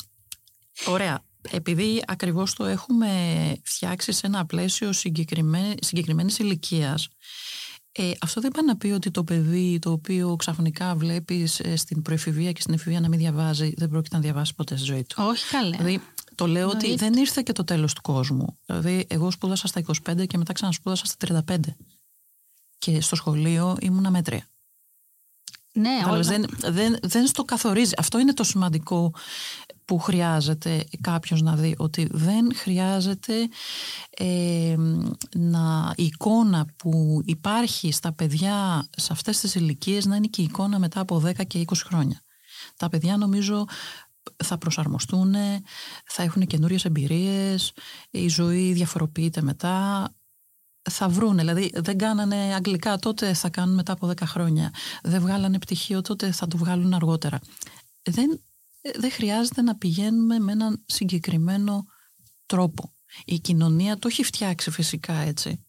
ωραία. 0.86 1.28
Επειδή 1.52 2.04
ακριβώς 2.08 2.54
το 2.54 2.66
έχουμε 2.66 3.12
φτιάξει 3.64 4.12
σε 4.12 4.28
ένα 4.28 4.46
πλαίσιο 4.46 4.92
συγκεκριμένης 5.80 6.40
ηλικίας, 6.40 7.08
ε, 8.02 8.12
αυτό 8.22 8.42
δεν 8.42 8.52
πάει 8.52 8.66
να 8.66 8.78
πει 8.78 8.88
ότι 8.88 9.12
το 9.12 9.24
παιδί 9.24 9.80
το 9.80 9.92
οποίο 9.92 10.36
ξαφνικά 10.36 10.96
βλέπεις 10.96 11.60
ε, 11.60 11.76
στην 11.76 12.02
προεφηβεία 12.02 12.52
και 12.52 12.62
στην 12.62 12.74
εφηβεία 12.74 13.00
να 13.00 13.08
μην 13.08 13.20
διαβάζει, 13.20 13.74
δεν 13.78 13.90
πρόκειται 13.90 14.16
να 14.16 14.22
διαβάσει 14.22 14.56
ποτέ 14.56 14.76
στη 14.76 14.86
ζωή 14.86 15.04
του. 15.04 15.16
Όχι 15.20 15.50
καλά. 15.50 15.78
Δηλαδή, 15.78 16.02
το 16.36 16.48
λέω 16.48 16.68
ότι 16.68 16.96
δεν 16.96 17.14
ήρθε 17.14 17.42
και 17.42 17.52
το 17.52 17.64
τέλος 17.64 17.94
του 17.94 18.02
κόσμου. 18.02 18.58
Δηλαδή, 18.66 19.06
εγώ 19.10 19.32
σπούδασα 19.32 19.68
στα 19.68 19.82
25 20.10 20.28
και 20.28 20.38
μετά 20.38 20.54
ξανασπούδασα 20.54 21.06
στα 21.06 21.44
35. 21.48 21.58
Και 22.78 23.02
στο 23.02 23.16
σχολείο 23.16 23.78
ήμουν 23.80 24.10
μέτρια. 24.10 24.48
Ναι, 25.74 26.02
όλα... 26.08 26.22
δεν, 26.22 26.46
δεν, 26.58 26.98
δεν 27.02 27.28
στο 27.28 27.44
καθορίζει. 27.44 27.94
Αυτό 27.98 28.20
είναι 28.20 28.34
το 28.34 28.44
σημαντικό 28.44 29.14
που 29.90 30.00
χρειάζεται 30.00 30.86
κάποιος 31.02 31.42
να 31.42 31.56
δει 31.56 31.76
ότι 31.78 32.08
δεν 32.12 32.56
χρειάζεται 32.56 33.34
ε, 34.10 34.76
να, 35.36 35.94
η 35.96 36.04
εικόνα 36.04 36.66
που 36.78 37.22
υπάρχει 37.26 37.92
στα 37.92 38.14
παιδιά 38.14 38.88
σε 38.98 39.08
αυτές 39.12 39.40
τις 39.40 39.56
ηλικίες 39.56 40.06
να 40.06 40.16
είναι 40.16 40.28
και 40.28 40.42
η 40.42 40.44
εικόνα 40.44 40.80
μετά 40.80 41.00
από 41.00 41.24
10 41.26 41.48
και 41.48 41.66
20 41.68 41.74
χρόνια. 41.86 42.22
Τα 42.78 42.90
παιδιά 42.90 43.18
νομίζω 43.18 43.66
θα 44.44 44.58
προσαρμοστούν, 44.58 45.36
θα 46.06 46.24
έχουν 46.24 46.46
καινούριες 46.46 46.86
εμπειρίες, 46.86 47.72
η 48.10 48.28
ζωή 48.28 48.74
διαφοροποιείται 48.74 49.42
μετά, 49.42 50.10
θα 50.90 51.10
βρούνε. 51.10 51.42
Δηλαδή 51.42 51.72
δεν 51.74 51.98
κάνανε 51.98 52.54
αγγλικά 52.56 52.98
τότε 52.98 53.34
θα 53.34 53.50
κάνουν 53.50 53.76
μετά 53.76 53.94
από 53.94 54.08
10 54.08 54.14
χρόνια. 54.24 54.74
Δεν 55.04 55.22
βγάλανε 55.22 55.60
πτυχίο 55.60 56.02
τότε 56.02 56.32
θα 56.32 56.48
το 56.48 56.58
βγάλουν 56.58 56.94
αργότερα. 56.94 57.40
Δεν 58.04 58.42
δεν 58.82 59.12
χρειάζεται 59.12 59.62
να 59.62 59.76
πηγαίνουμε 59.76 60.40
με 60.40 60.52
έναν 60.52 60.84
συγκεκριμένο 60.86 61.86
τρόπο. 62.46 62.94
Η 63.26 63.40
κοινωνία 63.40 63.98
το 63.98 64.08
έχει 64.08 64.24
φτιάξει 64.24 64.72
φυσικά 64.72 65.14
έτσι. 65.14 65.66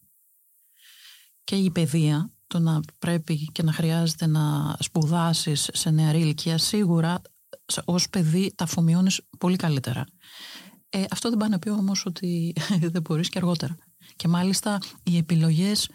Και 1.45 1.57
η 1.57 1.71
παιδεία, 1.71 2.33
το 2.47 2.59
να 2.59 2.81
πρέπει 2.99 3.45
και 3.53 3.63
να 3.63 3.73
χρειάζεται 3.73 4.27
να 4.27 4.77
σπουδάσεις 4.79 5.69
σε 5.73 5.91
νεαρή 5.91 6.21
ηλικία, 6.21 6.59
σίγουρα 6.59 7.23
ως 7.85 8.09
παιδί 8.09 8.53
τα 8.55 8.65
αφομοιώνεις 8.65 9.21
πολύ 9.39 9.57
καλύτερα. 9.57 10.07
Ε, 10.89 11.05
αυτό 11.11 11.29
δεν 11.29 11.39
πάει 11.39 11.49
να 11.49 11.59
πει 11.59 11.69
όμως 11.69 12.07
ότι 12.07 12.55
δεν 12.93 13.03
μπορείς 13.03 13.29
και 13.29 13.39
αργότερα. 13.39 13.77
Και 14.17 14.29
μάλιστα 14.29 14.79
οι 15.03 15.17
επιλογές, 15.17 15.91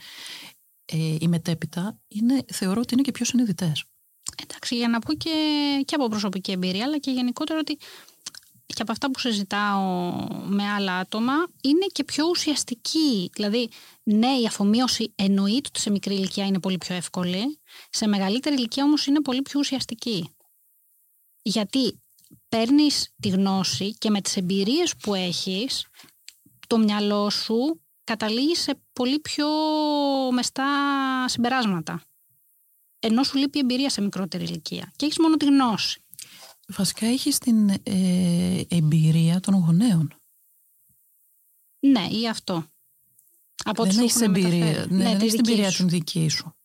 ε, 0.85 1.15
οι 1.19 1.27
μετέπειτα, 1.27 1.99
είναι, 2.07 2.45
θεωρώ 2.47 2.81
ότι 2.81 2.93
είναι 2.93 3.03
και 3.03 3.11
πιο 3.11 3.25
συνειδητές. 3.25 3.85
Εντάξει, 4.43 4.75
για 4.75 4.87
να 4.87 4.99
πω 4.99 5.13
και, 5.13 5.31
και 5.85 5.95
από 5.95 6.07
προσωπική 6.07 6.51
εμπειρία, 6.51 6.85
αλλά 6.85 6.97
και 6.97 7.11
γενικότερα 7.11 7.59
ότι 7.59 7.77
και 8.65 8.81
από 8.81 8.91
αυτά 8.91 9.11
που 9.11 9.19
συζητάω 9.19 10.11
με 10.45 10.63
άλλα 10.63 10.97
άτομα, 10.97 11.33
είναι 11.61 11.85
και 11.91 12.03
πιο 12.03 12.27
ουσιαστική. 12.29 13.29
Δηλαδή, 13.33 13.69
ναι, 14.03 14.39
η 14.41 14.45
αφομοίωση 14.45 15.13
εννοείται 15.15 15.67
ότι 15.67 15.79
σε 15.79 15.89
μικρή 15.89 16.15
ηλικία 16.15 16.45
είναι 16.45 16.59
πολύ 16.59 16.77
πιο 16.77 16.95
εύκολη, 16.95 17.59
σε 17.89 18.07
μεγαλύτερη 18.07 18.55
ηλικία 18.55 18.83
όμως 18.83 19.05
είναι 19.05 19.21
πολύ 19.21 19.41
πιο 19.41 19.59
ουσιαστική. 19.59 20.29
Γιατί 21.41 21.99
παίρνεις 22.49 23.13
τη 23.21 23.29
γνώση 23.29 23.93
και 23.93 24.09
με 24.09 24.21
τις 24.21 24.37
εμπειρίες 24.37 24.95
που 24.95 25.15
έχεις, 25.15 25.85
το 26.67 26.77
μυαλό 26.77 27.29
σου 27.29 27.81
καταλήγει 28.03 28.55
σε 28.55 28.81
πολύ 28.93 29.19
πιο 29.19 29.47
μεστά 30.31 30.65
συμπεράσματα 31.27 32.01
ενώ 33.05 33.23
σου 33.23 33.37
λείπει 33.37 33.57
η 33.57 33.61
εμπειρία 33.61 33.89
σε 33.89 34.01
μικρότερη 34.01 34.43
ηλικία 34.43 34.91
και 34.95 35.05
έχεις 35.05 35.19
μόνο 35.19 35.37
τη 35.37 35.45
γνώση. 35.45 35.99
Βασικά 36.67 37.05
έχεις 37.05 37.37
την 37.37 37.69
ε, 37.69 38.61
εμπειρία 38.67 39.39
των 39.39 39.53
γονέων. 39.53 40.13
Ναι, 41.79 42.07
ή 42.11 42.29
αυτό. 42.29 42.65
Από 43.63 43.83
δεν 43.83 43.99
έχεις 43.99 44.21
εμπειρία, 44.21 44.85
ναι, 44.89 45.03
ναι, 45.03 45.17
δεν 45.17 45.29
την 45.29 45.39
εμπειρία 45.39 45.71
την 45.71 45.89
δική 45.89 46.29
σου. 46.29 46.55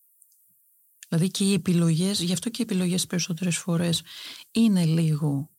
Δηλαδή 1.09 1.31
και 1.31 1.45
οι 1.45 1.53
επιλογές, 1.53 2.21
γι' 2.21 2.33
αυτό 2.33 2.51
και 2.51 2.63
οι 2.63 2.67
επιλογές 2.69 3.07
περισσότερες 3.07 3.57
φορές 3.57 4.03
είναι 4.51 4.85
λίγο 4.85 5.51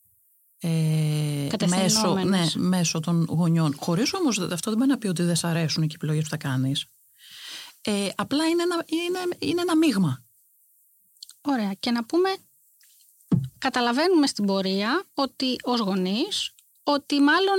ε, 0.58 1.48
μέσω, 1.68 2.14
ναι, 2.14 2.46
μέσω 2.56 3.00
των 3.00 3.24
γονιών. 3.24 3.74
Χωρίς 3.78 4.14
όμως 4.14 4.38
αυτό 4.38 4.70
δεν 4.70 4.78
μπορεί 4.78 4.90
να 4.90 4.98
πει 4.98 5.06
ότι 5.06 5.22
δεν 5.22 5.36
σ' 5.36 5.44
αρέσουν 5.44 5.82
και 5.82 5.92
οι 5.92 5.96
επιλογές 5.96 6.22
που 6.22 6.28
θα 6.28 6.36
κάνεις. 6.36 6.86
Ε, 7.80 8.08
απλά 8.14 8.48
είναι 8.48 8.62
ένα, 8.62 8.84
είναι, 8.86 9.36
είναι 9.38 9.60
ένα 9.60 9.76
μείγμα. 9.76 10.24
Ωραία. 11.42 11.72
Και 11.80 11.90
να 11.90 12.04
πούμε, 12.04 12.28
καταλαβαίνουμε 13.58 14.26
στην 14.26 14.46
πορεία 14.46 15.04
ότι 15.14 15.56
ως 15.62 15.80
γονείς, 15.80 16.54
ότι 16.82 17.20
μάλλον 17.20 17.58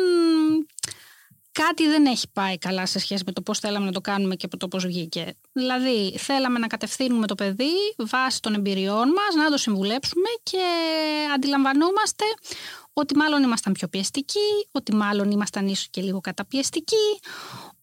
κάτι 1.51 1.87
δεν 1.87 2.05
έχει 2.05 2.27
πάει 2.33 2.57
καλά 2.57 2.85
σε 2.85 2.99
σχέση 2.99 3.23
με 3.25 3.31
το 3.31 3.41
πώς 3.41 3.59
θέλαμε 3.59 3.85
να 3.85 3.91
το 3.91 4.01
κάνουμε 4.01 4.35
και 4.35 4.47
το 4.47 4.67
πώς 4.67 4.85
βγήκε. 4.85 5.35
Δηλαδή, 5.51 6.17
θέλαμε 6.17 6.59
να 6.59 6.67
κατευθύνουμε 6.67 7.27
το 7.27 7.35
παιδί 7.35 7.73
βάσει 7.97 8.41
των 8.41 8.53
εμπειριών 8.53 9.07
μας, 9.09 9.35
να 9.35 9.49
το 9.49 9.57
συμβουλέψουμε 9.57 10.29
και 10.43 10.63
αντιλαμβανόμαστε 11.33 12.23
ότι 12.93 13.15
μάλλον 13.15 13.43
ήμασταν 13.43 13.73
πιο 13.73 13.87
πιεστικοί, 13.87 14.67
ότι 14.71 14.95
μάλλον 14.95 15.31
ήμασταν 15.31 15.67
ίσως 15.67 15.87
και 15.89 16.01
λίγο 16.01 16.21
καταπιεστικοί, 16.21 17.19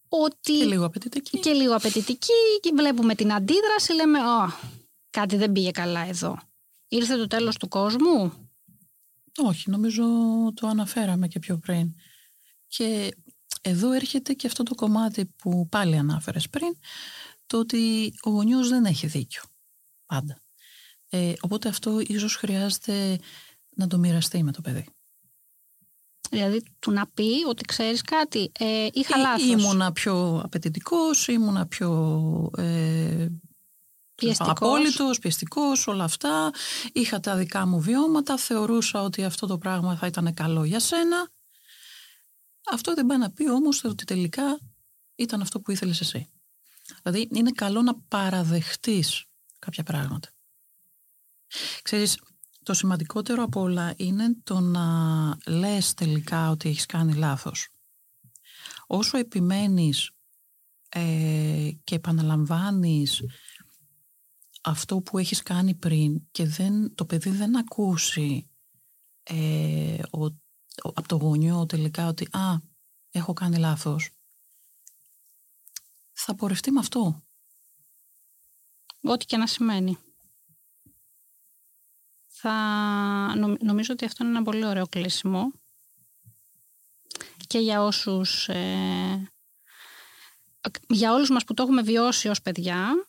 ότι... 0.09 0.53
Και 0.53 0.64
λίγο 0.64 0.84
απαιτητικοί. 0.86 1.38
Και 1.38 1.53
λίγο 1.53 1.74
απαιτητικοί 1.74 2.61
και 2.61 2.70
βλέπουμε 2.76 3.14
την 3.14 3.32
αντίδραση, 3.32 3.92
λέμε, 3.92 4.18
κάτι 5.11 5.36
δεν 5.36 5.52
πήγε 5.52 5.70
καλά 5.70 6.06
εδώ. 6.06 6.38
Ήρθε 6.88 7.16
το 7.16 7.26
τέλος 7.26 7.56
του 7.56 7.68
κόσμου; 7.68 8.32
Όχι, 9.36 9.70
νομίζω 9.70 10.04
το 10.54 10.66
αναφέραμε 10.66 11.28
και 11.28 11.38
πιο 11.38 11.58
πριν. 11.58 11.94
Και 12.66 13.16
εδώ 13.61 13.92
έρχεται 13.92 14.32
και 14.32 14.46
αυτό 14.46 14.62
το 14.62 14.74
κομμάτι 14.74 15.24
που 15.24 15.68
πάλι 15.68 15.96
ανάφερες 15.96 16.48
πριν, 16.48 16.76
το 17.46 17.58
ότι 17.58 18.12
ο 18.22 18.30
γονιός 18.30 18.68
δεν 18.68 18.84
έχει 18.84 19.06
δίκιο 19.06 19.42
πάντα. 20.06 20.42
Ε, 21.08 21.32
οπότε 21.40 21.68
αυτό 21.68 22.00
ίσως 22.00 22.34
χρειάζεται 22.36 23.18
να 23.76 23.86
το 23.86 23.98
μοιραστεί 23.98 24.42
με 24.42 24.52
το 24.52 24.61
παιδί. 24.61 24.86
Δηλαδή 26.30 26.62
του 26.78 26.90
να 26.90 27.06
πει 27.06 27.44
ότι 27.48 27.64
ξέρεις 27.64 28.02
κάτι, 28.02 28.52
ε, 28.58 28.86
είχα 28.92 29.18
Ή, 29.18 29.20
λάθος. 29.20 29.48
Ήμουνα 29.48 29.92
πιο 29.92 30.40
απαιτητικός, 30.44 31.28
ήμουνα 31.28 31.66
πιο 31.66 32.50
ε, 32.56 33.28
πιεστικός. 34.26 34.50
απόλυτος, 34.56 35.18
πιεστικός, 35.18 35.86
όλα 35.86 36.04
αυτά. 36.04 36.50
Είχα 36.92 37.20
τα 37.20 37.36
δικά 37.36 37.66
μου 37.66 37.80
βιώματα, 37.80 38.36
θεωρούσα 38.36 39.02
ότι 39.02 39.24
αυτό 39.24 39.46
το 39.46 39.58
πράγμα 39.58 39.96
θα 39.96 40.06
ήταν 40.06 40.34
καλό 40.34 40.64
για 40.64 40.80
σένα. 40.80 41.30
Αυτό 42.70 42.94
δεν 42.94 43.06
πάει 43.06 43.18
να 43.18 43.30
πει 43.30 43.50
όμως 43.50 43.84
ότι 43.84 44.04
τελικά 44.04 44.60
ήταν 45.14 45.40
αυτό 45.40 45.60
που 45.60 45.70
ήθελες 45.70 46.00
εσύ. 46.00 46.28
Δηλαδή 47.02 47.28
είναι 47.32 47.50
καλό 47.50 47.82
να 47.82 47.94
παραδεχτείς 48.08 49.24
κάποια 49.58 49.82
πράγματα. 49.82 50.28
Ξέρεις, 51.82 52.18
το 52.62 52.74
σημαντικότερο 52.74 53.42
από 53.42 53.60
όλα 53.60 53.94
είναι 53.96 54.36
το 54.42 54.60
να 54.60 54.84
λες 55.46 55.94
τελικά 55.94 56.50
ότι 56.50 56.68
έχεις 56.68 56.86
κάνει 56.86 57.14
λάθος. 57.14 57.68
Όσο 58.86 59.18
επιμένεις 59.18 60.10
ε, 60.88 61.70
και 61.84 61.94
επαναλαμβάνεις 61.94 63.22
αυτό 64.61 65.00
που 65.00 65.18
έχεις 65.18 65.42
κάνει 65.42 65.74
πριν 65.74 66.20
και 66.30 66.46
δεν, 66.46 66.94
το 66.94 67.04
παιδί 67.04 67.30
δεν 67.30 67.56
ακούσει 67.56 68.50
ε, 69.22 70.02
ο, 70.11 70.24
από 70.82 71.08
το 71.08 71.16
γονιό 71.16 71.66
τελικά 71.66 72.06
ότι 72.06 72.28
«Α, 72.36 72.58
έχω 73.11 73.32
κάνει 73.32 73.56
λάθος», 73.56 74.11
θα 76.12 76.34
πορευτεί 76.34 76.70
με 76.70 76.78
αυτό. 76.78 77.22
Ό,τι 79.02 79.24
και 79.24 79.36
να 79.36 79.46
σημαίνει. 79.46 79.98
Θα, 82.26 82.52
νομίζω 83.61 83.92
ότι 83.92 84.04
αυτό 84.04 84.24
είναι 84.24 84.36
ένα 84.36 84.44
πολύ 84.44 84.64
ωραίο 84.64 84.86
κλείσιμο 84.86 85.52
και 87.46 87.58
για 87.58 87.82
όσους 87.82 88.48
ε, 88.48 89.32
για 90.88 91.12
όλους 91.12 91.30
μας 91.30 91.44
που 91.44 91.54
το 91.54 91.62
έχουμε 91.62 91.82
βιώσει 91.82 92.28
ως 92.28 92.42
παιδιά 92.42 93.06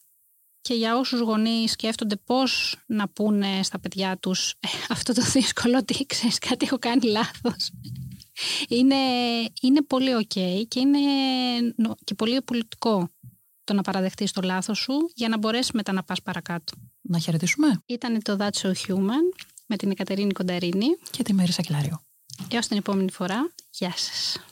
και 0.61 0.73
για 0.73 0.97
όσους 0.97 1.19
γονείς 1.19 1.71
σκέφτονται 1.71 2.15
πώς 2.15 2.77
να 2.85 3.09
πούνε 3.09 3.63
στα 3.63 3.79
παιδιά 3.79 4.17
τους 4.17 4.49
«Ε, 4.59 4.67
αυτό 4.89 5.13
το 5.13 5.21
δύσκολο 5.21 5.77
ότι 5.77 6.05
ξέρεις 6.05 6.37
κάτι 6.37 6.65
έχω 6.65 6.77
κάνει 6.77 7.05
λάθος 7.05 7.71
είναι, 8.67 8.95
είναι 9.61 9.81
πολύ 9.81 10.11
ok 10.15 10.63
και 10.67 10.79
είναι 10.79 10.99
και 12.03 12.13
πολύ 12.13 12.41
πολιτικό 12.41 13.09
το 13.63 13.73
να 13.73 13.81
παραδεχτείς 13.81 14.31
το 14.31 14.41
λάθος 14.41 14.77
σου 14.77 14.93
για 15.15 15.27
να 15.27 15.37
μπορέσεις 15.37 15.71
μετά 15.71 15.91
να 15.91 16.03
πας 16.03 16.21
παρακάτω. 16.21 16.73
Να 17.01 17.19
χαιρετήσουμε. 17.19 17.81
Ήταν 17.85 18.21
το 18.21 18.37
That's 18.39 18.61
So 18.61 18.71
Human 18.87 19.43
με 19.65 19.75
την 19.75 19.91
Εκατερίνη 19.91 20.33
Κονταρίνη 20.33 20.87
και 21.11 21.23
τη 21.23 21.33
Μέρη 21.33 21.51
Σακελάριο. 21.51 22.01
Έως 22.51 22.67
την 22.67 22.77
επόμενη 22.77 23.11
φορά. 23.11 23.51
Γεια 23.69 23.93
σας. 23.95 24.50